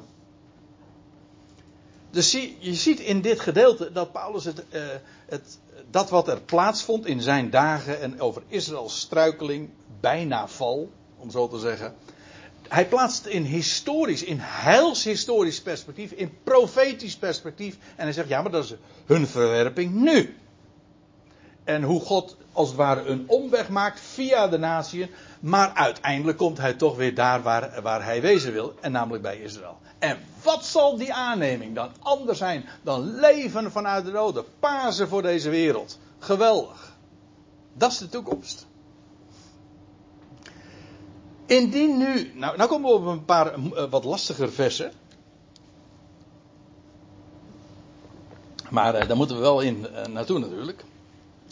Dus 2.11 2.33
je 2.59 2.75
ziet 2.75 3.01
in 3.01 3.21
dit 3.21 3.41
gedeelte 3.41 3.93
dat 3.93 4.13
Paulus 4.13 4.45
het, 4.45 4.65
uh, 4.71 4.83
het, 5.27 5.59
dat 5.91 6.11
wat 6.11 6.29
er 6.29 6.41
plaatsvond 6.41 7.07
in 7.07 7.21
zijn 7.21 7.51
dagen 7.51 8.01
en 8.01 8.21
over 8.21 8.43
Israëls 8.49 9.01
struikeling, 9.01 9.71
bijna 10.01 10.49
val, 10.49 10.91
om 11.23 11.31
zo 11.31 11.49
te 11.49 11.59
zeggen. 11.59 11.95
Hij 12.69 12.89
plaatst 12.89 13.27
in 13.27 13.43
historisch, 13.43 14.25
in 14.25 14.39
heilshistorisch 14.41 15.63
perspectief, 15.63 16.11
in 16.11 16.33
profetisch 16.45 17.17
perspectief. 17.17 17.77
En 17.97 18.05
hij 18.05 18.13
zegt, 18.13 18.29
ja, 18.29 18.43
maar 18.43 18.51
dat 18.51 18.65
is 18.65 18.75
hun 19.07 19.27
verwerping 19.27 19.95
nu. 19.95 20.37
En 21.65 21.83
hoe 21.83 22.01
God 22.01 22.37
als 22.53 22.69
het 22.69 22.77
ware 22.77 23.05
een 23.05 23.25
omweg 23.27 23.69
maakt 23.69 24.01
via 24.01 24.49
de 24.49 24.59
natieën. 24.59 25.11
Maar 25.41 25.73
uiteindelijk 25.75 26.39
komt 26.39 26.59
hij 26.59 26.75
toch 26.75 26.97
weer 26.97 27.15
daar 27.15 27.43
waar, 27.43 27.83
waar 27.83 28.05
hij 28.05 28.21
wezen 28.21 28.53
wil. 28.53 28.75
En 28.81 28.93
namelijk 28.93 29.23
bij 29.23 29.41
Israël. 29.41 29.79
En 29.99 30.19
wat 30.43 30.65
zal 30.65 30.97
die 30.97 31.13
aanneming 31.13 31.75
dan 31.75 31.91
anders 31.99 32.39
zijn 32.39 32.65
dan 32.83 33.15
leven 33.21 33.73
vanuit 33.73 34.05
de 34.05 34.11
doden? 34.11 34.45
Pasen 34.59 35.09
voor 35.09 35.23
deze 35.23 35.51
wereld. 35.51 35.99
Geweldig. 36.19 36.97
Dat 37.75 37.93
is 37.93 37.99
de 37.99 38.09
toekomst. 38.09 38.67
Indien 41.53 41.99
nu. 41.99 42.33
Nou, 42.35 42.57
nou 42.57 42.69
komen 42.69 42.91
we 42.91 42.97
op 42.97 43.07
een 43.07 43.25
paar 43.25 43.59
uh, 43.59 43.91
wat 43.91 44.05
lastiger 44.05 44.53
versen. 44.53 44.93
Maar 48.71 49.03
uh, 49.03 49.09
daar 49.09 49.17
moeten 49.17 49.37
we 49.37 49.43
wel 49.43 49.61
in 49.61 49.87
naartoe 50.11 50.39
natuurlijk. 50.39 50.85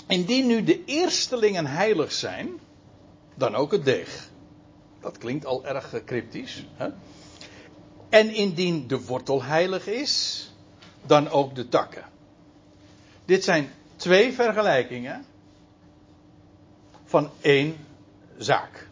Indien 0.07 0.47
nu 0.47 0.65
de 0.65 0.85
eerstelingen 0.85 1.67
heilig 1.67 2.13
zijn, 2.13 2.49
dan 3.35 3.55
ook 3.55 3.73
het 3.73 3.85
deeg. 3.85 4.29
Dat 5.01 5.19
klinkt 5.19 5.47
al 5.47 5.65
erg 5.67 6.05
cryptisch. 6.05 6.65
Hè? 6.75 6.89
En 8.09 8.35
indien 8.35 8.87
de 8.87 9.05
wortel 9.05 9.43
heilig 9.43 9.87
is, 9.87 10.47
dan 11.07 11.29
ook 11.29 11.55
de 11.55 11.69
takken. 11.69 12.05
Dit 13.25 13.45
zijn 13.45 13.71
twee 13.97 14.33
vergelijkingen 14.33 15.25
van 17.05 17.31
één 17.41 17.77
zaak. 18.39 18.90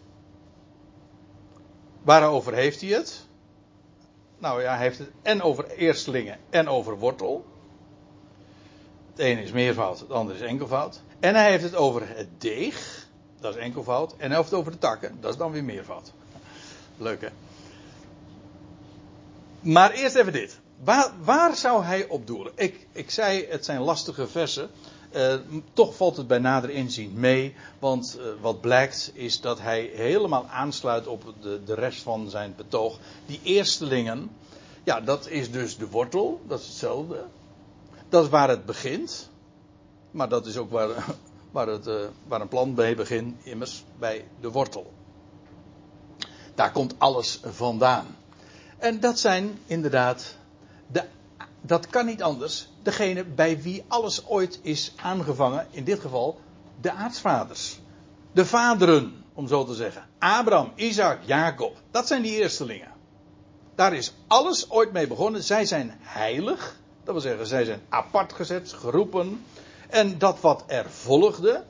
Waarover 2.09 2.54
heeft 2.54 2.80
hij 2.80 2.90
het? 2.90 3.26
Nou 4.38 4.62
ja, 4.62 4.74
hij 4.74 4.82
heeft 4.82 4.98
het 4.98 5.11
en 5.22 5.42
over 5.42 5.70
eerstelingen 5.70 6.38
en 6.50 6.68
over 6.68 6.98
wortel. 6.98 7.44
Het 9.11 9.18
ene 9.18 9.42
is 9.42 9.52
meervoud, 9.52 10.00
het 10.00 10.11
andere 10.11 10.38
is 10.38 10.44
enkelvoud. 10.44 11.00
En 11.20 11.34
hij 11.34 11.50
heeft 11.50 11.62
het 11.62 11.74
over 11.74 12.16
het 12.16 12.28
deeg, 12.40 13.06
dat 13.40 13.54
is 13.54 13.61
enkelvoud. 13.61 14.14
En 14.16 14.26
hij 14.26 14.36
heeft 14.36 14.50
het 14.50 14.59
over 14.59 14.72
de 14.72 14.78
takken, 14.78 15.16
dat 15.20 15.32
is 15.32 15.36
dan 15.36 15.52
weer 15.52 15.64
meervoud. 15.64 16.12
Leuk 16.96 17.20
hè? 17.20 17.28
Maar 19.61 19.90
eerst 19.90 20.16
even 20.16 20.32
dit. 20.32 20.61
Waar, 20.84 21.12
waar 21.22 21.56
zou 21.56 21.84
hij 21.84 22.06
op 22.06 22.26
doelen? 22.26 22.52
Ik, 22.54 22.86
ik 22.92 23.11
zei, 23.11 23.46
het 23.48 23.64
zijn 23.64 23.80
lastige 23.80 24.28
versen. 24.28 24.70
Uh, 25.16 25.34
toch 25.72 25.96
valt 25.96 26.16
het 26.16 26.26
bij 26.26 26.38
nader 26.38 26.70
inzien 26.70 27.12
mee. 27.14 27.54
Want 27.78 28.18
uh, 28.18 28.24
wat 28.40 28.61
blijkt 28.61 29.11
is 29.14 29.40
dat 29.40 29.61
hij 29.61 29.90
helemaal 29.94 30.46
aansluit 30.46 31.06
op 31.06 31.34
de, 31.40 31.61
de 31.64 31.74
rest 31.74 32.02
van 32.02 32.30
zijn 32.30 32.54
betoog. 32.56 32.98
Die 33.26 33.40
eerstelingen, 33.42 34.30
ja, 34.84 35.00
dat 35.00 35.28
is 35.28 35.50
dus 35.50 35.76
de 35.76 35.88
wortel. 35.88 36.40
Dat 36.46 36.61
is 36.61 36.66
hetzelfde. 36.66 37.24
Dat 38.09 38.24
is 38.24 38.30
waar 38.30 38.48
het 38.48 38.66
begint. 38.66 39.30
Maar 40.11 40.28
dat 40.28 40.46
is 40.46 40.56
ook 40.56 40.70
waar, 40.70 40.88
waar, 41.50 41.66
het, 41.66 41.86
uh, 41.86 41.94
waar 42.26 42.40
een 42.40 42.48
plant 42.48 42.76
mee 42.76 42.94
begint, 42.94 43.44
immers 43.44 43.84
bij 43.98 44.24
de 44.40 44.50
wortel. 44.50 44.92
Daar 46.54 46.72
komt 46.72 46.94
alles 46.98 47.40
vandaan. 47.44 48.06
En 48.78 49.00
dat 49.00 49.18
zijn 49.18 49.59
inderdaad, 49.66 50.36
de, 50.86 51.04
dat 51.61 51.86
kan 51.86 52.06
niet 52.06 52.22
anders, 52.22 52.68
degene 52.82 53.24
bij 53.24 53.62
wie 53.62 53.84
alles 53.88 54.26
ooit 54.26 54.59
is 54.62 54.92
aangevangen, 54.96 55.66
in 55.70 55.84
dit 55.84 56.00
geval 56.00 56.40
de 56.80 56.92
aartsvaders. 56.92 57.78
De 58.32 58.46
vaderen, 58.46 59.24
om 59.34 59.48
zo 59.48 59.64
te 59.64 59.74
zeggen. 59.74 60.06
Abraham, 60.18 60.72
Isaac, 60.74 61.18
Jacob, 61.24 61.76
dat 61.90 62.06
zijn 62.06 62.22
die 62.22 62.40
eerstelingen. 62.40 62.92
Daar 63.74 63.94
is 63.94 64.12
alles 64.26 64.70
ooit 64.70 64.92
mee 64.92 65.06
begonnen. 65.06 65.42
Zij 65.42 65.64
zijn 65.64 65.98
heilig, 66.00 66.76
dat 67.04 67.12
wil 67.12 67.22
zeggen, 67.22 67.46
zij 67.46 67.64
zijn 67.64 67.80
apart 67.88 68.32
gezet, 68.32 68.72
geroepen. 68.72 69.44
En 69.88 70.18
dat 70.18 70.40
wat 70.40 70.64
er 70.66 70.90
volgde, 70.90 71.64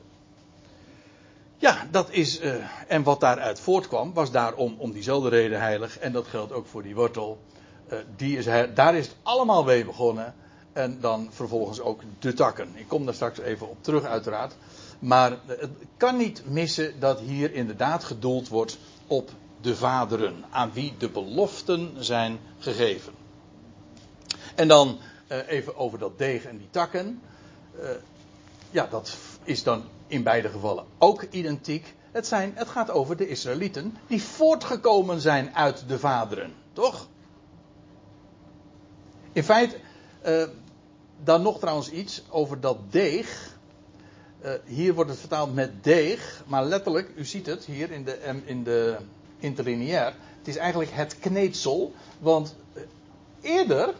ja, 1.59 1.87
dat 1.91 2.11
is. 2.11 2.41
Uh, 2.41 2.55
en 2.87 3.03
wat 3.03 3.19
daaruit 3.19 3.59
voortkwam, 3.59 4.13
was 4.13 4.31
daarom 4.31 4.75
om 4.77 4.91
diezelfde 4.91 5.29
reden 5.29 5.59
heilig. 5.59 5.99
En 5.99 6.11
dat 6.11 6.27
geldt 6.27 6.51
ook 6.51 6.67
voor 6.67 6.83
die 6.83 6.95
wortel. 6.95 7.39
Uh, 7.89 7.99
die 8.15 8.37
is, 8.37 8.45
daar 8.73 8.95
is 8.95 9.07
het 9.07 9.15
allemaal 9.23 9.63
mee 9.63 9.85
begonnen. 9.85 10.33
En 10.73 10.97
dan 11.01 11.27
vervolgens 11.31 11.79
ook 11.79 12.01
de 12.19 12.33
takken. 12.33 12.69
Ik 12.75 12.87
kom 12.87 13.05
daar 13.05 13.13
straks 13.13 13.39
even 13.39 13.69
op 13.69 13.83
terug, 13.83 14.03
uiteraard. 14.03 14.55
Maar 14.99 15.37
het 15.45 15.69
kan 15.97 16.17
niet 16.17 16.43
missen 16.45 16.99
dat 16.99 17.19
hier 17.19 17.53
inderdaad 17.53 18.03
gedoeld 18.03 18.47
wordt 18.47 18.77
op 19.07 19.29
de 19.61 19.75
vaderen. 19.75 20.45
Aan 20.49 20.71
wie 20.73 20.93
de 20.97 21.09
beloften 21.09 21.91
zijn 21.99 22.39
gegeven. 22.57 23.13
En 24.55 24.67
dan 24.67 24.97
uh, 25.31 25.37
even 25.47 25.77
over 25.77 25.99
dat 25.99 26.17
deeg 26.17 26.45
en 26.45 26.57
die 26.57 26.69
takken. 26.69 27.21
ja, 28.71 28.87
dat 28.91 29.17
is 29.43 29.63
dan 29.63 29.83
in 30.07 30.23
beide 30.23 30.49
gevallen 30.49 30.85
ook 30.97 31.23
identiek. 31.23 31.95
Het, 32.11 32.27
zijn, 32.27 32.51
het 32.55 32.67
gaat 32.67 32.91
over 32.91 33.17
de 33.17 33.27
Israëlieten 33.27 33.97
die 34.07 34.23
voortgekomen 34.23 35.21
zijn 35.21 35.55
uit 35.55 35.83
de 35.87 35.99
vaderen, 35.99 36.53
toch? 36.73 37.07
In 39.33 39.43
feite, 39.43 39.77
uh, 40.27 40.43
dan 41.23 41.41
nog 41.41 41.59
trouwens 41.59 41.89
iets 41.89 42.23
over 42.29 42.59
dat 42.59 42.77
deeg. 42.91 43.57
Uh, 44.43 44.51
hier 44.65 44.93
wordt 44.93 45.09
het 45.09 45.19
vertaald 45.19 45.53
met 45.53 45.83
deeg, 45.83 46.43
maar 46.47 46.65
letterlijk, 46.65 47.11
u 47.15 47.25
ziet 47.25 47.45
het 47.45 47.65
hier 47.65 47.91
in 47.91 48.03
de, 48.03 48.41
in 48.45 48.63
de 48.63 48.97
interlineair. 49.39 50.13
Het 50.37 50.47
is 50.47 50.55
eigenlijk 50.55 50.91
het 50.91 51.19
kneedsel, 51.19 51.93
want 52.19 52.55
uh, 52.73 52.83
eerder 53.41 53.93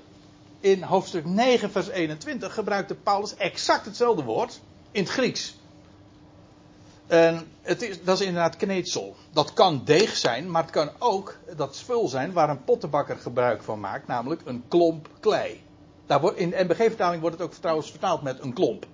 in 0.60 0.84
hoofdstuk 0.84 1.26
9, 1.26 1.72
vers 1.72 1.88
21 1.88 2.54
gebruikte 2.54 2.96
Paulus 2.96 3.36
exact 3.36 3.86
hetzelfde 3.86 4.24
woord 4.24 4.60
in 4.92 5.04
het 5.04 5.12
Grieks. 5.12 5.59
En 7.10 7.48
het 7.62 7.82
is, 7.82 8.04
dat 8.04 8.20
is 8.20 8.26
inderdaad 8.26 8.56
kneedsel. 8.56 9.16
Dat 9.32 9.54
kan 9.54 9.82
deeg 9.86 10.16
zijn, 10.16 10.52
maar 10.52 10.62
het 10.62 10.72
kan 10.72 10.90
ook 11.00 11.38
dat 11.56 11.76
spul 11.76 12.08
zijn 12.08 12.34
waar 12.34 12.50
een 12.50 12.64
pottenbakker 12.64 13.18
gebruik 13.18 13.64
van 13.64 13.80
maakt, 13.80 14.08
namelijk 14.08 14.42
een 14.46 14.64
klomp 14.68 15.10
klei. 15.20 15.62
Daar 16.06 16.22
wordt, 16.22 16.38
in 16.38 16.50
de 16.50 16.64
NBG-vertaling 16.64 17.22
wordt 17.22 17.38
het 17.38 17.46
ook 17.46 17.54
trouwens 17.54 17.90
vertaald 17.90 18.22
met 18.22 18.44
een 18.44 18.54
klomp. 18.54 18.86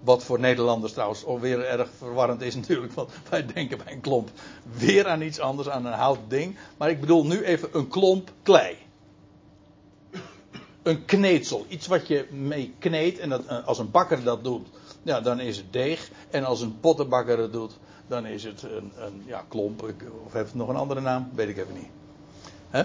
Wat 0.00 0.24
voor 0.24 0.40
Nederlanders 0.40 0.92
trouwens 0.92 1.24
alweer 1.24 1.64
erg 1.64 1.88
verwarrend 1.98 2.40
is 2.40 2.54
natuurlijk, 2.54 2.92
want 2.92 3.10
wij 3.30 3.46
denken 3.46 3.78
bij 3.84 3.92
een 3.92 4.00
klomp 4.00 4.30
weer 4.62 5.08
aan 5.08 5.22
iets 5.22 5.40
anders, 5.40 5.68
aan 5.68 5.86
een 5.86 5.92
houten 5.92 6.28
ding. 6.28 6.56
Maar 6.76 6.90
ik 6.90 7.00
bedoel 7.00 7.26
nu 7.26 7.42
even 7.42 7.68
een 7.72 7.88
klomp 7.88 8.30
klei. 8.42 8.76
Een 10.82 11.04
kneedsel, 11.04 11.66
iets 11.68 11.86
wat 11.86 12.06
je 12.06 12.26
mee 12.30 12.74
kneedt 12.78 13.18
en 13.18 13.28
dat, 13.28 13.46
eh, 13.46 13.66
als 13.66 13.78
een 13.78 13.90
bakker 13.90 14.24
dat 14.24 14.44
doet, 14.44 14.68
ja, 15.02 15.20
dan 15.20 15.40
is 15.40 15.56
het 15.56 15.72
deeg. 15.72 16.10
En 16.30 16.44
als 16.44 16.60
een 16.60 16.80
pottenbakker 16.80 17.38
het 17.38 17.52
doet, 17.52 17.78
dan 18.06 18.26
is 18.26 18.44
het 18.44 18.62
een, 18.62 18.92
een 18.96 19.22
ja, 19.26 19.44
klomp. 19.48 19.82
Of 20.26 20.32
heeft 20.32 20.46
het 20.46 20.54
nog 20.54 20.68
een 20.68 20.76
andere 20.76 21.00
naam? 21.00 21.30
Weet 21.34 21.48
ik 21.48 21.56
even 21.56 21.74
niet. 21.74 21.90
Hè? 22.70 22.82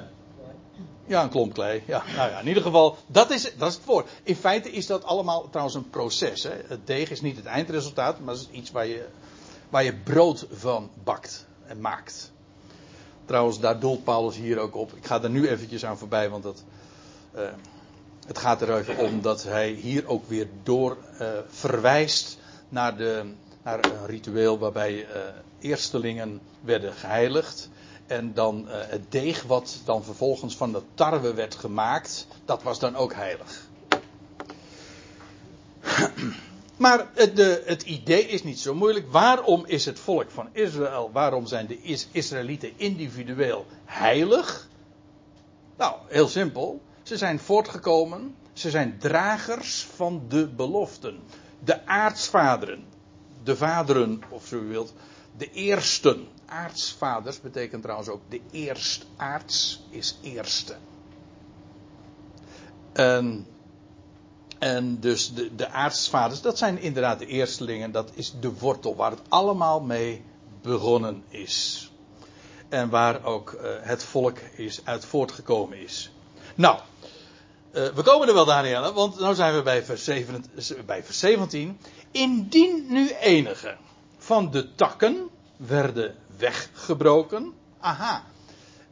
Ja, 1.06 1.24
een 1.24 1.30
klomp 1.30 1.54
klei. 1.54 1.84
Ja, 1.86 2.04
nou 2.16 2.30
ja, 2.30 2.40
in 2.40 2.48
ieder 2.48 2.64
geval, 2.64 2.98
dat 3.08 3.32
is, 3.32 3.58
dat 3.58 3.70
is 3.70 3.76
het 3.76 3.86
woord. 3.86 4.10
In 4.24 4.36
feite 4.36 4.72
is 4.72 4.88
dat 4.88 5.04
allemaal 5.04 5.50
trouwens 5.50 5.76
een 5.76 5.90
proces. 5.90 6.44
Hè? 6.44 6.62
Het 6.68 6.88
deeg 6.88 7.10
is 7.10 7.22
niet 7.22 7.36
het 7.36 7.46
eindresultaat, 7.46 8.20
maar 8.20 8.34
het 8.34 8.44
is 8.44 8.58
iets 8.58 8.72
waar 8.72 8.88
je, 8.88 9.06
waar 9.70 9.84
je 9.84 9.96
brood 9.96 10.48
van 10.52 10.90
bakt 11.04 11.46
en 11.66 11.82
maakt. 11.82 12.32
Trouwens, 13.26 13.60
daar 13.60 13.80
doelt 13.80 14.04
Paulus 14.04 14.36
hier 14.36 14.60
ook 14.60 14.76
op. 14.76 14.94
Ik 14.94 15.06
ga 15.06 15.22
er 15.22 15.30
nu 15.30 15.48
eventjes 15.48 15.86
aan 15.86 15.98
voorbij, 15.98 16.30
want 16.30 16.44
dat. 16.44 16.64
Uh, 17.36 17.42
het 18.28 18.38
gaat 18.38 18.62
er 18.62 18.78
even 18.78 18.98
om 18.98 19.22
dat 19.22 19.44
hij 19.44 19.70
hier 19.72 20.08
ook 20.08 20.28
weer 20.28 20.48
door 20.64 20.98
uh, 21.22 21.28
verwijst 21.48 22.38
naar, 22.70 22.98
de, 22.98 23.24
naar 23.64 23.86
een 23.86 24.06
ritueel 24.06 24.60
waarbij 24.60 24.94
uh, 24.94 25.06
eerstelingen 25.60 26.42
werden 26.62 26.94
geheiligd. 26.94 27.70
En 28.08 28.34
dan 28.34 28.66
uh, 28.68 28.74
het 28.76 29.12
deeg 29.12 29.44
wat 29.44 29.82
dan 29.86 30.04
vervolgens 30.04 30.56
van 30.56 30.72
de 30.72 30.82
tarwe 30.94 31.34
werd 31.34 31.56
gemaakt, 31.56 32.28
dat 32.46 32.64
was 32.64 32.80
dan 32.80 32.96
ook 32.96 33.14
heilig. 33.14 33.62
Maar 36.78 37.08
het, 37.14 37.36
de, 37.36 37.64
het 37.66 37.82
idee 37.82 38.28
is 38.28 38.44
niet 38.44 38.60
zo 38.60 38.74
moeilijk. 38.74 39.12
Waarom 39.12 39.66
is 39.66 39.86
het 39.86 40.00
volk 40.00 40.32
van 40.32 40.50
Israël, 40.52 41.10
waarom 41.14 41.48
zijn 41.48 41.68
de 41.68 41.98
Israëlieten 42.12 42.72
individueel 42.76 43.66
heilig? 43.86 44.68
Nou, 45.78 45.96
heel 46.08 46.28
simpel. 46.28 46.82
Ze 47.04 47.18
zijn 47.18 47.40
voortgekomen. 47.40 48.36
Ze 48.54 48.70
zijn 48.70 48.98
dragers 49.00 49.88
van 49.96 50.26
de 50.28 50.48
beloften. 50.48 51.20
De 51.60 51.86
aartsvaderen. 51.86 52.86
De 53.44 53.56
vaderen, 53.56 54.22
of 54.30 54.46
zo 54.46 54.56
u 54.56 54.68
wilt. 54.68 54.94
De 55.38 55.52
eersten. 55.52 56.28
Aartsvaders 56.46 57.42
betekent 57.42 57.82
trouwens 57.82 58.10
ook 58.10 58.22
de 58.30 58.42
eerst. 58.52 59.06
Aarts 59.16 59.84
is 59.90 60.18
eerste. 60.22 60.76
En, 62.94 63.48
en 64.60 65.00
dus 65.00 65.34
de, 65.34 65.56
de 65.56 65.70
aartsvaders, 65.70 66.42
dat 66.42 66.58
zijn 66.58 66.80
inderdaad 66.80 67.20
de 67.20 67.26
eerstelingen. 67.26 67.92
Dat 67.92 68.12
is 68.14 68.34
de 68.40 68.54
wortel 68.54 68.96
waar 68.96 69.12
het 69.12 69.22
allemaal 69.30 69.82
mee 69.82 70.24
begonnen 70.62 71.24
is. 71.30 71.92
En 72.70 72.90
waar 72.90 73.24
ook 73.24 73.52
uh, 73.52 73.62
het 73.82 74.04
volk 74.04 74.38
is 74.56 74.82
uit 74.84 75.06
voortgekomen 75.06 75.78
is. 75.78 76.12
Nou, 76.56 76.80
uh, 77.72 77.88
we 77.88 78.02
komen 78.04 78.28
er 78.28 78.34
wel, 78.34 78.46
Danielle, 78.46 78.94
want 78.94 79.20
nu 79.20 79.34
zijn 79.34 79.56
we 79.56 79.62
bij 79.62 79.84
vers, 79.84 80.04
7, 80.04 80.46
bij 80.86 81.04
vers 81.04 81.20
17. 81.20 81.80
Indien 82.12 82.86
nu 82.90 83.10
enige 83.10 83.76
van 84.18 84.52
de 84.52 84.76
takken 84.76 85.30
werden 85.58 86.16
weggebroken. 86.38 87.54
Aha. 87.80 88.24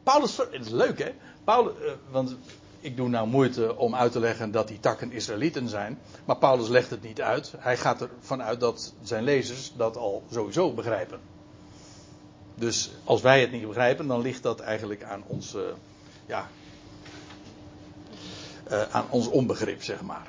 Paulus, 0.02 0.36
het 0.36 0.66
is 0.66 0.68
leuk 0.68 0.98
hè? 0.98 1.14
Paulus, 1.44 1.72
uh, 1.80 1.90
want 2.10 2.36
ik 2.80 2.96
doe 2.96 3.08
nou 3.08 3.26
moeite 3.26 3.76
om 3.76 3.94
uit 3.94 4.12
te 4.12 4.20
leggen 4.20 4.50
dat 4.50 4.68
die 4.68 4.80
takken 4.80 5.12
Israëlieten 5.12 5.68
zijn. 5.68 5.98
Maar 6.24 6.36
Paulus 6.36 6.68
legt 6.68 6.90
het 6.90 7.02
niet 7.02 7.20
uit. 7.20 7.52
Hij 7.58 7.76
gaat 7.76 8.00
ervan 8.00 8.42
uit 8.42 8.60
dat 8.60 8.92
zijn 9.02 9.24
lezers 9.24 9.72
dat 9.76 9.96
al 9.96 10.22
sowieso 10.30 10.72
begrijpen. 10.72 11.20
Dus 12.54 12.90
als 13.04 13.20
wij 13.20 13.40
het 13.40 13.52
niet 13.52 13.66
begrijpen, 13.66 14.06
dan 14.06 14.20
ligt 14.20 14.42
dat 14.42 14.60
eigenlijk 14.60 15.02
aan 15.02 15.24
uh, 15.30 15.60
ja, 16.26 16.48
uh, 18.70 18.82
aan 18.90 19.06
ons 19.10 19.28
onbegrip, 19.28 19.82
zeg 19.82 20.02
maar. 20.02 20.26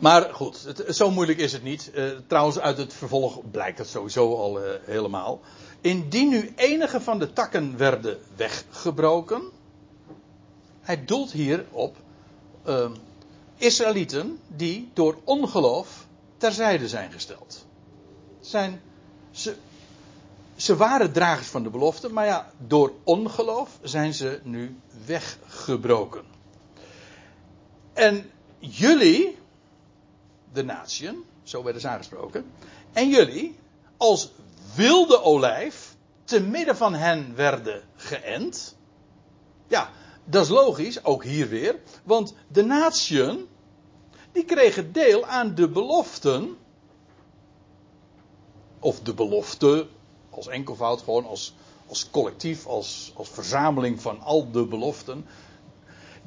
Maar 0.00 0.34
goed, 0.34 0.62
het, 0.64 0.96
zo 0.96 1.10
moeilijk 1.10 1.38
is 1.38 1.52
het 1.52 1.62
niet. 1.62 1.90
Uh, 1.94 2.10
trouwens, 2.26 2.58
uit 2.58 2.78
het 2.78 2.92
vervolg 2.92 3.50
blijkt 3.50 3.78
het 3.78 3.88
sowieso 3.88 4.34
al 4.36 4.64
uh, 4.64 4.70
helemaal. 4.84 5.40
Indien 5.80 6.28
nu 6.28 6.52
enige 6.56 7.00
van 7.00 7.18
de 7.18 7.32
takken 7.32 7.76
werden 7.76 8.18
weggebroken. 8.36 9.42
Hij 10.80 11.04
doelt 11.04 11.32
hier 11.32 11.64
op 11.70 11.96
uh, 12.66 12.90
Israëlieten 13.56 14.38
die 14.46 14.90
door 14.92 15.18
ongeloof 15.24 16.06
terzijde 16.36 16.88
zijn 16.88 17.12
gesteld. 17.12 17.66
Zijn, 18.40 18.80
ze, 19.30 19.54
ze 20.56 20.76
waren 20.76 21.12
dragers 21.12 21.48
van 21.48 21.62
de 21.62 21.70
belofte, 21.70 22.08
maar 22.08 22.26
ja, 22.26 22.50
door 22.58 22.92
ongeloof 23.04 23.78
zijn 23.82 24.14
ze 24.14 24.40
nu 24.42 24.80
weggebroken. 25.06 26.24
En 27.92 28.30
jullie, 28.58 29.38
de 30.52 30.64
natieën, 30.64 31.24
zo 31.42 31.62
werden 31.62 31.80
ze 31.80 31.88
aangesproken, 31.88 32.44
en 32.92 33.08
jullie, 33.08 33.56
als 33.96 34.32
wilde 34.74 35.22
olijf, 35.22 35.96
te 36.24 36.40
midden 36.40 36.76
van 36.76 36.94
hen 36.94 37.34
werden 37.34 37.82
geënt. 37.96 38.76
Ja, 39.66 39.90
dat 40.24 40.44
is 40.44 40.50
logisch, 40.50 41.04
ook 41.04 41.24
hier 41.24 41.48
weer, 41.48 41.80
want 42.02 42.34
de 42.48 42.64
natieën, 42.64 43.48
die 44.32 44.44
kregen 44.44 44.92
deel 44.92 45.26
aan 45.26 45.54
de 45.54 45.68
beloften, 45.68 46.56
of 48.78 49.00
de 49.00 49.14
belofte 49.14 49.86
als 50.34 50.48
enkelvoud, 50.48 51.02
gewoon 51.02 51.26
als, 51.26 51.54
als 51.86 52.10
collectief, 52.10 52.66
als, 52.66 53.12
als 53.14 53.28
verzameling 53.28 54.00
van 54.00 54.20
al 54.20 54.50
de 54.50 54.66
beloften. 54.66 55.26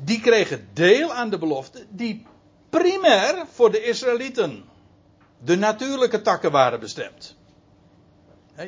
Die 0.03 0.19
kregen 0.19 0.67
deel 0.73 1.13
aan 1.13 1.29
de 1.29 1.37
belofte 1.37 1.85
die 1.89 2.25
primair 2.69 3.45
voor 3.51 3.71
de 3.71 3.83
Israëlieten, 3.83 4.63
de 5.43 5.55
natuurlijke 5.55 6.21
takken 6.21 6.51
waren 6.51 6.79
bestemd. 6.79 7.35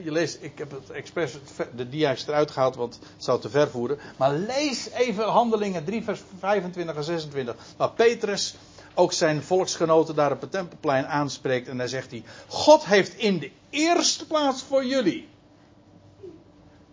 je 0.04 0.12
leest, 0.12 0.38
ik 0.42 0.58
heb 0.58 0.72
het 0.72 0.90
expres 0.90 1.38
de 1.76 1.90
dia's 1.90 2.28
eruit 2.28 2.52
gehaald, 2.52 2.76
want 2.76 2.94
het 2.94 3.24
zou 3.24 3.42
te 3.42 3.50
ver 3.50 3.70
voeren. 3.70 4.00
Maar 4.18 4.34
lees 4.34 4.90
even 4.90 5.24
Handelingen 5.24 5.86
3, 5.86 6.04
vers 6.04 6.22
25 6.40 6.96
en 6.96 7.04
26. 7.04 7.56
Waar 7.78 7.92
Petrus 7.92 8.56
ook 8.94 9.14
zijn 9.14 9.44
volksgenoten 9.44 10.16
daar 10.16 10.32
op 10.32 10.42
het 10.42 10.52
tempelplein 10.52 11.08
aanspreekt. 11.08 11.68
En 11.68 11.78
daar 11.78 11.88
zegt 11.88 12.12
hij: 12.12 12.24
God 12.48 12.86
heeft 12.86 13.18
in 13.18 13.40
de 13.40 13.52
eerste 13.70 14.28
plaats 14.28 14.64
voor 14.64 14.86
jullie 14.86 15.28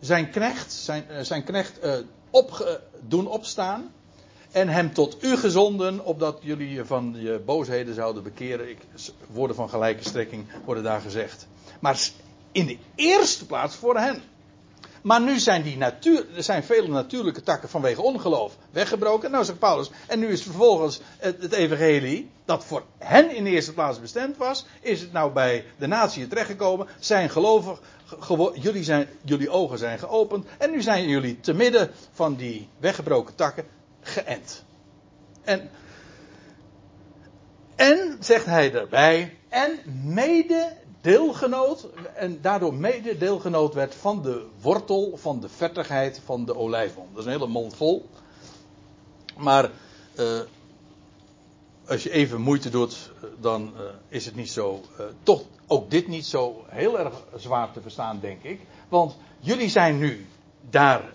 zijn 0.00 0.30
knecht, 0.30 0.72
zijn, 0.72 1.08
eh, 1.08 1.22
zijn 1.22 1.44
knecht 1.44 1.84
uh, 1.84 1.94
op, 2.30 2.78
doen 3.00 3.26
opstaan. 3.26 3.92
En 4.50 4.68
hem 4.68 4.94
tot 4.94 5.24
u 5.24 5.36
gezonden, 5.36 6.04
opdat 6.04 6.38
jullie 6.42 6.70
je 6.70 6.84
van 6.84 7.14
je 7.18 7.42
boosheden 7.44 7.94
zouden 7.94 8.22
bekeren. 8.22 8.70
Ik, 8.70 8.78
woorden 9.26 9.56
van 9.56 9.68
gelijke 9.68 10.04
strekking 10.04 10.46
worden 10.64 10.82
daar 10.84 11.00
gezegd. 11.00 11.46
Maar 11.80 12.08
in 12.52 12.66
de 12.66 12.78
eerste 12.94 13.46
plaats 13.46 13.76
voor 13.76 13.98
hen. 13.98 14.22
Maar 15.06 15.20
nu 15.20 15.38
zijn 15.38 15.62
die 15.62 15.76
natuur, 15.76 16.26
er 16.36 16.42
zijn 16.42 16.64
vele 16.64 16.88
natuurlijke 16.88 17.42
takken 17.42 17.68
vanwege 17.68 18.02
ongeloof 18.02 18.56
weggebroken. 18.70 19.30
Nou 19.30 19.44
zegt 19.44 19.58
Paulus, 19.58 19.90
en 20.06 20.18
nu 20.18 20.26
is 20.26 20.42
vervolgens 20.42 21.00
het, 21.18 21.52
evangelie, 21.52 22.30
dat 22.44 22.64
voor 22.64 22.82
hen 22.98 23.36
in 23.36 23.44
de 23.44 23.50
eerste 23.50 23.72
plaats 23.72 24.00
bestemd 24.00 24.36
was, 24.36 24.66
is 24.80 25.00
het 25.00 25.12
nou 25.12 25.32
bij 25.32 25.64
de 25.78 25.86
natie 25.86 26.26
terechtgekomen. 26.26 26.86
Zijn 26.98 27.30
gelovig, 27.30 27.80
jullie, 28.54 28.84
zijn, 28.84 29.08
jullie 29.22 29.50
ogen 29.50 29.78
zijn 29.78 29.98
geopend. 29.98 30.46
En 30.58 30.70
nu 30.70 30.82
zijn 30.82 31.08
jullie 31.08 31.40
te 31.40 31.54
midden 31.54 31.90
van 32.12 32.34
die 32.34 32.68
weggebroken 32.78 33.34
takken 33.34 33.64
geënt. 34.00 34.64
En, 35.44 35.70
en 37.76 38.16
zegt 38.20 38.46
hij 38.46 38.72
erbij, 38.72 39.36
en 39.48 39.78
mede 40.02 40.72
deelgenoot 41.06 41.88
en 42.14 42.38
daardoor 42.40 42.74
mede 42.74 43.18
deelgenoot 43.18 43.74
werd 43.74 43.94
van 43.94 44.22
de 44.22 44.46
wortel, 44.60 45.16
van 45.16 45.40
de 45.40 45.48
vettigheid 45.48 46.20
van 46.24 46.44
de 46.44 46.56
olijfboom. 46.56 47.06
Dat 47.10 47.18
is 47.18 47.24
een 47.24 47.38
hele 47.38 47.46
mond 47.46 47.76
vol. 47.76 48.08
Maar 49.36 49.70
uh, 50.18 50.40
als 51.86 52.02
je 52.02 52.10
even 52.10 52.40
moeite 52.40 52.70
doet, 52.70 53.12
dan 53.40 53.72
uh, 53.74 53.80
is 54.08 54.26
het 54.26 54.34
niet 54.34 54.50
zo, 54.50 54.82
uh, 55.00 55.06
toch 55.22 55.42
ook 55.66 55.90
dit 55.90 56.08
niet 56.08 56.26
zo 56.26 56.64
heel 56.68 56.98
erg 56.98 57.14
zwaar 57.36 57.72
te 57.72 57.80
verstaan, 57.80 58.20
denk 58.20 58.42
ik. 58.42 58.60
Want 58.88 59.16
jullie 59.40 59.68
zijn 59.68 59.98
nu 59.98 60.26
daar 60.70 61.12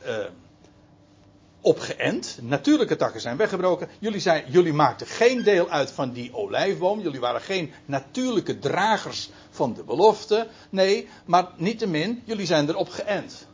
op 1.62 1.80
geënt. 1.80 2.38
Natuurlijke 2.42 2.96
takken 2.96 3.22
zijn 3.22 3.38
weggebroken. 3.38 3.88
Jullie, 4.00 4.20
zijn, 4.20 4.44
jullie 4.48 4.74
maakten 4.74 5.08
geen 5.08 5.44
deel 5.44 5.70
uit 5.70 5.92
van 5.92 6.12
die 6.12 6.34
olijfboom. 6.34 7.00
Jullie 7.00 7.20
waren 7.20 7.42
geen 7.42 7.74
natuurlijke 7.86 8.60
dragers 8.60 9.30
van 9.50 9.74
de 9.74 9.84
belofte. 9.84 10.48
Nee, 10.70 11.08
maar 11.26 11.48
niettemin, 11.56 12.22
jullie 12.26 12.46
zijn 12.46 12.70
erop 12.70 12.90
geënt. 12.90 13.48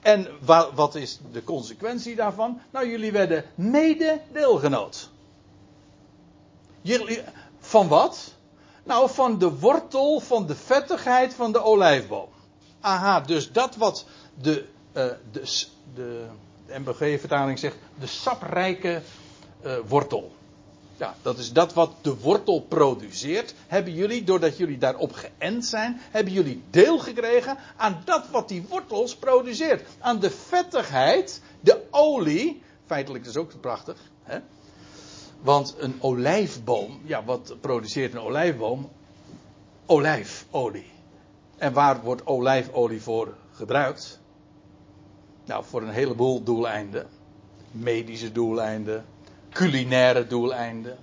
En 0.00 0.28
wa, 0.40 0.74
wat 0.74 0.94
is 0.94 1.18
de 1.32 1.44
consequentie 1.44 2.16
daarvan? 2.16 2.60
Nou, 2.70 2.90
jullie 2.90 3.12
werden 3.12 3.44
mede 3.54 4.20
deelgenoot. 4.32 5.10
Jullie, 6.80 7.22
van 7.58 7.88
wat? 7.88 8.34
Nou, 8.84 9.10
van 9.10 9.38
de 9.38 9.58
wortel 9.58 10.20
van 10.20 10.46
de 10.46 10.54
vettigheid 10.54 11.34
van 11.34 11.52
de 11.52 11.62
olijfboom. 11.62 12.28
Aha, 12.80 13.20
dus 13.20 13.52
dat 13.52 13.76
wat 13.76 14.04
de, 14.34 14.64
uh, 14.92 15.04
de, 15.32 15.66
de 15.94 16.26
de 16.68 16.78
MBG-vertaling 16.78 17.58
zegt, 17.58 17.76
de 17.98 18.06
saprijke 18.06 19.02
uh, 19.64 19.76
wortel. 19.86 20.36
Ja, 20.96 21.14
dat 21.22 21.38
is 21.38 21.52
dat 21.52 21.72
wat 21.72 21.92
de 22.00 22.16
wortel 22.16 22.60
produceert. 22.60 23.54
Hebben 23.66 23.94
jullie, 23.94 24.24
doordat 24.24 24.56
jullie 24.56 24.78
daarop 24.78 25.12
geënt 25.12 25.64
zijn, 25.64 26.00
hebben 26.10 26.32
jullie 26.32 26.62
deel 26.70 26.98
gekregen 26.98 27.58
aan 27.76 28.02
dat 28.04 28.28
wat 28.30 28.48
die 28.48 28.66
wortels 28.68 29.16
produceert. 29.16 29.88
Aan 29.98 30.18
de 30.18 30.30
vettigheid, 30.30 31.42
de 31.60 31.82
olie. 31.90 32.62
Feitelijk 32.86 33.26
is 33.26 33.36
ook 33.36 33.60
prachtig. 33.60 33.98
Hè? 34.22 34.38
Want 35.40 35.74
een 35.78 35.96
olijfboom, 36.00 37.00
ja, 37.04 37.24
wat 37.24 37.56
produceert 37.60 38.12
een 38.14 38.20
olijfboom? 38.20 38.90
Olijfolie. 39.86 40.90
En 41.56 41.72
waar 41.72 42.00
wordt 42.02 42.26
olijfolie 42.26 43.02
voor 43.02 43.34
gebruikt? 43.52 44.20
Nou, 45.48 45.64
voor 45.64 45.82
een 45.82 45.88
heleboel 45.88 46.42
doeleinden. 46.42 47.06
Medische 47.70 48.32
doeleinden, 48.32 49.04
culinaire 49.50 50.26
doeleinden. 50.26 50.98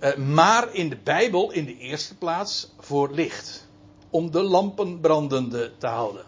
Uh, 0.00 0.16
maar 0.16 0.74
in 0.74 0.88
de 0.88 0.96
Bijbel 0.96 1.50
in 1.52 1.64
de 1.64 1.78
eerste 1.78 2.16
plaats 2.16 2.72
voor 2.78 3.10
licht. 3.10 3.66
Om 4.10 4.30
de 4.30 4.42
lampen 4.42 5.00
brandende 5.00 5.72
te 5.78 5.86
houden. 5.86 6.24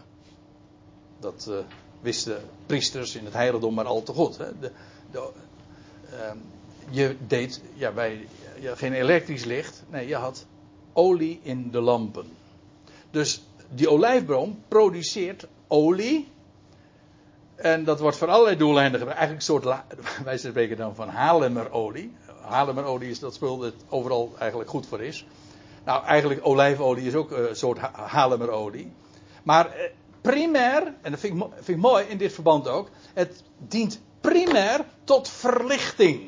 Dat 1.19 1.45
uh, 1.49 1.55
wisten 2.01 2.41
priesters 2.65 3.15
in 3.15 3.25
het 3.25 3.33
heiligdom 3.33 3.73
maar 3.73 3.85
al 3.85 4.03
te 4.03 4.13
goed. 4.13 4.37
Hè? 4.37 4.59
De, 4.59 4.71
de, 5.11 5.29
uh, 6.11 6.31
je 6.89 7.15
deed 7.27 7.61
ja, 7.73 7.91
bij, 7.91 8.27
ja, 8.59 8.75
geen 8.75 8.93
elektrisch 8.93 9.45
licht. 9.45 9.83
Nee, 9.89 10.07
je 10.07 10.15
had 10.15 10.45
olie 10.93 11.39
in 11.43 11.71
de 11.71 11.81
lampen. 11.81 12.25
Dus 13.11 13.43
die 13.69 13.89
olijfboom 13.89 14.63
produceert 14.67 15.47
olie 15.67 16.27
en 17.61 17.83
dat 17.83 17.99
wordt 17.99 18.17
voor 18.17 18.27
allerlei 18.27 18.57
doeleinden 18.57 18.99
gebruikt. 18.99 19.21
Eigenlijk 19.21 19.47
een 19.47 19.61
soort, 19.61 19.83
wij 20.23 20.37
spreken 20.37 20.77
dan 20.77 20.95
van 20.95 21.09
Halemerolie. 21.09 22.13
Halemerolie 22.41 23.09
is 23.09 23.19
dat 23.19 23.33
spul 23.33 23.57
dat 23.57 23.73
overal 23.89 24.33
eigenlijk 24.39 24.69
goed 24.69 24.87
voor 24.87 25.01
is. 25.01 25.25
Nou, 25.85 26.05
eigenlijk 26.05 26.39
olijfolie 26.43 27.07
is 27.07 27.15
ook 27.15 27.31
een 27.31 27.55
soort 27.55 27.77
halemerolie. 27.91 28.91
Maar 29.43 29.65
eh, 29.65 29.91
primair, 30.21 30.93
en 31.01 31.11
dat 31.11 31.19
vind 31.19 31.35
ik, 31.35 31.47
vind 31.53 31.67
ik 31.67 31.77
mooi 31.77 32.05
in 32.05 32.17
dit 32.17 32.33
verband 32.33 32.67
ook, 32.67 32.89
het 33.13 33.43
dient 33.57 34.01
primair 34.21 34.85
tot 35.03 35.29
verlichting. 35.29 36.21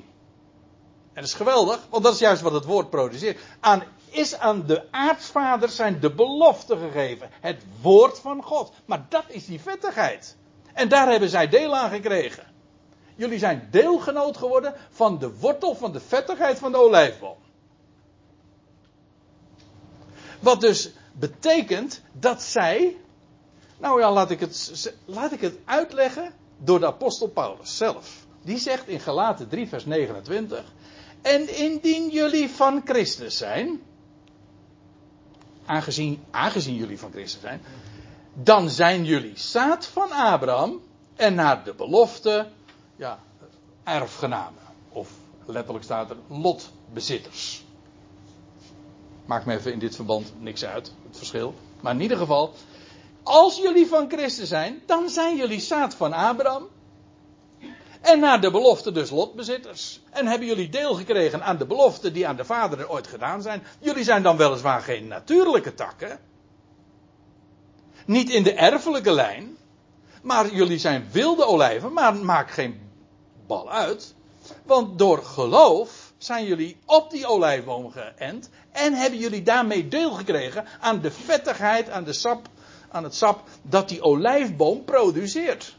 En 1.14 1.22
dat 1.22 1.24
is 1.24 1.34
geweldig, 1.34 1.88
want 1.90 2.04
dat 2.04 2.14
is 2.14 2.20
juist 2.20 2.42
wat 2.42 2.54
het 2.54 2.66
woord 2.66 2.90
produceert. 2.90 3.40
Aan, 3.60 3.84
is 4.10 4.38
aan 4.38 4.66
de 4.66 4.92
aartsvaders 4.92 5.76
zijn 5.76 6.00
de 6.00 6.14
belofte 6.14 6.78
gegeven. 6.78 7.30
Het 7.42 7.64
woord 7.82 8.20
van 8.20 8.44
God. 8.44 8.72
Maar 8.86 9.06
dat 9.10 9.24
is 9.28 9.46
die 9.46 9.62
vettigheid. 9.62 10.36
En 10.74 10.89
daar 10.89 11.09
hebben 11.09 11.30
zij 11.30 11.47
deel 11.49 11.76
aan 11.76 11.89
gekregen. 11.89 12.43
Jullie 13.15 13.39
zijn 13.39 13.67
deelgenoot 13.72 14.38
geworden 14.38 14.74
van 14.89 15.19
de 15.19 15.38
wortel 15.38 15.76
van 15.76 15.91
de 15.91 15.99
vettigheid 15.99 16.59
van 16.59 16.72
de 16.72 16.78
olijfboom. 16.78 17.38
Wat 20.39 20.61
dus 20.61 20.91
betekent 21.13 22.01
dat 22.11 22.41
zij. 22.41 22.97
Nou 23.78 23.99
ja, 23.99 24.11
laat 24.11 24.32
ik 24.32 24.39
het, 24.39 24.93
laat 25.05 25.32
ik 25.32 25.41
het 25.41 25.57
uitleggen 25.65 26.34
door 26.57 26.80
de 26.80 26.86
apostel 26.86 27.28
Paulus 27.28 27.78
zelf. 27.78 28.26
Die 28.41 28.57
zegt 28.57 28.88
in 28.88 28.99
Galaten 28.99 29.47
3, 29.47 29.67
vers 29.67 29.86
29. 29.86 30.63
En 31.22 31.57
indien 31.57 32.09
jullie 32.09 32.49
van 32.49 32.82
Christus 32.86 33.38
zijn. 33.38 33.82
Aangezien, 35.65 36.24
aangezien 36.32 36.76
jullie 36.76 36.99
van 36.99 37.11
Christus 37.11 37.41
zijn 37.41 37.61
dan 38.34 38.70
zijn 38.70 39.06
jullie 39.06 39.38
zaad 39.38 39.86
van 39.86 40.12
Abraham 40.12 40.82
en 41.16 41.36
naar 41.36 41.64
de 41.64 41.74
belofte, 41.74 42.48
ja, 42.96 43.20
erfgenamen. 43.84 44.62
Of 44.90 45.10
letterlijk 45.46 45.84
staat 45.84 46.10
er 46.10 46.18
lotbezitters. 46.28 47.64
Maakt 49.26 49.46
me 49.46 49.54
even 49.54 49.74
in 49.74 49.80
dit 49.80 49.96
verband 49.96 50.34
niks 50.40 50.66
uit, 50.66 50.94
het 51.08 51.18
verschil. 51.18 51.54
Maar 51.82 51.94
in 51.94 52.02
ieder 52.02 52.18
geval, 52.18 52.54
als 53.24 53.58
jullie 53.58 53.88
van 53.88 54.10
Christus 54.10 54.50
zijn, 54.50 54.82
dan 54.86 55.10
zijn 55.10 55.38
jullie 55.38 55.60
zaad 55.60 55.96
van 55.96 56.14
Abraham. 56.14 56.68
En 58.02 58.20
naar 58.20 58.42
de 58.42 58.52
belofte 58.52 58.92
dus 58.92 59.10
lotbezitters. 59.10 60.02
En 60.10 60.28
hebben 60.28 60.48
jullie 60.48 60.70
deel 60.70 60.94
gekregen 60.94 61.44
aan 61.44 61.58
de 61.58 61.66
belofte 61.66 62.12
die 62.12 62.28
aan 62.28 62.36
de 62.36 62.46
vader 62.46 62.80
er 62.80 62.90
ooit 62.90 63.08
gedaan 63.08 63.42
zijn. 63.42 63.64
Jullie 63.80 64.04
zijn 64.04 64.24
dan 64.24 64.38
weliswaar 64.38 64.82
geen 64.82 65.08
natuurlijke 65.08 65.74
takken. 65.74 66.20
Niet 68.12 68.30
in 68.30 68.43
de 68.43 68.53
erfelijke 68.53 69.12
lijn. 69.12 69.57
Maar 70.22 70.53
jullie 70.53 70.78
zijn 70.78 71.07
wilde 71.12 71.45
olijven, 71.45 71.93
maar 71.93 72.16
maak 72.16 72.51
geen 72.51 72.80
bal 73.47 73.72
uit. 73.72 74.14
Want 74.64 74.97
door 74.97 75.24
geloof 75.24 76.14
zijn 76.18 76.45
jullie 76.45 76.78
op 76.86 77.09
die 77.09 77.28
olijfboom 77.28 77.91
geënt. 77.91 78.49
En 78.72 78.93
hebben 78.93 79.20
jullie 79.20 79.43
daarmee 79.43 79.88
deel 79.88 80.12
gekregen 80.12 80.66
aan 80.80 81.01
de 81.01 81.12
vettigheid, 81.12 81.89
aan, 81.89 82.03
de 82.03 82.14
sap, 82.14 82.47
aan 82.89 83.03
het 83.03 83.16
sap 83.16 83.43
dat 83.62 83.89
die 83.89 84.01
olijfboom 84.01 84.84
produceert. 84.84 85.76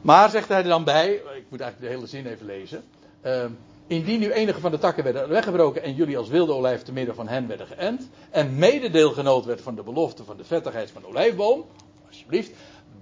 Maar, 0.00 0.30
zegt 0.30 0.48
hij 0.48 0.58
er 0.58 0.68
dan 0.68 0.84
bij, 0.84 1.12
ik 1.14 1.46
moet 1.48 1.60
eigenlijk 1.60 1.80
de 1.80 1.96
hele 1.96 2.06
zin 2.06 2.26
even 2.26 2.46
lezen. 2.46 2.84
Uh, 3.22 3.44
indien 3.86 4.20
nu 4.20 4.32
enige 4.32 4.60
van 4.60 4.70
de 4.70 4.78
takken 4.78 5.04
werden 5.04 5.28
weggebroken 5.28 5.82
en 5.82 5.94
jullie 5.94 6.18
als 6.18 6.28
wilde 6.28 6.52
olijf 6.52 6.82
te 6.82 6.92
midden 6.92 7.14
van 7.14 7.28
hen 7.28 7.46
werden 7.46 7.66
geënt. 7.66 8.08
En 8.30 8.58
mededeelgenoot 8.58 9.44
werd 9.44 9.60
van 9.60 9.74
de 9.74 9.82
belofte 9.82 10.24
van 10.24 10.36
de 10.36 10.44
vettigheid 10.44 10.90
van 10.90 11.02
de 11.02 11.08
olijfboom. 11.08 11.64
Alsjeblieft. 12.06 12.50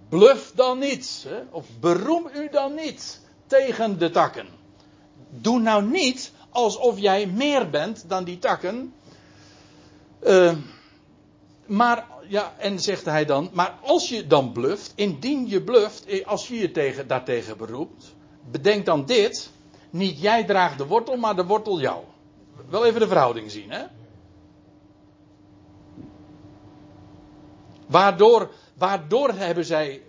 Bluf 0.08 0.52
dan 0.54 0.78
niet. 0.78 1.26
Hè, 1.28 1.42
of 1.50 1.66
beroem 1.80 2.28
u 2.34 2.48
dan 2.50 2.74
niet 2.74 3.20
tegen 3.46 3.98
de 3.98 4.10
takken. 4.10 4.46
Doe 5.30 5.60
nou 5.60 5.84
niet 5.84 6.32
alsof 6.50 6.98
jij 6.98 7.26
meer 7.26 7.70
bent 7.70 8.04
dan 8.08 8.24
die 8.24 8.38
takken. 8.38 8.94
Uh, 10.26 10.52
maar, 11.66 12.06
ja, 12.28 12.54
en 12.58 12.80
zegt 12.80 13.04
hij 13.04 13.24
dan, 13.24 13.50
maar 13.52 13.78
als 13.82 14.08
je 14.08 14.26
dan 14.26 14.52
bluft, 14.52 14.92
indien 14.94 15.48
je 15.48 15.62
bluft, 15.62 16.06
eh, 16.06 16.26
als 16.26 16.48
je 16.48 16.58
je 16.58 16.70
tegen, 16.70 17.06
daartegen 17.06 17.56
beroept, 17.56 18.14
bedenk 18.50 18.86
dan 18.86 19.04
dit, 19.04 19.50
niet 19.92 20.20
jij 20.20 20.44
draagt 20.44 20.78
de 20.78 20.86
wortel, 20.86 21.16
maar 21.16 21.36
de 21.36 21.44
wortel 21.44 21.80
jou. 21.80 22.04
Wel 22.68 22.86
even 22.86 23.00
de 23.00 23.06
verhouding 23.06 23.50
zien, 23.50 23.70
hè? 23.70 23.84
Waardoor, 27.86 28.50
waardoor 28.74 29.30
hebben 29.32 29.64
zij, 29.64 30.02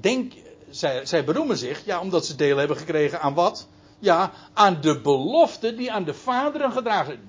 denk, 0.00 0.32
zij, 0.70 1.06
zij 1.06 1.24
beroemen 1.24 1.56
zich, 1.56 1.84
ja, 1.84 2.00
omdat 2.00 2.26
ze 2.26 2.36
deel 2.36 2.56
hebben 2.56 2.76
gekregen 2.76 3.20
aan 3.20 3.34
wat? 3.34 3.68
Ja, 3.98 4.32
aan 4.52 4.80
de 4.80 5.00
beloften 5.00 5.76
die 5.76 5.92
aan 5.92 6.04
de 6.04 6.14
vaderen 6.14 6.72
gedragen, 6.72 7.20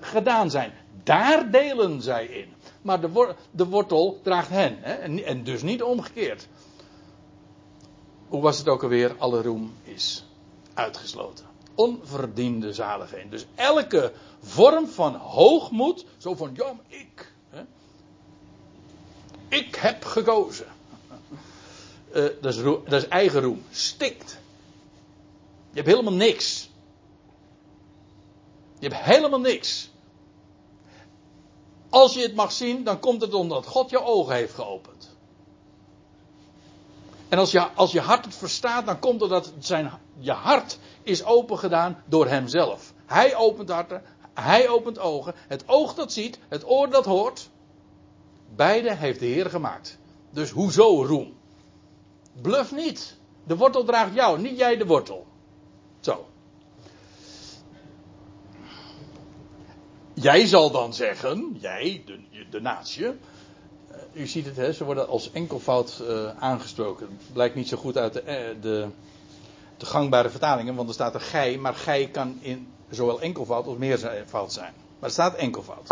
gedaan 0.00 0.50
zijn. 0.50 0.72
Daar 1.02 1.50
delen 1.50 2.02
zij 2.02 2.26
in. 2.26 2.54
Maar 2.82 3.00
de, 3.00 3.34
de 3.50 3.66
wortel 3.66 4.20
draagt 4.22 4.48
hen, 4.48 4.78
hè? 4.80 4.92
En, 4.92 5.24
en 5.24 5.44
dus 5.44 5.62
niet 5.62 5.82
omgekeerd. 5.82 6.48
Hoe 8.28 8.40
was 8.42 8.58
het 8.58 8.68
ook 8.68 8.82
alweer? 8.82 9.14
Alle 9.18 9.42
roem 9.42 9.72
is 9.84 10.27
uitgesloten. 10.78 11.46
Onverdiende 11.74 12.72
zaligheid. 12.72 13.30
Dus 13.30 13.46
elke 13.54 14.12
vorm 14.40 14.88
van 14.88 15.14
hoogmoed, 15.14 16.04
zo 16.16 16.34
van 16.34 16.50
ja, 16.54 16.74
ik. 16.86 17.32
Hè, 17.50 17.62
ik 19.48 19.74
heb 19.74 20.04
gekozen. 20.04 20.66
Uh, 22.14 22.24
dat, 22.40 22.54
is 22.54 22.62
dat 22.62 22.92
is 22.92 23.08
eigen 23.08 23.40
roem. 23.40 23.64
Stikt. 23.70 24.38
Je 25.70 25.76
hebt 25.76 25.86
helemaal 25.86 26.12
niks. 26.12 26.70
Je 28.78 28.88
hebt 28.88 29.02
helemaal 29.02 29.40
niks. 29.40 29.90
Als 31.88 32.14
je 32.14 32.20
het 32.20 32.34
mag 32.34 32.52
zien, 32.52 32.84
dan 32.84 33.00
komt 33.00 33.20
het 33.20 33.34
omdat 33.34 33.66
God 33.66 33.90
je 33.90 34.02
ogen 34.02 34.34
heeft 34.34 34.54
geopend. 34.54 34.97
En 37.28 37.38
als 37.38 37.50
je, 37.50 37.60
als 37.60 37.92
je 37.92 38.00
hart 38.00 38.24
het 38.24 38.34
verstaat, 38.34 38.86
dan 38.86 38.98
komt 38.98 39.20
het 39.20 39.30
dat 39.30 39.52
zijn, 39.58 39.90
je 40.18 40.32
hart 40.32 40.78
is 41.02 41.24
opengedaan 41.24 42.02
door 42.06 42.28
hemzelf. 42.28 42.92
Hij 43.06 43.36
opent 43.36 43.68
harten, 43.68 44.02
hij 44.34 44.68
opent 44.68 44.98
ogen. 44.98 45.34
Het 45.36 45.64
oog 45.66 45.94
dat 45.94 46.12
ziet, 46.12 46.38
het 46.48 46.70
oor 46.70 46.90
dat 46.90 47.04
hoort. 47.04 47.50
Beide 48.54 48.94
heeft 48.94 49.20
de 49.20 49.26
Heer 49.26 49.50
gemaakt. 49.50 49.98
Dus 50.30 50.50
hoezo 50.50 51.04
roem? 51.04 51.36
Bluf 52.42 52.72
niet. 52.72 53.16
De 53.44 53.56
wortel 53.56 53.84
draagt 53.84 54.14
jou, 54.14 54.40
niet 54.40 54.58
jij 54.58 54.76
de 54.76 54.86
wortel. 54.86 55.26
Zo. 56.00 56.26
Jij 60.14 60.46
zal 60.46 60.70
dan 60.70 60.94
zeggen, 60.94 61.56
jij, 61.60 62.02
de, 62.06 62.46
de 62.50 62.60
natie, 62.60 63.06
u 64.18 64.26
ziet 64.26 64.46
het, 64.46 64.56
hè, 64.56 64.72
ze 64.72 64.84
worden 64.84 65.08
als 65.08 65.32
enkelvoud 65.32 65.98
uh, 66.02 66.30
aangesproken. 66.38 67.18
Blijkt 67.32 67.54
niet 67.54 67.68
zo 67.68 67.76
goed 67.76 67.96
uit 67.96 68.12
de, 68.12 68.20
eh, 68.20 68.54
de, 68.60 68.88
de, 69.76 69.86
gangbare 69.86 70.30
vertalingen, 70.30 70.74
want 70.74 70.88
er 70.88 70.94
staat 70.94 71.14
er 71.14 71.20
gij, 71.20 71.58
maar 71.58 71.74
gij 71.74 72.08
kan 72.08 72.38
in 72.40 72.72
zowel 72.90 73.20
enkelvoud 73.20 73.66
als 73.66 73.76
meervoud 73.76 74.52
zijn. 74.52 74.72
Maar 74.98 75.08
er 75.08 75.14
staat 75.14 75.34
enkelvoud. 75.34 75.88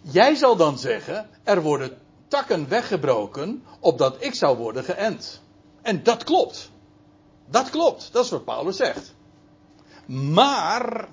Jij 0.00 0.34
zal 0.34 0.56
dan 0.56 0.78
zeggen, 0.78 1.28
er 1.42 1.62
worden 1.62 1.98
takken 2.28 2.68
weggebroken, 2.68 3.64
opdat 3.80 4.16
ik 4.18 4.34
zou 4.34 4.56
worden 4.56 4.84
geënt. 4.84 5.40
En 5.82 6.02
dat 6.02 6.24
klopt. 6.24 6.70
Dat 7.46 7.70
klopt. 7.70 8.08
Dat 8.12 8.24
is 8.24 8.30
wat 8.30 8.44
Paulus 8.44 8.76
zegt. 8.76 9.14
Maar, 10.06 11.08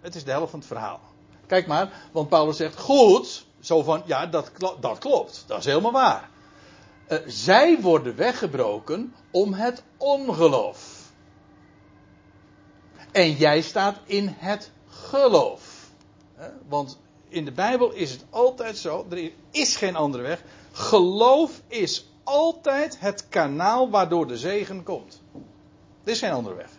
het 0.00 0.14
is 0.14 0.24
de 0.24 0.30
helft 0.30 0.50
van 0.50 0.58
het 0.58 0.68
verhaal. 0.68 1.00
Kijk 1.46 1.66
maar, 1.66 2.08
want 2.12 2.28
Paulus 2.28 2.56
zegt, 2.56 2.80
goed, 2.80 3.45
zo 3.66 3.82
van, 3.82 4.02
ja, 4.04 4.26
dat, 4.26 4.50
dat 4.80 4.98
klopt. 4.98 5.44
Dat 5.46 5.58
is 5.58 5.64
helemaal 5.64 5.92
waar. 5.92 6.30
Uh, 7.08 7.18
zij 7.26 7.80
worden 7.80 8.16
weggebroken 8.16 9.14
om 9.30 9.52
het 9.52 9.82
ongeloof. 9.96 11.10
En 13.12 13.32
jij 13.32 13.60
staat 13.60 13.96
in 14.04 14.34
het 14.38 14.70
geloof. 14.88 15.90
Uh, 16.38 16.44
want 16.68 16.98
in 17.28 17.44
de 17.44 17.52
Bijbel 17.52 17.92
is 17.92 18.10
het 18.10 18.24
altijd 18.30 18.78
zo, 18.78 19.06
er 19.10 19.32
is 19.50 19.76
geen 19.76 19.96
andere 19.96 20.22
weg. 20.22 20.42
Geloof 20.72 21.62
is 21.68 22.10
altijd 22.22 23.00
het 23.00 23.28
kanaal 23.28 23.90
waardoor 23.90 24.26
de 24.26 24.38
zegen 24.38 24.82
komt. 24.82 25.22
Er 26.04 26.12
is 26.12 26.18
geen 26.18 26.32
andere 26.32 26.54
weg. 26.54 26.70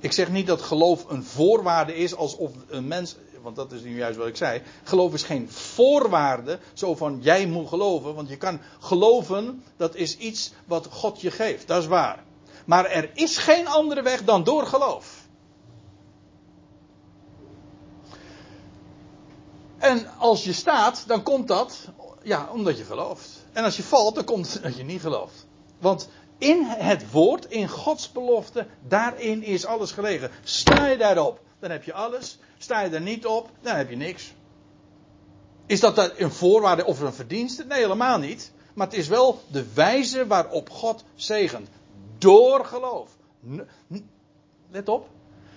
Ik 0.00 0.12
zeg 0.12 0.30
niet 0.30 0.46
dat 0.46 0.62
geloof 0.62 1.10
een 1.10 1.24
voorwaarde 1.24 1.94
is 1.94 2.14
alsof 2.14 2.52
een 2.68 2.88
mens 2.88 3.16
want 3.42 3.56
dat 3.56 3.72
is 3.72 3.82
nu 3.82 3.96
juist 3.96 4.18
wat 4.18 4.26
ik 4.26 4.36
zei. 4.36 4.62
Geloof 4.82 5.14
is 5.14 5.22
geen 5.22 5.50
voorwaarde, 5.50 6.58
zo 6.72 6.94
van 6.94 7.18
jij 7.22 7.46
moet 7.46 7.68
geloven, 7.68 8.14
want 8.14 8.28
je 8.28 8.36
kan 8.36 8.60
geloven, 8.80 9.64
dat 9.76 9.94
is 9.94 10.16
iets 10.16 10.52
wat 10.64 10.86
God 10.90 11.20
je 11.20 11.30
geeft, 11.30 11.66
dat 11.66 11.82
is 11.82 11.88
waar. 11.88 12.24
Maar 12.66 12.86
er 12.86 13.10
is 13.14 13.38
geen 13.38 13.66
andere 13.66 14.02
weg 14.02 14.24
dan 14.24 14.44
door 14.44 14.66
geloof. 14.66 15.28
En 19.78 20.06
als 20.18 20.44
je 20.44 20.52
staat, 20.52 21.04
dan 21.06 21.22
komt 21.22 21.48
dat, 21.48 21.88
ja, 22.22 22.48
omdat 22.52 22.78
je 22.78 22.84
gelooft. 22.84 23.28
En 23.52 23.64
als 23.64 23.76
je 23.76 23.82
valt, 23.82 24.14
dan 24.14 24.24
komt 24.24 24.46
het 24.46 24.56
omdat 24.56 24.76
je 24.76 24.84
niet 24.84 25.00
gelooft. 25.00 25.46
Want 25.78 26.08
in 26.38 26.64
het 26.64 27.10
woord, 27.10 27.44
in 27.44 27.68
Gods 27.68 28.12
belofte, 28.12 28.66
daarin 28.88 29.42
is 29.42 29.66
alles 29.66 29.92
gelegen. 29.92 30.30
Sta 30.42 30.86
je 30.86 30.96
daarop, 30.96 31.40
dan 31.58 31.70
heb 31.70 31.84
je 31.84 31.92
alles. 31.92 32.38
Sta 32.62 32.80
je 32.80 32.90
er 32.90 33.00
niet 33.00 33.26
op, 33.26 33.50
dan 33.60 33.76
heb 33.76 33.90
je 33.90 33.96
niks. 33.96 34.34
Is 35.66 35.80
dat 35.80 36.18
een 36.18 36.30
voorwaarde 36.30 36.84
of 36.84 37.00
een 37.00 37.12
verdienste? 37.12 37.64
Nee, 37.64 37.80
helemaal 37.80 38.18
niet. 38.18 38.52
Maar 38.74 38.86
het 38.86 38.96
is 38.96 39.08
wel 39.08 39.42
de 39.46 39.72
wijze 39.72 40.26
waarop 40.26 40.70
God 40.70 41.04
zegent. 41.14 41.68
Door 42.18 42.64
geloof. 42.64 43.16
Let 44.70 44.88
op. 44.88 45.08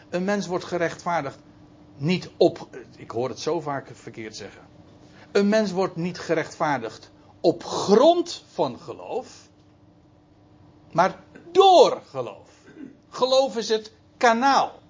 Een 0.09 0.23
mens 0.23 0.47
wordt 0.47 0.65
gerechtvaardigd 0.65 1.39
niet 1.97 2.29
op. 2.37 2.67
Ik 2.97 3.11
hoor 3.11 3.29
het 3.29 3.39
zo 3.39 3.61
vaak 3.61 3.89
verkeerd 3.93 4.35
zeggen. 4.35 4.61
Een 5.31 5.49
mens 5.49 5.71
wordt 5.71 5.95
niet 5.95 6.19
gerechtvaardigd 6.19 7.11
op 7.41 7.63
grond 7.63 8.43
van 8.51 8.79
geloof. 8.79 9.49
Maar 10.91 11.19
door 11.51 12.01
geloof. 12.05 12.49
Geloof 13.09 13.57
is 13.57 13.69
het 13.69 13.91
kanaal. 14.17 14.81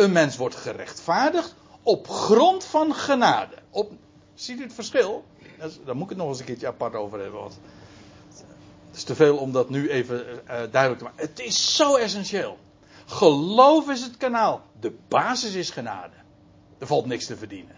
Een 0.00 0.12
mens 0.12 0.36
wordt 0.36 0.56
gerechtvaardigd 0.56 1.54
op 1.82 2.08
grond 2.08 2.64
van 2.64 2.94
genade. 2.94 3.54
Op, 3.70 3.92
ziet 4.34 4.58
u 4.58 4.62
het 4.62 4.74
verschil? 4.74 5.24
Daar 5.84 5.94
moet 5.94 6.02
ik 6.02 6.08
het 6.08 6.18
nog 6.18 6.28
eens 6.28 6.38
een 6.38 6.44
keertje 6.44 6.66
apart 6.66 6.94
over 6.94 7.20
hebben. 7.20 7.40
Want 7.40 7.58
het 8.86 8.96
is 8.96 9.04
te 9.04 9.14
veel 9.14 9.36
om 9.36 9.52
dat 9.52 9.70
nu 9.70 9.90
even 9.90 10.26
uh, 10.26 10.40
duidelijk 10.46 10.98
te 10.98 11.04
maken. 11.04 11.26
Het 11.26 11.38
is 11.38 11.76
zo 11.76 11.96
essentieel. 11.96 12.58
Geloof 13.06 13.88
is 13.90 14.02
het 14.02 14.16
kanaal. 14.16 14.62
De 14.80 14.96
basis 15.08 15.54
is 15.54 15.70
genade. 15.70 16.16
Er 16.78 16.86
valt 16.86 17.06
niks 17.06 17.26
te 17.26 17.36
verdienen. 17.36 17.76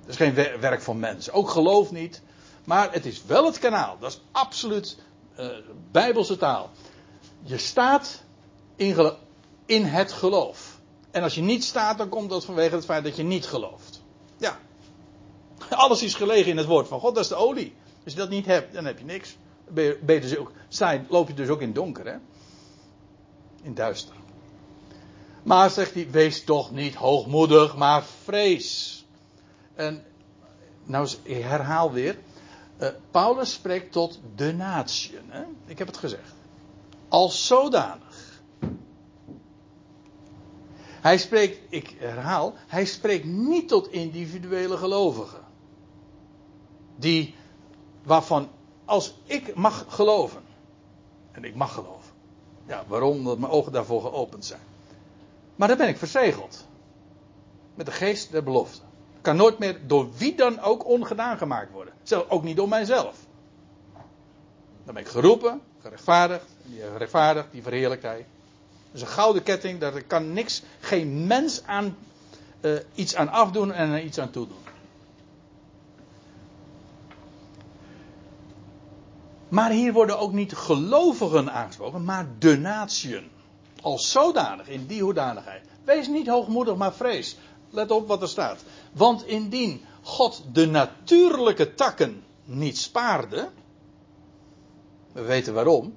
Het 0.00 0.08
is 0.08 0.16
geen 0.16 0.34
werk 0.60 0.82
van 0.82 0.98
mensen. 0.98 1.32
Ook 1.32 1.48
geloof 1.50 1.90
niet. 1.90 2.22
Maar 2.64 2.92
het 2.92 3.06
is 3.06 3.24
wel 3.24 3.44
het 3.44 3.58
kanaal. 3.58 3.96
Dat 4.00 4.10
is 4.10 4.20
absoluut 4.32 4.98
uh, 5.38 5.46
bijbelse 5.90 6.36
taal. 6.36 6.70
Je 7.42 7.58
staat 7.58 8.22
in, 8.76 9.16
in 9.66 9.84
het 9.84 10.12
geloof. 10.12 10.80
En 11.10 11.22
als 11.22 11.34
je 11.34 11.42
niet 11.42 11.64
staat, 11.64 11.98
dan 11.98 12.08
komt 12.08 12.30
dat 12.30 12.44
vanwege 12.44 12.74
het 12.74 12.84
feit 12.84 13.04
dat 13.04 13.16
je 13.16 13.22
niet 13.22 13.46
gelooft. 13.46 14.02
Ja. 14.36 14.58
Alles 15.68 16.02
is 16.02 16.14
gelegen 16.14 16.50
in 16.50 16.56
het 16.56 16.66
woord 16.66 16.88
van 16.88 17.00
God, 17.00 17.14
dat 17.14 17.22
is 17.24 17.30
de 17.30 17.34
olie. 17.34 17.74
Als 18.04 18.12
je 18.12 18.18
dat 18.18 18.28
niet 18.28 18.46
hebt, 18.46 18.74
dan 18.74 18.84
heb 18.84 18.98
je 18.98 19.04
niks. 19.04 19.36
Ben 20.00 20.20
dus 20.20 20.36
ook, 20.36 20.52
loop 21.08 21.28
je 21.28 21.34
dus 21.34 21.48
ook 21.48 21.60
in 21.60 21.72
donker, 21.72 22.06
hè? 22.06 22.16
In 23.62 23.74
duister. 23.74 24.14
Maar 25.42 25.70
zegt 25.70 25.94
hij, 25.94 26.10
wees 26.10 26.44
toch 26.44 26.70
niet 26.70 26.94
hoogmoedig, 26.94 27.76
maar 27.76 28.04
vrees. 28.22 29.04
En 29.74 30.04
nou, 30.84 31.08
ik 31.22 31.42
herhaal 31.42 31.92
weer. 31.92 32.18
Uh, 32.80 32.88
Paulus 33.10 33.52
spreekt 33.52 33.92
tot 33.92 34.20
de 34.34 34.52
natie. 34.52 35.18
Ik 35.66 35.78
heb 35.78 35.86
het 35.86 35.96
gezegd. 35.96 36.32
Als 37.08 37.46
zodanig. 37.46 38.03
Hij 41.04 41.18
spreekt, 41.18 41.58
ik 41.68 41.94
herhaal, 41.98 42.54
hij 42.66 42.84
spreekt 42.84 43.24
niet 43.24 43.68
tot 43.68 43.88
individuele 43.88 44.76
gelovigen. 44.76 45.40
Die, 46.96 47.34
waarvan, 48.02 48.48
als 48.84 49.14
ik 49.24 49.54
mag 49.54 49.84
geloven. 49.88 50.42
En 51.32 51.44
ik 51.44 51.54
mag 51.54 51.74
geloven. 51.74 52.12
Ja, 52.66 52.84
waarom? 52.86 53.16
Omdat 53.16 53.38
mijn 53.38 53.52
ogen 53.52 53.72
daarvoor 53.72 54.00
geopend 54.00 54.44
zijn. 54.44 54.60
Maar 55.56 55.68
dan 55.68 55.76
ben 55.76 55.88
ik 55.88 55.96
verzegeld. 55.96 56.66
Met 57.74 57.86
de 57.86 57.92
geest 57.92 58.30
der 58.30 58.42
belofte. 58.42 58.82
Kan 59.20 59.36
nooit 59.36 59.58
meer 59.58 59.86
door 59.86 60.12
wie 60.16 60.34
dan 60.34 60.60
ook 60.60 60.86
ongedaan 60.86 61.38
gemaakt 61.38 61.72
worden. 61.72 61.94
Zelf 62.02 62.28
ook 62.28 62.42
niet 62.42 62.56
door 62.56 62.68
mijzelf. 62.68 63.16
Dan 64.84 64.94
ben 64.94 65.02
ik 65.02 65.08
geroepen, 65.08 65.60
gerechtvaardigd. 65.80 66.46
En 66.64 66.70
die 66.70 66.80
gerechtvaardigd, 66.80 67.52
die 67.52 67.62
verheerlijkt 67.62 68.02
hij. 68.02 68.26
Is 68.94 69.00
een 69.00 69.06
gouden 69.06 69.42
ketting, 69.42 69.80
daar 69.80 70.02
kan 70.02 70.32
niks, 70.32 70.62
geen 70.80 71.26
mens 71.26 71.62
aan, 71.66 71.96
uh, 72.60 72.78
iets 72.94 73.14
aan 73.14 73.28
afdoen 73.28 73.72
en 73.72 74.04
iets 74.06 74.18
aan 74.18 74.30
toedoen. 74.30 74.56
Maar 79.48 79.70
hier 79.70 79.92
worden 79.92 80.18
ook 80.18 80.32
niet 80.32 80.52
gelovigen 80.52 81.52
aangesproken, 81.52 82.04
maar 82.04 82.28
de 82.38 82.58
natieën. 82.58 83.30
Als 83.80 84.10
zodanig, 84.10 84.68
in 84.68 84.86
die 84.86 85.02
hoedanigheid. 85.02 85.62
Wees 85.84 86.08
niet 86.08 86.26
hoogmoedig, 86.26 86.76
maar 86.76 86.94
vrees. 86.94 87.36
Let 87.70 87.90
op 87.90 88.08
wat 88.08 88.22
er 88.22 88.28
staat. 88.28 88.64
Want 88.92 89.26
indien 89.26 89.80
God 90.02 90.42
de 90.52 90.66
natuurlijke 90.66 91.74
takken 91.74 92.24
niet 92.44 92.78
spaarde. 92.78 93.50
We 95.12 95.22
weten 95.22 95.54
waarom. 95.54 95.94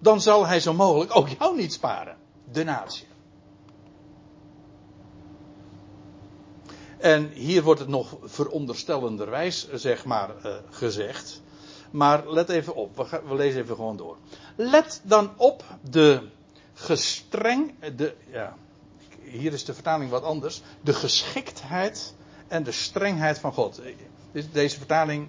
Dan 0.00 0.20
zal 0.20 0.46
hij 0.46 0.60
zo 0.60 0.74
mogelijk 0.74 1.16
ook 1.16 1.28
jou 1.28 1.56
niet 1.56 1.72
sparen. 1.72 2.16
De 2.52 2.64
natie. 2.64 3.06
En 6.98 7.30
hier 7.32 7.62
wordt 7.62 7.80
het 7.80 7.88
nog 7.88 8.16
veronderstellenderwijs, 8.22 9.68
zeg 9.72 10.04
maar, 10.04 10.30
uh, 10.46 10.54
gezegd. 10.70 11.42
Maar 11.90 12.30
let 12.30 12.48
even 12.48 12.74
op, 12.74 12.96
we, 12.96 13.04
gaan, 13.04 13.20
we, 13.28 13.34
lezen 13.34 13.62
even 13.62 13.74
gewoon 13.76 13.96
door. 13.96 14.16
Let 14.56 15.00
dan 15.04 15.30
op 15.36 15.64
de 15.90 16.28
gestreng, 16.72 17.74
de, 17.96 18.14
ja, 18.30 18.56
hier 19.22 19.52
is 19.52 19.64
de 19.64 19.74
vertaling 19.74 20.10
wat 20.10 20.22
anders. 20.22 20.62
De 20.80 20.92
geschiktheid 20.92 22.14
en 22.48 22.62
de 22.62 22.72
strengheid 22.72 23.38
van 23.38 23.52
God. 23.52 23.80
Deze 24.52 24.76
vertaling 24.76 25.28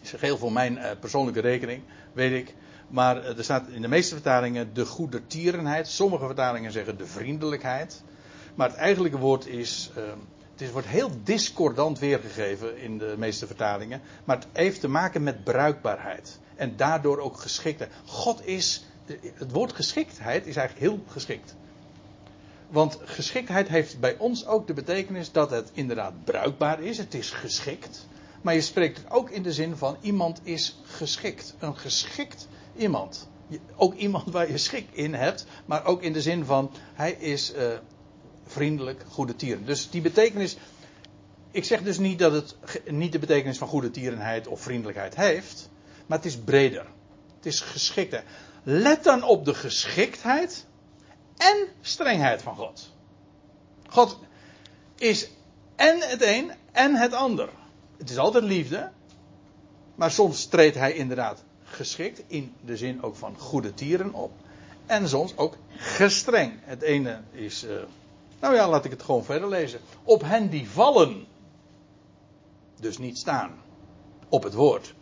is 0.00 0.10
geheel 0.10 0.38
voor 0.38 0.52
mijn 0.52 0.78
eh, 0.78 0.98
persoonlijke 1.00 1.40
rekening, 1.40 1.82
weet 2.12 2.32
ik. 2.32 2.54
Maar 2.88 3.22
eh, 3.22 3.38
er 3.38 3.44
staat 3.44 3.68
in 3.68 3.82
de 3.82 3.88
meeste 3.88 4.14
vertalingen 4.14 4.74
de 4.74 4.86
goede 4.86 5.26
tierenheid. 5.26 5.88
Sommige 5.88 6.26
vertalingen 6.26 6.72
zeggen 6.72 6.98
de 6.98 7.06
vriendelijkheid. 7.06 8.02
Maar 8.54 8.68
het 8.68 8.76
eigenlijke 8.76 9.18
woord 9.18 9.46
is. 9.46 9.90
Uh, 9.96 10.02
het 10.56 10.72
wordt 10.72 10.86
heel 10.86 11.10
discordant 11.22 11.98
weergegeven 11.98 12.78
in 12.78 12.98
de 12.98 13.14
meeste 13.18 13.46
vertalingen. 13.46 14.00
Maar 14.24 14.36
het 14.36 14.46
heeft 14.52 14.80
te 14.80 14.88
maken 14.88 15.22
met 15.22 15.44
bruikbaarheid. 15.44 16.38
En 16.54 16.76
daardoor 16.76 17.18
ook 17.18 17.40
geschiktheid. 17.40 17.90
God 18.04 18.46
is. 18.46 18.84
Het 19.34 19.52
woord 19.52 19.72
geschiktheid 19.72 20.46
is 20.46 20.56
eigenlijk 20.56 20.86
heel 20.86 21.04
geschikt. 21.06 21.54
Want 22.68 22.98
geschiktheid 23.04 23.68
heeft 23.68 24.00
bij 24.00 24.16
ons 24.18 24.46
ook 24.46 24.66
de 24.66 24.74
betekenis 24.74 25.32
dat 25.32 25.50
het 25.50 25.70
inderdaad 25.72 26.24
bruikbaar 26.24 26.80
is. 26.80 26.98
Het 26.98 27.14
is 27.14 27.30
geschikt. 27.30 28.06
Maar 28.42 28.54
je 28.54 28.60
spreekt 28.60 28.96
het 28.96 29.10
ook 29.10 29.30
in 29.30 29.42
de 29.42 29.52
zin 29.52 29.76
van 29.76 29.96
iemand 30.00 30.40
is 30.42 30.80
geschikt. 30.84 31.54
Een 31.58 31.76
geschikt 31.76 32.48
iemand. 32.76 33.28
Ook 33.76 33.94
iemand 33.94 34.30
waar 34.30 34.50
je 34.50 34.58
schik 34.58 34.86
in 34.92 35.14
hebt. 35.14 35.46
Maar 35.66 35.84
ook 35.84 36.02
in 36.02 36.12
de 36.12 36.22
zin 36.22 36.44
van 36.44 36.70
hij 36.94 37.12
is 37.12 37.54
uh, 37.54 37.66
vriendelijk, 38.46 39.04
goede 39.08 39.36
tieren. 39.36 39.66
Dus 39.66 39.90
die 39.90 40.00
betekenis. 40.00 40.56
Ik 41.50 41.64
zeg 41.64 41.82
dus 41.82 41.98
niet 41.98 42.18
dat 42.18 42.32
het 42.32 42.56
niet 42.90 43.12
de 43.12 43.18
betekenis 43.18 43.58
van 43.58 43.68
goede 43.68 43.90
tierenheid 43.90 44.46
of 44.46 44.60
vriendelijkheid 44.60 45.16
heeft. 45.16 45.68
Maar 46.06 46.18
het 46.18 46.26
is 46.26 46.36
breder. 46.36 46.86
Het 47.36 47.46
is 47.46 47.60
geschikte. 47.60 48.22
Let 48.62 49.04
dan 49.04 49.22
op 49.22 49.44
de 49.44 49.54
geschiktheid 49.54 50.66
en 51.36 51.66
strengheid 51.80 52.42
van 52.42 52.56
God. 52.56 52.92
God 53.88 54.18
is 54.96 55.28
en 55.76 56.00
het 56.00 56.22
een 56.22 56.52
en 56.72 56.94
het 56.94 57.12
ander. 57.12 57.48
Het 57.96 58.10
is 58.10 58.18
altijd 58.18 58.44
liefde. 58.44 58.90
Maar 59.94 60.10
soms 60.10 60.46
treedt 60.46 60.76
hij 60.76 60.92
inderdaad 60.92 61.44
geschikt, 61.66 62.22
in 62.26 62.54
de 62.64 62.76
zin 62.76 63.02
ook 63.02 63.16
van 63.16 63.38
goede 63.38 63.74
tieren 63.74 64.14
op. 64.14 64.32
En 64.86 65.08
soms 65.08 65.36
ook 65.36 65.56
gestreng. 65.76 66.52
Het 66.60 66.82
ene 66.82 67.20
is, 67.30 67.64
uh, 67.64 67.70
nou 68.40 68.54
ja, 68.54 68.68
laat 68.68 68.84
ik 68.84 68.90
het 68.90 69.02
gewoon 69.02 69.24
verder 69.24 69.48
lezen. 69.48 69.80
Op 70.02 70.22
hen 70.22 70.48
die 70.48 70.68
vallen, 70.70 71.26
dus 72.80 72.98
niet 72.98 73.18
staan, 73.18 73.62
op 74.28 74.42
het 74.42 74.54
woord. 74.54 74.94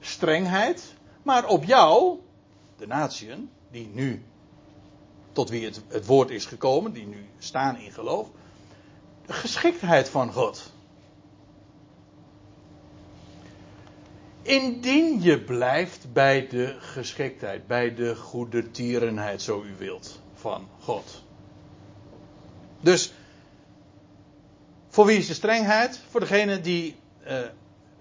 Strengheid, 0.00 0.94
maar 1.22 1.46
op 1.46 1.64
jou, 1.64 2.18
de 2.76 2.86
natieën, 2.86 3.50
die 3.70 3.90
nu 3.92 4.22
tot 5.32 5.48
wie 5.48 5.64
het, 5.64 5.82
het 5.88 6.06
woord 6.06 6.30
is 6.30 6.46
gekomen, 6.46 6.92
die 6.92 7.06
nu 7.06 7.26
staan 7.38 7.76
in 7.76 7.92
geloof. 7.92 8.28
De 9.26 9.32
geschiktheid 9.32 10.08
van 10.08 10.32
God. 10.32 10.72
Indien 14.50 15.22
je 15.22 15.40
blijft 15.40 16.12
bij 16.12 16.46
de 16.48 16.76
geschiktheid, 16.78 17.66
bij 17.66 17.94
de 17.94 18.16
goede 18.16 18.70
tierenheid, 18.70 19.42
zo 19.42 19.62
u 19.62 19.74
wilt, 19.78 20.20
van 20.34 20.68
God. 20.80 21.22
Dus, 22.80 23.12
voor 24.88 25.06
wie 25.06 25.18
is 25.18 25.26
de 25.26 25.34
strengheid? 25.34 26.00
Voor 26.08 26.20
degene 26.20 26.60
die, 26.60 26.96
uh, 27.26 27.38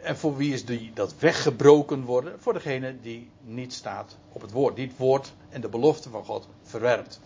en 0.02 0.18
voor 0.18 0.38
wie 0.38 0.54
is 0.54 0.66
die, 0.66 0.92
dat 0.94 1.16
weggebroken 1.20 2.04
worden? 2.04 2.42
Voor 2.42 2.54
degene 2.54 3.00
die 3.02 3.30
niet 3.42 3.74
staat 3.74 4.18
op 4.32 4.42
het 4.42 4.52
woord, 4.52 4.76
die 4.76 4.88
het 4.88 4.98
woord 4.98 5.34
en 5.50 5.62
de 5.62 5.70
belofte 5.70 6.10
van 6.10 6.26
God 6.26 6.48
verwerpt. 6.64 7.20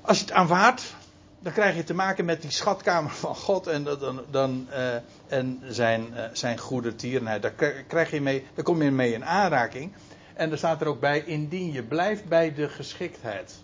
Als 0.00 0.18
je 0.18 0.24
het 0.24 0.32
aanvaardt, 0.32 0.94
dan 1.38 1.52
krijg 1.52 1.76
je 1.76 1.84
te 1.84 1.94
maken 1.94 2.24
met 2.24 2.42
die 2.42 2.50
schatkamer 2.50 3.10
van 3.10 3.36
God 3.36 3.66
en, 3.66 3.84
dan, 3.84 4.24
dan, 4.30 4.68
uh, 4.70 4.94
en 5.26 5.62
zijn, 5.64 6.06
uh, 6.12 6.24
zijn 6.32 6.58
goede 6.58 6.94
tierenheid. 6.94 7.42
Daar, 7.42 7.54
krijg 7.88 8.10
je 8.10 8.20
mee, 8.20 8.46
daar 8.54 8.64
kom 8.64 8.82
je 8.82 8.90
mee 8.90 9.12
in 9.12 9.24
aanraking. 9.24 9.92
En 10.34 10.50
er 10.50 10.58
staat 10.58 10.80
er 10.80 10.86
ook 10.86 11.00
bij, 11.00 11.24
indien 11.24 11.72
je 11.72 11.82
blijft 11.82 12.24
bij 12.24 12.54
de 12.54 12.68
geschiktheid. 12.68 13.54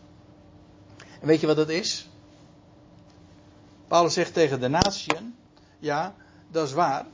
En 1.21 1.27
weet 1.27 1.41
je 1.41 1.47
wat 1.47 1.57
dat 1.57 1.69
is? 1.69 2.09
Paulus 3.89 4.15
zegt 4.15 4.35
tegen 4.35 4.61
de 4.61 4.69
natieën, 4.69 5.35
ja, 5.79 6.15
dat 6.51 6.67
is 6.67 6.73
waar. 6.73 7.07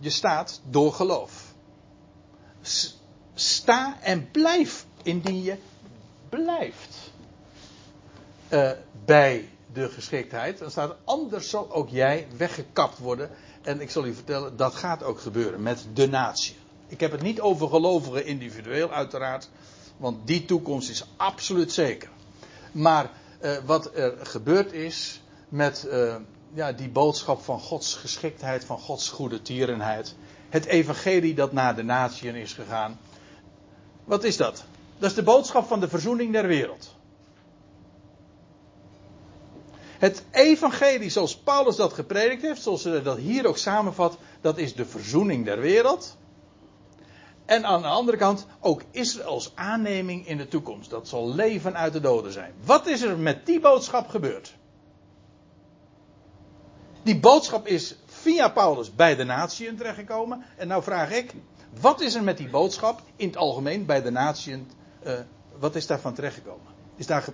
Je 0.00 0.10
staat 0.10 0.60
door 0.64 0.92
geloof. 0.92 1.54
Sta 3.34 3.98
en 4.00 4.30
blijf 4.30 4.86
indien 5.02 5.42
je 5.42 5.56
blijft 6.28 7.12
uh, 8.48 8.70
bij 9.04 9.48
de 9.74 9.88
geschiktheid. 9.88 10.58
Dan 10.58 10.70
staat 10.70 10.90
er, 10.90 10.96
anders 11.04 11.50
zal 11.50 11.72
ook 11.72 11.88
jij 11.88 12.26
weggekapt 12.36 12.98
worden. 12.98 13.30
En 13.62 13.80
ik 13.80 13.90
zal 13.90 14.06
u 14.06 14.14
vertellen, 14.14 14.56
dat 14.56 14.74
gaat 14.74 15.02
ook 15.02 15.20
gebeuren 15.20 15.62
met 15.62 15.86
de 15.94 16.08
natie. 16.08 16.56
Ik 16.86 17.00
heb 17.00 17.12
het 17.12 17.22
niet 17.22 17.40
over 17.40 17.68
gelovigen 17.68 18.26
individueel, 18.26 18.90
uiteraard. 18.90 19.48
Want 19.96 20.26
die 20.26 20.44
toekomst 20.44 20.90
is 20.90 21.06
absoluut 21.16 21.72
zeker. 21.72 22.08
Maar 22.72 23.10
uh, 23.42 23.56
wat 23.64 23.90
er 23.94 24.14
gebeurd 24.22 24.72
is 24.72 25.20
met 25.48 25.86
uh, 25.88 26.14
ja, 26.52 26.72
die 26.72 26.88
boodschap 26.88 27.42
van 27.42 27.60
Gods 27.60 27.94
geschiktheid, 27.94 28.64
van 28.64 28.78
Gods 28.78 29.08
goede 29.08 29.42
tierenheid. 29.42 30.14
Het 30.48 30.64
evangelie 30.64 31.34
dat 31.34 31.52
naar 31.52 31.76
de 31.76 31.82
natieën 31.82 32.34
is 32.34 32.52
gegaan. 32.52 32.98
Wat 34.04 34.24
is 34.24 34.36
dat? 34.36 34.64
Dat 34.98 35.10
is 35.10 35.16
de 35.16 35.22
boodschap 35.22 35.66
van 35.66 35.80
de 35.80 35.88
verzoening 35.88 36.32
der 36.32 36.46
wereld. 36.46 36.93
Het 40.04 40.24
evangelie 40.30 41.10
zoals 41.10 41.36
Paulus 41.36 41.76
dat 41.76 41.92
gepredikt 41.92 42.42
heeft, 42.42 42.62
zoals 42.62 42.84
hij 42.84 43.02
dat 43.02 43.16
hier 43.16 43.46
ook 43.46 43.56
samenvat, 43.56 44.18
dat 44.40 44.58
is 44.58 44.74
de 44.74 44.86
verzoening 44.86 45.44
der 45.44 45.60
wereld. 45.60 46.16
En 47.44 47.64
aan 47.64 47.82
de 47.82 47.88
andere 47.88 48.16
kant 48.16 48.46
ook 48.60 48.82
Israëls 48.90 49.52
aanneming 49.54 50.26
in 50.26 50.36
de 50.36 50.48
toekomst. 50.48 50.90
Dat 50.90 51.08
zal 51.08 51.34
leven 51.34 51.76
uit 51.76 51.92
de 51.92 52.00
doden 52.00 52.32
zijn. 52.32 52.54
Wat 52.64 52.86
is 52.86 53.02
er 53.02 53.18
met 53.18 53.46
die 53.46 53.60
boodschap 53.60 54.08
gebeurd? 54.08 54.54
Die 57.02 57.20
boodschap 57.20 57.66
is 57.66 57.96
via 58.06 58.48
Paulus 58.48 58.94
bij 58.94 59.16
de 59.16 59.24
natieën 59.24 59.76
terechtgekomen. 59.76 60.44
En 60.56 60.68
nou 60.68 60.82
vraag 60.82 61.10
ik, 61.10 61.32
wat 61.80 62.00
is 62.00 62.14
er 62.14 62.22
met 62.22 62.36
die 62.36 62.50
boodschap 62.50 63.00
in 63.16 63.26
het 63.26 63.36
algemeen 63.36 63.86
bij 63.86 64.02
de 64.02 64.10
natieën, 64.10 64.70
uh, 65.06 65.12
wat 65.58 65.74
is 65.74 65.86
daarvan 65.86 66.14
terechtgekomen? 66.14 66.72
Is 66.96 67.06
daar 67.06 67.24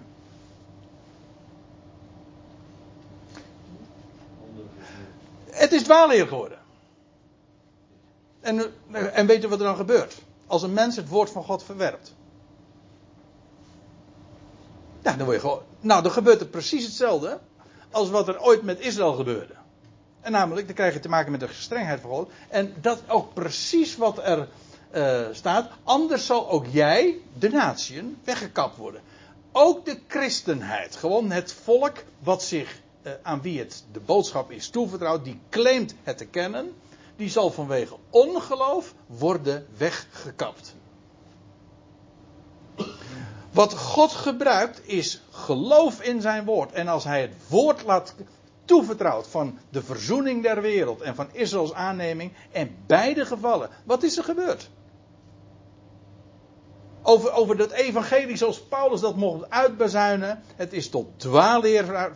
Het 5.61 5.73
is 5.73 5.83
dwaalleer 5.83 6.27
geworden. 6.27 6.59
En, 8.41 8.73
en 9.13 9.27
weet 9.27 9.43
je 9.43 9.49
wat 9.49 9.59
er 9.59 9.65
dan 9.65 9.77
gebeurt? 9.77 10.23
Als 10.47 10.63
een 10.63 10.73
mens 10.73 10.97
het 10.97 11.09
woord 11.09 11.31
van 11.31 11.45
God 11.45 11.63
verwerpt. 11.63 12.15
Ja, 15.03 15.13
dan 15.13 15.33
je 15.33 15.41
gewoon. 15.41 15.63
Nou, 15.81 16.03
dan 16.03 16.13
gebeurt 16.13 16.41
er 16.41 16.47
precies 16.47 16.85
hetzelfde 16.85 17.39
als 17.91 18.11
wat 18.11 18.29
er 18.29 18.41
ooit 18.41 18.63
met 18.63 18.81
Israël 18.81 19.13
gebeurde. 19.13 19.55
En 20.21 20.33
namelijk, 20.33 20.67
dan 20.67 20.75
krijg 20.75 20.95
je 20.95 21.01
te 21.01 21.09
maken 21.09 21.31
met 21.31 21.41
de 21.41 21.49
gestrengheid 21.49 22.01
van 22.01 22.11
God. 22.11 22.31
En 22.49 22.75
dat 22.81 23.03
ook 23.09 23.35
precies 23.35 23.97
wat 23.97 24.19
er 24.19 24.49
uh, 24.95 25.27
staat. 25.33 25.71
Anders 25.85 26.27
zal 26.27 26.51
ook 26.51 26.67
jij, 26.67 27.21
de 27.39 27.49
natieën, 27.49 28.19
weggekapt 28.25 28.77
worden. 28.77 29.01
Ook 29.53 29.85
de 29.85 29.99
christenheid, 30.09 30.97
gewoon 30.97 31.31
het 31.31 31.53
volk 31.53 32.05
wat 32.19 32.43
zich, 32.43 32.81
uh, 33.03 33.13
aan 33.23 33.43
wie 33.43 33.59
het 33.59 33.85
de 33.93 34.01
boodschap 34.01 34.51
is 34.51 34.69
toevertrouwd, 34.69 35.25
die 35.25 35.41
claimt 35.49 35.95
het 36.03 36.19
te 36.19 36.27
kennen, 36.27 36.75
die 37.17 37.31
zal 37.31 37.51
vanwege 37.51 37.97
ongeloof 38.11 38.95
worden 39.07 39.67
weggekapt. 39.77 40.75
Wat 43.51 43.75
God 43.75 44.13
gebruikt 44.13 44.89
is 44.89 45.23
geloof 45.31 46.03
in 46.03 46.21
zijn 46.21 46.45
woord. 46.45 46.73
En 46.73 46.89
als 46.89 47.05
hij 47.05 47.21
het 47.21 47.35
woord 47.49 47.83
laat 47.85 48.15
toevertrouwd 48.65 49.27
van 49.27 49.59
de 49.71 49.83
verzoening 49.83 50.43
der 50.43 50.61
wereld 50.61 51.01
en 51.01 51.15
van 51.15 51.29
Israëls 51.33 51.73
aanneming. 51.73 52.33
En 52.53 52.77
beide 52.87 53.27
gevallen, 53.27 53.71
wat 53.85 54.03
is 54.03 54.17
er 54.17 54.25
gebeurd? 54.25 54.71
Over, 57.11 57.33
over 57.33 57.57
dat 57.57 57.71
evangelie 57.71 58.37
zoals 58.37 58.61
Paulus 58.61 59.01
dat 59.01 59.17
mocht 59.17 59.51
uitbezuinen. 59.51 60.43
Het 60.57 60.73
is 60.73 60.89
tot 60.89 61.07
dwaalleer, 61.17 62.11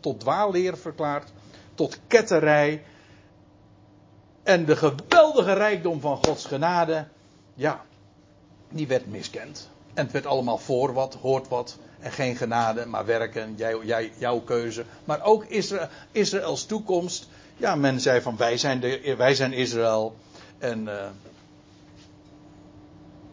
tot 0.00 0.20
dwaalleer 0.20 0.76
verklaard. 0.76 1.32
Tot 1.74 1.98
ketterij. 2.06 2.82
En 4.42 4.64
de 4.64 4.76
geweldige 4.76 5.52
rijkdom 5.52 6.00
van 6.00 6.18
Gods 6.24 6.44
genade. 6.44 7.06
Ja, 7.54 7.84
die 8.68 8.86
werd 8.86 9.06
miskend. 9.06 9.68
En 9.94 10.04
het 10.04 10.12
werd 10.12 10.26
allemaal 10.26 10.58
voor 10.58 10.92
wat, 10.92 11.14
hoort 11.14 11.48
wat. 11.48 11.78
En 12.00 12.12
geen 12.12 12.36
genade, 12.36 12.86
maar 12.86 13.06
werken, 13.06 13.54
jij, 13.56 13.76
jij, 13.82 14.12
jouw 14.16 14.40
keuze. 14.40 14.84
Maar 15.04 15.24
ook 15.24 15.44
Israël, 15.44 15.88
Israëls 16.12 16.64
toekomst. 16.64 17.28
Ja, 17.56 17.74
men 17.74 18.00
zei 18.00 18.20
van 18.20 18.36
wij 18.36 18.56
zijn, 18.56 18.80
de, 18.80 19.14
wij 19.16 19.34
zijn 19.34 19.52
Israël. 19.52 20.16
En 20.58 20.86
uh, 20.86 21.06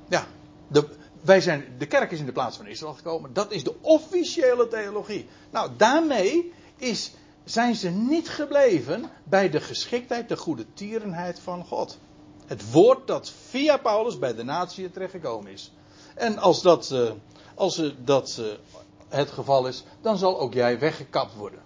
ja, 0.08 0.26
de, 0.70 0.88
wij 1.22 1.42
zijn, 1.42 1.66
de 1.78 1.86
kerk 1.86 2.12
is 2.12 2.20
in 2.20 2.26
de 2.26 2.32
plaats 2.32 2.58
van 2.58 2.68
Israël 2.68 2.94
gekomen. 2.94 3.34
Dat 3.34 3.52
is 3.52 3.64
de 3.64 3.76
officiële 3.82 4.68
theologie. 4.68 5.28
Nou, 5.52 5.70
daarmee 5.78 6.54
is, 6.76 7.12
zijn 7.44 7.76
ze 7.76 7.90
niet 7.90 8.30
gebleven 8.30 9.10
bij 9.24 9.50
de 9.50 9.60
geschiktheid, 9.60 10.30
de 10.30 10.38
goede 10.38 10.66
tierenheid 10.74 11.40
van 11.40 11.66
God. 11.66 11.98
Het 12.46 12.72
woord 12.72 13.08
dat 13.08 13.32
via 13.50 13.78
Paulus 13.78 14.20
bij 14.20 14.36
de 14.36 14.44
natie 14.44 14.92
terechtgekomen 14.92 15.52
is. 15.52 15.72
En 16.16 16.38
als 16.38 16.62
dat, 16.62 16.90
uh, 16.92 17.12
als 17.56 17.82
dat 17.98 18.38
uh, 18.40 18.46
het 19.08 19.30
geval 19.30 19.68
is, 19.68 19.84
dan 20.02 20.18
zal 20.18 20.40
ook 20.40 20.54
jij 20.54 20.80
weggekapt 20.80 21.36
worden. 21.36 21.60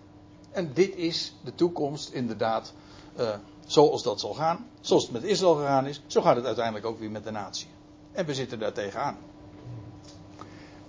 En 0.51 0.74
dit 0.74 0.95
is 0.95 1.34
de 1.43 1.56
toekomst 1.56 2.10
inderdaad 2.10 2.74
uh, 3.20 3.30
zoals 3.66 4.04
dat 4.04 4.20
zal 4.20 4.34
gaan. 4.34 4.68
Zoals 4.82 5.04
het 5.04 5.12
met 5.12 5.24
Israël 5.24 5.56
gegaan 5.56 5.88
is, 5.88 6.01
zo 6.06 6.22
gaat 6.22 6.36
het 6.36 6.45
uiteindelijk 6.45 6.86
ook 6.86 6.99
weer 6.99 7.12
met 7.12 7.24
de 7.24 7.32
natie. 7.32 7.68
En 8.12 8.26
we 8.26 8.34
zitten 8.34 8.60
daar 8.60 8.74
tegenaan. 8.74 9.18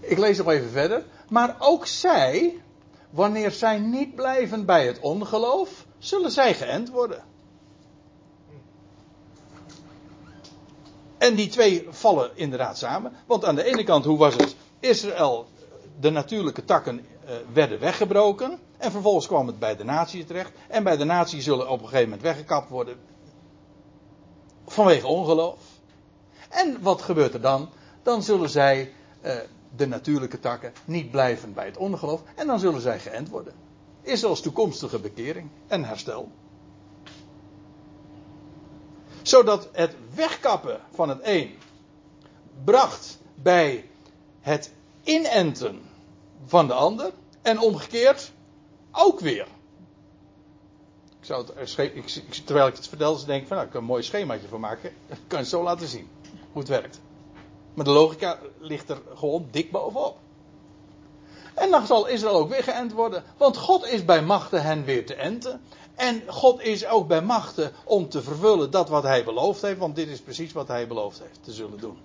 Ik 0.07 0.19
lees 0.19 0.39
nog 0.39 0.49
even 0.49 0.71
verder. 0.71 1.05
Maar 1.29 1.57
ook 1.59 1.87
zij, 1.87 2.61
wanneer 3.11 3.51
zij 3.51 3.79
niet 3.79 4.15
blijven 4.15 4.65
bij 4.65 4.87
het 4.87 5.01
ongeloof, 5.01 5.87
zullen 5.99 6.31
zij 6.31 6.55
geënt 6.55 6.91
worden. 6.91 7.25
En 11.19 11.35
die 11.35 11.49
twee 11.49 11.87
vallen 11.91 12.31
inderdaad 12.35 12.79
samen. 12.79 13.13
Want 13.27 13.45
aan 13.45 13.55
de 13.55 13.65
ene 13.65 13.85
kant, 13.85 14.05
hoe 14.05 14.19
was 14.19 14.35
het? 14.35 14.57
Israël, 14.81 15.47
de 16.01 16.11
natuurlijke 16.11 16.65
takken 16.65 16.99
uh, 16.99 17.31
werden 17.53 17.81
weggebroken. 17.81 18.59
En 18.77 18.91
vervolgens 18.91 19.27
kwam 19.27 19.47
het 19.47 19.59
bij 19.59 19.77
de 19.77 19.85
natie 19.85 20.25
terecht. 20.25 20.53
En 20.69 20.83
bij 20.83 20.97
de 20.97 21.05
natie 21.05 21.43
zullen 21.43 21.69
op 21.69 21.79
een 21.79 21.89
gegeven 21.89 22.05
moment 22.05 22.23
weggekapt 22.23 22.71
worden. 22.71 22.97
Vanwege 24.67 25.07
ongeloof. 25.07 25.59
En 26.49 26.83
wat 26.83 27.03
gebeurt 27.03 27.35
er 27.35 27.41
dan? 27.41 27.69
Dan 28.03 28.23
zullen 28.23 28.51
zij, 28.51 28.93
uh, 29.23 29.33
de 29.77 29.87
natuurlijke 29.87 30.41
takken, 30.41 30.73
niet 30.85 31.11
blijven 31.11 31.53
bij 31.53 31.67
het 31.67 31.77
ongeloof. 31.77 32.23
En 32.35 32.47
dan 32.47 32.59
zullen 32.59 32.81
zij 32.81 32.99
geënt 32.99 33.29
worden. 33.29 33.53
Israëls 34.03 34.41
toekomstige 34.41 34.99
bekering 34.99 35.49
en 35.67 35.85
herstel 35.85 36.31
zodat 39.27 39.69
het 39.73 39.97
wegkappen 40.15 40.81
van 40.95 41.09
het 41.09 41.19
een 41.23 41.55
bracht 42.65 43.19
bij 43.35 43.89
het 44.41 44.73
inenten 45.03 45.83
van 46.45 46.67
de 46.67 46.73
ander. 46.73 47.13
En 47.43 47.59
omgekeerd 47.59 48.33
ook 48.93 49.21
weer. 49.21 49.47
Ik 51.21 51.25
zou 51.25 51.47
ik, 51.57 52.07
terwijl 52.45 52.67
ik 52.67 52.77
het 52.77 52.89
vertel, 52.89 53.25
denk 53.25 53.43
ik 53.43 53.47
van 53.49 53.57
nou, 53.57 53.69
ik 53.69 53.73
kan 53.73 53.83
een 53.83 53.89
mooi 53.89 54.03
schemaatje 54.03 54.49
van 54.49 54.61
maken. 54.61 54.91
Ik 55.07 55.19
kan 55.27 55.39
het 55.39 55.49
zo 55.49 55.63
laten 55.63 55.87
zien 55.89 56.09
hoe 56.53 56.61
het 56.61 56.69
werkt. 56.69 57.01
Maar 57.75 57.85
de 57.85 57.91
logica 57.91 58.39
ligt 58.59 58.91
er 58.91 59.03
gewoon 59.15 59.49
dik 59.51 59.71
bovenop. 59.71 60.17
En 61.55 61.71
dan 61.71 61.87
zal 61.87 62.07
Israël 62.07 62.35
ook 62.35 62.49
weer 62.49 62.63
geënt 62.63 62.93
worden. 62.93 63.25
Want 63.37 63.57
God 63.57 63.87
is 63.87 64.05
bij 64.05 64.23
machten 64.23 64.63
hen 64.63 64.85
weer 64.85 65.07
te 65.07 65.15
enten. 65.15 65.61
En 65.95 66.23
God 66.27 66.63
is 66.63 66.87
ook 66.87 67.09
bij 67.09 67.23
machten 67.23 67.73
om 67.85 68.09
te 68.09 68.23
vervullen 68.23 68.71
dat 68.71 68.89
wat 68.89 69.03
hij 69.03 69.25
beloofd 69.25 69.63
heeft. 69.63 69.79
Want 69.79 69.97
dit 69.97 70.09
is 70.09 70.21
precies 70.21 70.53
wat 70.53 70.69
hij 70.69 70.87
beloofd 70.87 71.19
heeft 71.19 71.45
te 71.45 71.53
zullen 71.53 71.79
doen. 71.79 71.99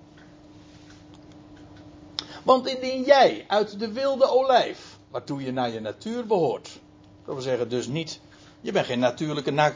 Want 2.43 2.67
indien 2.67 3.03
jij 3.03 3.45
uit 3.47 3.79
de 3.79 3.91
wilde 3.91 4.29
olijf, 4.29 4.97
waartoe 5.09 5.43
je 5.43 5.51
naar 5.51 5.69
je 5.69 5.79
natuur 5.79 6.25
behoort. 6.25 6.79
Dat 7.25 7.33
wil 7.33 7.43
zeggen 7.43 7.69
dus 7.69 7.87
niet, 7.87 8.19
je 8.61 8.71
bent 8.71 8.85
geen 8.85 8.99
natuurlijke 8.99 9.71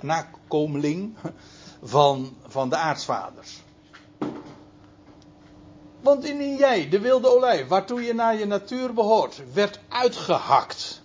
nakomeling 0.00 1.16
van, 1.82 2.36
van 2.46 2.68
de 2.68 2.76
aartsvaders. 2.76 3.62
Want 6.00 6.24
indien 6.24 6.56
jij, 6.56 6.88
de 6.88 7.00
wilde 7.00 7.36
olijf, 7.36 7.68
waartoe 7.68 8.02
je 8.02 8.14
naar 8.14 8.38
je 8.38 8.46
natuur 8.46 8.94
behoort, 8.94 9.42
werd 9.52 9.80
uitgehakt. 9.88 11.02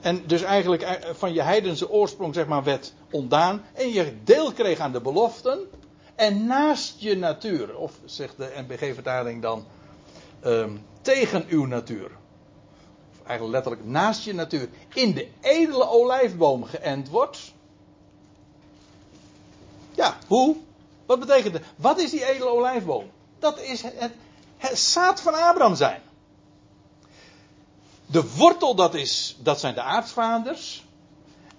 En 0.00 0.26
dus 0.26 0.42
eigenlijk 0.42 0.82
eh, 0.82 1.14
van 1.14 1.32
je 1.32 1.42
heidense 1.42 1.90
oorsprong, 1.90 2.34
zeg 2.34 2.46
maar, 2.46 2.64
werd 2.64 2.94
ontdaan. 3.10 3.64
En 3.72 3.88
je 3.88 4.16
deel 4.24 4.52
kreeg 4.52 4.78
aan 4.78 4.92
de 4.92 5.00
beloften. 5.00 5.58
En 6.14 6.46
naast 6.46 7.00
je 7.00 7.16
natuur, 7.16 7.76
of 7.76 7.92
zegt 8.04 8.36
de 8.36 8.52
NBG-vertaling 8.56 9.42
dan, 9.42 9.64
um, 10.44 10.84
tegen 11.00 11.44
uw 11.48 11.64
natuur. 11.64 12.10
Of 13.12 13.26
eigenlijk 13.26 13.52
letterlijk 13.52 13.84
naast 13.84 14.24
je 14.24 14.34
natuur. 14.34 14.68
In 14.94 15.14
de 15.14 15.28
edele 15.40 15.88
olijfboom 15.88 16.64
geënt 16.64 17.08
wordt. 17.08 17.52
Ja, 19.94 20.16
hoe? 20.26 20.56
Wat 21.12 21.20
betekent 21.20 21.54
het? 21.54 21.64
Wat 21.76 21.98
is 21.98 22.10
die 22.10 22.24
edele 22.24 22.48
olijfboom? 22.48 23.10
Dat 23.38 23.60
is 23.60 23.82
het, 23.82 24.10
het 24.56 24.78
zaad 24.78 25.20
van 25.20 25.34
Abraham 25.34 25.74
zijn. 25.74 26.00
De 28.06 28.34
wortel, 28.36 28.74
dat, 28.74 28.94
is, 28.94 29.36
dat 29.38 29.60
zijn 29.60 29.74
de 29.74 29.82
aartsvaders. 29.82 30.84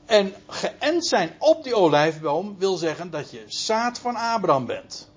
En 0.05 0.33
geënt 0.47 1.05
zijn 1.05 1.35
op 1.39 1.63
die 1.63 1.75
olijfboom 1.75 2.55
wil 2.57 2.75
zeggen 2.75 3.09
dat 3.09 3.31
je 3.31 3.43
zaad 3.47 3.99
van 3.99 4.15
Abraham 4.15 4.65
bent. 4.65 5.09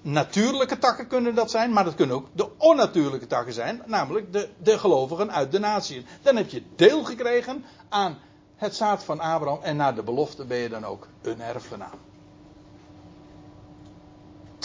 Natuurlijke 0.00 0.78
takken 0.78 1.06
kunnen 1.06 1.34
dat 1.34 1.50
zijn, 1.50 1.72
maar 1.72 1.84
dat 1.84 1.94
kunnen 1.94 2.16
ook 2.16 2.26
de 2.32 2.48
onnatuurlijke 2.58 3.26
takken 3.26 3.52
zijn, 3.52 3.82
namelijk 3.84 4.32
de, 4.32 4.48
de 4.62 4.78
gelovigen 4.78 5.32
uit 5.32 5.52
de 5.52 5.58
natie. 5.58 6.04
Dan 6.22 6.36
heb 6.36 6.50
je 6.50 6.62
deel 6.76 7.04
gekregen 7.04 7.64
aan 7.88 8.18
het 8.56 8.76
zaad 8.76 9.04
van 9.04 9.20
Abraham 9.20 9.62
en 9.62 9.76
naar 9.76 9.94
de 9.94 10.02
belofte 10.02 10.44
ben 10.44 10.58
je 10.58 10.68
dan 10.68 10.84
ook 10.84 11.08
een 11.22 11.40
erfgenaam. 11.40 11.98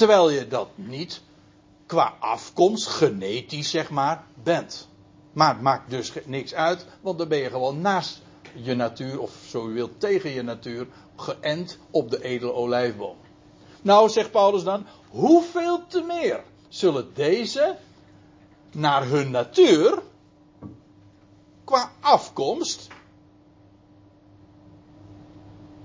Terwijl 0.01 0.29
je 0.29 0.47
dat 0.47 0.69
niet 0.75 1.21
qua 1.85 2.13
afkomst, 2.19 2.87
genetisch 2.87 3.69
zeg 3.69 3.89
maar, 3.89 4.23
bent. 4.43 4.89
Maar 5.33 5.53
het 5.53 5.61
maakt 5.61 5.89
dus 5.89 6.13
niks 6.25 6.53
uit, 6.53 6.85
want 7.01 7.17
dan 7.17 7.27
ben 7.27 7.37
je 7.37 7.49
gewoon 7.49 7.81
naast 7.81 8.21
je 8.53 8.75
natuur, 8.75 9.19
of 9.19 9.31
zo 9.47 9.67
u 9.67 9.73
wilt, 9.73 9.99
tegen 9.99 10.29
je 10.29 10.41
natuur, 10.41 10.87
geënt 11.15 11.77
op 11.91 12.09
de 12.09 12.23
edele 12.23 12.53
olijfboom. 12.53 13.15
Nou, 13.81 14.09
zegt 14.09 14.31
Paulus 14.31 14.63
dan, 14.63 14.85
hoeveel 15.09 15.87
te 15.87 16.01
meer 16.01 16.43
zullen 16.67 17.13
deze 17.13 17.77
naar 18.71 19.07
hun 19.07 19.31
natuur, 19.31 20.01
qua 21.63 21.91
afkomst, 21.99 22.87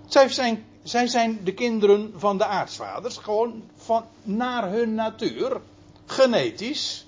zij 0.07 0.29
zijn, 0.29 0.66
zij 0.89 1.07
zijn 1.07 1.41
de 1.45 1.55
kinderen 1.55 2.13
van 2.17 2.39
de 2.39 2.45
aartsvaders, 2.45 3.17
gewoon 3.17 3.63
van, 3.77 4.05
naar 4.23 4.71
hun 4.71 4.95
natuur, 4.95 5.61
genetisch, 6.05 7.07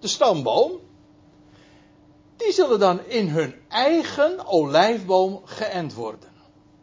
de 0.00 0.08
stamboom, 0.08 0.72
die 2.36 2.52
zullen 2.52 2.78
dan 2.78 3.06
in 3.06 3.28
hun 3.28 3.54
eigen 3.68 4.46
olijfboom 4.46 5.40
geënt 5.44 5.94
worden. 5.94 6.30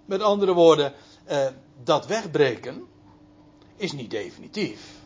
Met 0.05 0.21
andere 0.21 0.53
woorden, 0.53 0.93
eh, 1.23 1.47
dat 1.83 2.05
wegbreken 2.05 2.87
is 3.75 3.91
niet 3.91 4.11
definitief. 4.11 4.97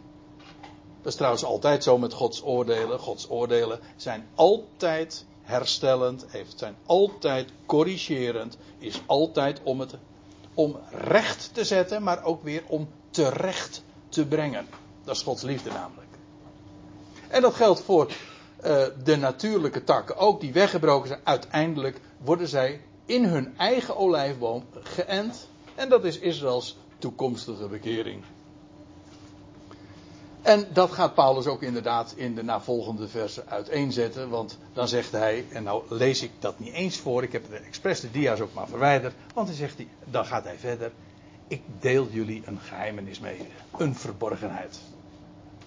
Dat 1.01 1.11
is 1.11 1.15
trouwens 1.15 1.43
altijd 1.43 1.83
zo 1.83 1.97
met 1.97 2.13
Gods 2.13 2.43
oordelen. 2.43 2.99
Gods 2.99 3.29
oordelen 3.29 3.79
zijn 3.95 4.27
altijd 4.35 5.25
herstellend, 5.41 6.25
zijn 6.55 6.75
altijd 6.85 7.49
corrigerend, 7.65 8.57
is 8.79 9.01
altijd 9.05 9.61
om 9.63 9.79
het 9.79 9.95
om 10.53 10.79
recht 10.91 11.49
te 11.53 11.63
zetten, 11.63 12.03
maar 12.03 12.23
ook 12.23 12.43
weer 12.43 12.63
om 12.67 12.89
terecht 13.09 13.83
te 14.09 14.25
brengen. 14.25 14.67
Dat 15.03 15.15
is 15.15 15.21
Gods 15.21 15.41
liefde 15.41 15.69
namelijk. 15.69 16.07
En 17.27 17.41
dat 17.41 17.53
geldt 17.53 17.81
voor 17.81 18.11
uh, 18.65 18.85
de 19.03 19.15
natuurlijke 19.15 19.83
takken 19.83 20.17
ook, 20.17 20.41
die 20.41 20.53
weggebroken 20.53 21.07
zijn. 21.07 21.19
Uiteindelijk 21.23 21.99
worden 22.17 22.47
zij 22.47 22.81
in 23.05 23.25
hun 23.25 23.57
eigen 23.57 23.97
olijfboom 23.97 24.65
geënt. 24.83 25.47
En 25.75 25.89
dat 25.89 26.03
is 26.03 26.19
Israëls 26.19 26.77
toekomstige 26.97 27.67
bekering. 27.67 28.23
En 30.43 30.67
dat 30.73 30.91
gaat 30.91 31.13
Paulus 31.13 31.47
ook 31.47 31.61
inderdaad 31.61 32.13
in 32.15 32.35
de 32.35 32.43
navolgende 32.43 33.07
versen 33.07 33.43
uiteenzetten. 33.47 34.29
Want 34.29 34.57
dan 34.73 34.87
zegt 34.87 35.11
hij, 35.11 35.45
en 35.49 35.63
nou 35.63 35.83
lees 35.89 36.21
ik 36.21 36.31
dat 36.39 36.59
niet 36.59 36.73
eens 36.73 36.97
voor, 36.97 37.23
ik 37.23 37.31
heb 37.31 37.49
de 37.49 37.57
expres 37.57 37.99
de 37.99 38.11
dia's 38.11 38.39
ook 38.39 38.53
maar 38.53 38.67
verwijderd. 38.67 39.13
Want 39.33 39.47
dan 39.47 39.55
zegt 39.55 39.77
hij, 39.77 39.87
dan 40.05 40.25
gaat 40.25 40.43
hij 40.43 40.57
verder. 40.57 40.91
Ik 41.47 41.61
deel 41.79 42.07
jullie 42.09 42.41
een 42.45 42.59
geheimenis 42.59 43.19
mee, 43.19 43.37
een 43.77 43.95
verborgenheid. 43.95 44.79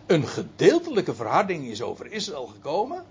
Een 0.07 0.27
gedeeltelijke 0.27 1.15
verharding 1.15 1.67
is 1.67 1.83
over 1.83 2.13
Israël 2.13 2.47
gekomen. 2.47 3.05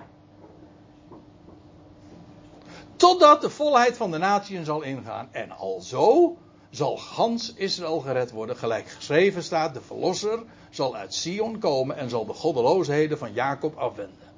Totdat 2.96 3.42
de 3.42 3.50
volheid 3.50 3.98
van 3.98 4.12
de 4.12 4.18
natieën 4.18 4.66
zal 4.66 4.82
ingaan. 4.82 5.30
En 5.32 5.52
alzo 5.52 6.38
zal 6.76 6.98
gans 6.98 7.54
Israël 7.54 8.00
gered 8.00 8.32
worden. 8.32 8.58
Gelijk 8.58 8.90
geschreven 8.90 9.44
staat, 9.44 9.74
de 9.74 9.82
verlosser 9.82 10.40
zal 10.70 10.96
uit 10.96 11.14
Sion 11.14 11.60
komen 11.60 11.98
en 11.98 12.10
zal 12.10 12.26
de 12.26 12.34
goddeloosheden 12.34 13.18
van 13.18 13.34
Jacob 13.34 13.78
afwenden. 13.78 14.34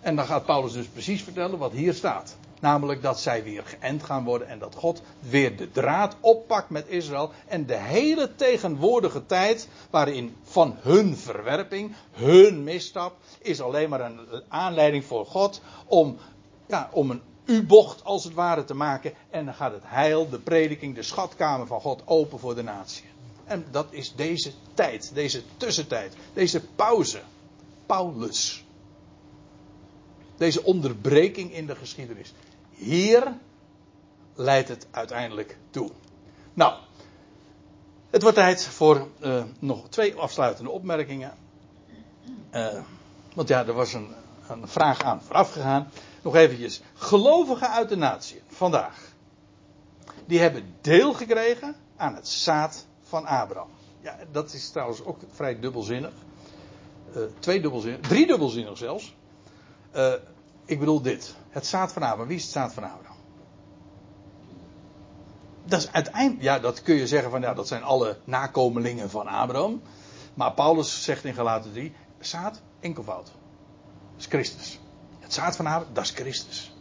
En 0.00 0.16
dan 0.16 0.26
gaat 0.26 0.44
Paulus 0.44 0.72
dus 0.72 0.86
precies 0.86 1.22
vertellen 1.22 1.58
wat 1.58 1.72
hier 1.72 1.94
staat. 1.94 2.36
Namelijk 2.60 3.02
dat 3.02 3.20
zij 3.20 3.42
weer 3.42 3.62
geënt 3.64 4.02
gaan 4.02 4.24
worden 4.24 4.48
en 4.48 4.58
dat 4.58 4.74
God 4.74 5.02
weer 5.18 5.56
de 5.56 5.70
draad 5.70 6.16
oppakt 6.20 6.70
met 6.70 6.88
Israël. 6.88 7.30
En 7.46 7.66
de 7.66 7.76
hele 7.76 8.34
tegenwoordige 8.34 9.26
tijd 9.26 9.68
waarin 9.90 10.36
van 10.42 10.76
hun 10.80 11.16
verwerping, 11.16 11.94
hun 12.12 12.64
misstap, 12.64 13.16
is 13.38 13.60
alleen 13.60 13.88
maar 13.88 14.00
een 14.00 14.20
aanleiding 14.48 15.04
voor 15.04 15.26
God 15.26 15.60
om, 15.86 16.18
ja, 16.66 16.88
om 16.92 17.10
een 17.10 17.22
U-bocht 17.46 18.04
als 18.04 18.24
het 18.24 18.34
ware 18.34 18.64
te 18.64 18.74
maken. 18.74 19.12
En 19.30 19.44
dan 19.44 19.54
gaat 19.54 19.72
het 19.72 19.84
heil, 19.84 20.28
de 20.28 20.38
prediking, 20.38 20.94
de 20.94 21.02
schatkamer 21.02 21.66
van 21.66 21.80
God 21.80 22.02
open 22.04 22.38
voor 22.38 22.54
de 22.54 22.62
natie. 22.62 23.04
En 23.44 23.66
dat 23.70 23.86
is 23.90 24.14
deze 24.14 24.52
tijd, 24.74 25.10
deze 25.14 25.42
tussentijd, 25.56 26.14
deze 26.32 26.60
pauze. 26.76 27.20
Paulus. 27.86 28.64
Deze 30.36 30.64
onderbreking 30.64 31.52
in 31.52 31.66
de 31.66 31.74
geschiedenis. 31.74 32.32
Hier 32.70 33.32
leidt 34.34 34.68
het 34.68 34.86
uiteindelijk 34.90 35.58
toe. 35.70 35.90
Nou, 36.54 36.74
het 38.10 38.22
wordt 38.22 38.36
tijd 38.36 38.66
voor 38.66 39.08
uh, 39.20 39.42
nog 39.58 39.88
twee 39.88 40.14
afsluitende 40.14 40.70
opmerkingen. 40.70 41.34
Uh, 42.54 42.82
want 43.34 43.48
ja, 43.48 43.66
er 43.66 43.72
was 43.72 43.92
een, 43.92 44.14
een 44.48 44.68
vraag 44.68 45.02
aan 45.02 45.22
vooraf 45.22 45.52
gegaan. 45.52 45.90
Nog 46.26 46.34
eventjes. 46.34 46.80
Gelovigen 46.94 47.70
uit 47.70 47.88
de 47.88 47.96
natie 47.96 48.42
vandaag. 48.46 49.12
Die 50.24 50.38
hebben 50.40 50.74
deel 50.80 51.12
gekregen 51.12 51.76
aan 51.96 52.14
het 52.14 52.28
zaad 52.28 52.86
van 53.02 53.26
Abraham. 53.26 53.68
Ja, 54.00 54.18
dat 54.32 54.52
is 54.52 54.70
trouwens 54.70 55.04
ook 55.04 55.18
vrij 55.30 55.60
dubbelzinnig. 55.60 56.12
Uh, 57.16 57.22
twee 57.38 57.60
dubbelzinnig, 57.60 58.00
drie 58.00 58.26
dubbelzinnig 58.26 58.78
zelfs. 58.78 59.16
Uh, 59.96 60.12
ik 60.64 60.78
bedoel 60.78 61.02
dit. 61.02 61.34
Het 61.48 61.66
zaad 61.66 61.92
van 61.92 62.02
Abraham. 62.02 62.26
Wie 62.26 62.36
is 62.36 62.42
het 62.42 62.52
zaad 62.52 62.72
van 62.72 62.82
Abraham? 62.82 63.16
Dat 65.64 65.80
is 65.80 65.92
uiteindelijk, 65.92 66.42
ja, 66.42 66.58
dat 66.58 66.82
kun 66.82 66.94
je 66.94 67.06
zeggen 67.06 67.30
van, 67.30 67.40
ja, 67.40 67.54
dat 67.54 67.68
zijn 67.68 67.82
alle 67.82 68.18
nakomelingen 68.24 69.10
van 69.10 69.26
Abraham. 69.26 69.82
Maar 70.34 70.52
Paulus 70.52 71.04
zegt 71.04 71.24
in 71.24 71.34
Galaten 71.34 71.72
3, 71.72 71.92
zaad 72.20 72.62
enkelvoud. 72.80 73.26
Dat 73.26 73.34
is 74.18 74.26
Christus. 74.26 74.78
Het 75.26 75.34
zaad 75.34 75.56
van 75.56 75.66
Abraham, 75.66 75.94
dat 75.94 76.04
is 76.04 76.10
Christus. 76.10 76.72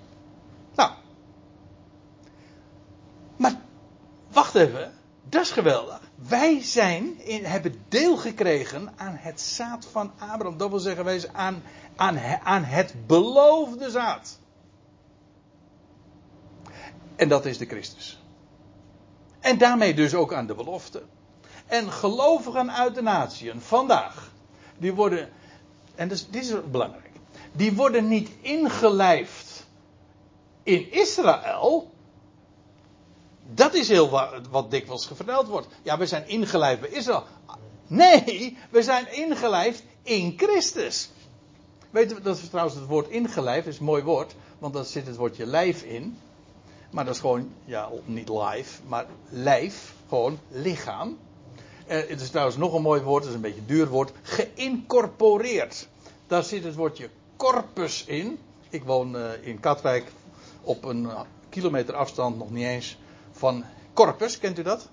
Nou. 0.75 0.91
Maar, 3.37 3.55
wacht 4.31 4.55
even. 4.55 4.93
Dat 5.29 5.41
is 5.41 5.51
geweldig. 5.51 5.99
Wij 6.15 6.63
zijn 6.63 7.19
in, 7.19 7.45
hebben 7.45 7.83
deel 7.89 8.17
gekregen 8.17 8.93
aan 8.95 9.15
het 9.19 9.41
zaad 9.41 9.85
van 9.91 10.11
Abraham. 10.17 10.57
Dat 10.57 10.69
wil 10.69 10.79
zeggen, 10.79 11.05
wij 11.05 11.19
zijn 11.19 11.35
aan, 11.35 11.63
aan, 11.95 12.19
aan 12.43 12.63
het 12.63 13.07
beloofde 13.07 13.89
zaad. 13.89 14.39
En 17.15 17.29
dat 17.29 17.45
is 17.45 17.57
de 17.57 17.65
Christus. 17.65 18.23
En 19.39 19.57
daarmee 19.57 19.93
dus 19.93 20.13
ook 20.13 20.33
aan 20.33 20.47
de 20.47 20.55
belofte. 20.55 21.03
En 21.65 21.91
gelovigen 21.91 22.71
uit 22.71 22.95
de 22.95 23.01
natieën 23.01 23.61
vandaag, 23.61 24.31
die 24.77 24.93
worden, 24.93 25.29
en 25.95 26.07
dus, 26.07 26.29
dit 26.29 26.43
is 26.43 26.69
belangrijk, 26.71 27.04
die 27.55 27.73
worden 27.73 28.07
niet 28.07 28.29
ingelijfd 28.41 29.65
in 30.63 30.91
Israël, 30.91 31.91
dat 33.53 33.73
is 33.73 33.87
heel 33.87 34.09
wat, 34.49 34.71
dikwijls 34.71 35.07
verteld 35.13 35.47
wordt. 35.47 35.67
Ja, 35.83 35.97
we 35.97 36.05
zijn 36.05 36.27
ingelijfd 36.27 36.81
bij 36.81 36.89
Israël. 36.89 37.23
Nee, 37.87 38.57
we 38.69 38.83
zijn 38.83 39.13
ingelijfd 39.13 39.83
in 40.03 40.33
Christus. 40.37 41.09
Weet 41.89 42.09
je, 42.09 42.21
dat 42.21 42.37
is 42.37 42.49
trouwens 42.49 42.75
het 42.75 42.85
woord 42.85 43.09
ingelijfd, 43.09 43.67
is 43.67 43.79
een 43.79 43.85
mooi 43.85 44.03
woord, 44.03 44.35
want 44.59 44.73
daar 44.73 44.85
zit 44.85 45.07
het 45.07 45.15
woordje 45.15 45.45
lijf 45.45 45.83
in. 45.83 46.17
Maar 46.91 47.05
dat 47.05 47.13
is 47.13 47.19
gewoon, 47.19 47.51
ja, 47.65 47.89
niet 48.05 48.29
live, 48.29 48.81
maar 48.87 49.05
lijf, 49.29 49.93
gewoon 50.07 50.39
lichaam. 50.49 51.17
Eh, 51.87 52.07
het 52.07 52.21
is 52.21 52.29
trouwens 52.29 52.57
nog 52.57 52.73
een 52.73 52.81
mooi 52.81 53.01
woord, 53.01 53.23
het 53.23 53.29
is 53.29 53.35
een 53.35 53.41
beetje 53.41 53.59
een 53.59 53.65
duur 53.65 53.87
woord, 53.87 54.11
geïncorporeerd. 54.21 55.87
Daar 56.27 56.43
zit 56.43 56.63
het 56.63 56.75
woordje 56.75 57.09
corpus 57.37 58.05
in. 58.05 58.39
Ik 58.69 58.83
woon 58.83 59.15
uh, 59.15 59.29
in 59.41 59.59
Katwijk 59.59 60.11
op 60.61 60.83
een 60.83 61.09
kilometer 61.49 61.95
afstand, 61.95 62.37
nog 62.37 62.51
niet 62.51 62.65
eens, 62.65 62.97
van 63.31 63.63
Corpus, 63.93 64.39
kent 64.39 64.59
u 64.59 64.63
dat? 64.63 64.89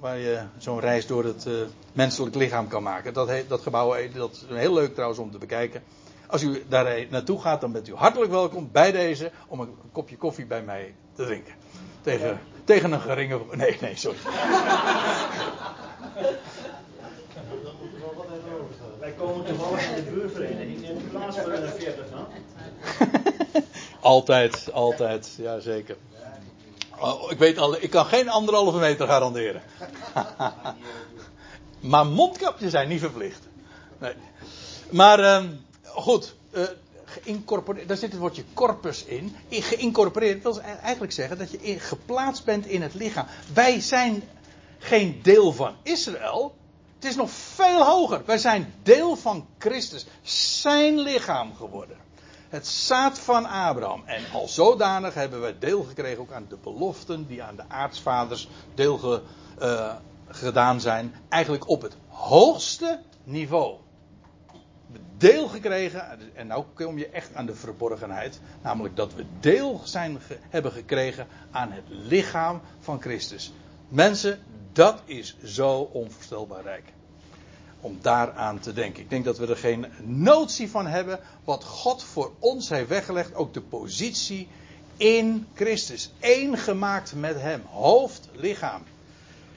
Waar 0.00 0.18
je 0.18 0.42
zo'n 0.58 0.80
reis 0.80 1.06
door 1.06 1.24
het 1.24 1.44
uh, 1.46 1.54
menselijk 1.92 2.34
lichaam 2.34 2.68
kan 2.68 2.82
maken. 2.82 3.12
Dat, 3.12 3.30
dat 3.48 3.60
gebouw 3.60 3.94
dat 4.14 4.32
is 4.32 4.56
heel 4.56 4.74
leuk 4.74 4.92
trouwens 4.92 5.20
om 5.20 5.30
te 5.30 5.38
bekijken. 5.38 5.82
Als 6.26 6.42
u 6.42 6.64
daar 6.68 7.06
naartoe 7.10 7.40
gaat, 7.40 7.60
dan 7.60 7.72
bent 7.72 7.88
u 7.88 7.94
hartelijk 7.94 8.30
welkom 8.30 8.68
bij 8.72 8.92
deze 8.92 9.30
om 9.48 9.60
een 9.60 9.74
kopje 9.92 10.16
koffie 10.16 10.46
bij 10.46 10.62
mij 10.62 10.94
te 11.14 11.24
drinken. 11.24 11.54
Tegen, 12.02 12.40
tegen 12.64 12.92
een 12.92 13.00
geringe. 13.00 13.40
Nee, 13.56 13.76
nee, 13.80 13.96
sorry. 13.96 14.18
Wij 18.98 19.12
komen 19.12 19.44
toevallig 19.44 20.03
buurvereniging 20.24 20.88
in 20.88 21.08
plaats 21.10 21.36
een 21.36 21.68
40 21.78 22.04
altijd, 24.00 24.72
altijd, 24.72 25.34
ja 25.36 25.60
zeker. 25.60 25.96
Oh, 27.00 27.30
ik 27.30 27.38
weet 27.38 27.58
al, 27.58 27.82
ik 27.82 27.90
kan 27.90 28.06
geen 28.06 28.28
anderhalve 28.28 28.78
meter 28.78 29.06
garanderen. 29.06 29.62
maar 31.80 32.06
mondkapjes 32.06 32.70
zijn 32.70 32.88
niet 32.88 33.00
verplicht. 33.00 33.40
Nee. 33.98 34.14
Maar 34.90 35.20
uh, 35.20 35.44
goed, 35.84 36.34
uh, 36.52 36.62
geïncorporeerd, 37.04 37.88
daar 37.88 37.96
zit 37.96 38.10
het 38.10 38.20
woordje 38.20 38.44
corpus 38.54 39.04
in. 39.04 39.36
Geïncorporeerd 39.50 40.42
wil 40.42 40.60
eigenlijk 40.60 41.12
zeggen 41.12 41.38
dat 41.38 41.50
je 41.50 41.78
geplaatst 41.78 42.44
bent 42.44 42.66
in 42.66 42.82
het 42.82 42.94
lichaam. 42.94 43.26
Wij 43.54 43.80
zijn 43.80 44.22
geen 44.78 45.20
deel 45.22 45.52
van 45.52 45.74
Israël. 45.82 46.54
Het 47.04 47.12
is 47.12 47.18
nog 47.18 47.30
veel 47.30 47.84
hoger. 47.84 48.22
Wij 48.24 48.38
zijn 48.38 48.74
deel 48.82 49.16
van 49.16 49.46
Christus, 49.58 50.06
zijn 50.22 50.98
lichaam 50.98 51.54
geworden 51.54 51.96
het 52.54 52.66
zaad 52.66 53.18
van 53.18 53.46
Abraham. 53.46 54.02
En 54.04 54.22
al 54.32 54.48
zodanig 54.48 55.14
hebben 55.14 55.42
we 55.42 55.58
deel 55.58 55.82
gekregen 55.82 56.20
ook 56.20 56.32
aan 56.32 56.46
de 56.48 56.56
beloften 56.62 57.26
die 57.26 57.42
aan 57.42 57.56
de 57.56 57.64
aartsvaders 57.68 58.48
deel 58.74 58.98
ge, 58.98 59.22
uh, 59.62 59.94
gedaan 60.28 60.80
zijn. 60.80 61.14
Eigenlijk 61.28 61.68
op 61.68 61.82
het 61.82 61.96
hoogste 62.08 63.00
niveau. 63.24 63.76
Deel 65.16 65.48
gekregen, 65.48 66.18
en 66.34 66.46
nou 66.46 66.64
kom 66.74 66.98
je 66.98 67.08
echt 67.08 67.34
aan 67.34 67.46
de 67.46 67.54
verborgenheid. 67.54 68.40
Namelijk 68.62 68.96
dat 68.96 69.14
we 69.14 69.24
deel 69.40 69.80
zijn, 69.84 70.18
hebben 70.48 70.72
gekregen 70.72 71.26
aan 71.50 71.72
het 71.72 71.84
lichaam 71.88 72.60
van 72.78 73.00
Christus. 73.00 73.52
Mensen, 73.94 74.38
dat 74.72 75.02
is 75.04 75.36
zo 75.44 75.78
onvoorstelbaar 75.92 76.62
rijk. 76.62 76.92
om 77.80 77.98
daaraan 78.00 78.58
te 78.58 78.72
denken. 78.72 79.02
Ik 79.02 79.10
denk 79.10 79.24
dat 79.24 79.38
we 79.38 79.46
er 79.46 79.56
geen 79.56 79.86
notie 80.02 80.70
van 80.70 80.86
hebben 80.86 81.20
wat 81.44 81.64
God 81.64 82.02
voor 82.02 82.32
ons 82.38 82.68
heeft 82.68 82.88
weggelegd. 82.88 83.34
Ook 83.34 83.54
de 83.54 83.60
positie 83.60 84.48
in 84.96 85.46
Christus. 85.54 86.12
Eén 86.20 86.58
gemaakt 86.58 87.14
met 87.14 87.40
Hem. 87.40 87.62
Hoofd, 87.70 88.28
lichaam. 88.32 88.82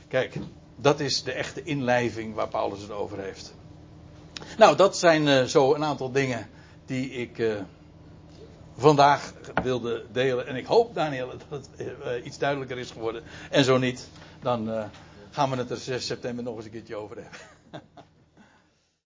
Kijk, 0.08 0.38
dat 0.76 1.00
is 1.00 1.24
de 1.24 1.32
echte 1.32 1.64
inlijving 1.64 2.36
waar 2.36 2.48
Paulus 2.48 2.82
het 2.82 2.92
over 2.92 3.20
heeft. 3.20 3.54
Nou, 4.58 4.76
dat 4.76 4.98
zijn 4.98 5.28
uh, 5.28 5.44
zo 5.44 5.74
een 5.74 5.84
aantal 5.84 6.12
dingen 6.12 6.50
die 6.86 7.10
ik 7.10 7.38
uh, 7.38 7.56
vandaag 8.78 9.34
wilde 9.64 10.06
delen. 10.12 10.48
En 10.48 10.56
ik 10.56 10.66
hoop, 10.66 10.96
Daniel, 10.96 11.30
dat 11.50 11.60
het 11.60 11.70
uh, 11.80 12.26
iets 12.26 12.38
duidelijker 12.38 12.78
is 12.78 12.92
geworden. 12.92 13.24
En 13.50 13.64
zo 13.64 13.78
niet, 13.78 14.10
dan 14.42 14.90
gaan 15.30 15.50
we 15.50 15.56
het 15.56 15.70
er 15.70 15.78
6 15.78 16.06
september 16.06 16.44
nog 16.44 16.56
eens 16.56 16.66
een 16.66 16.72
keertje 16.72 16.96
over 16.96 17.16
hebben. 17.22 17.40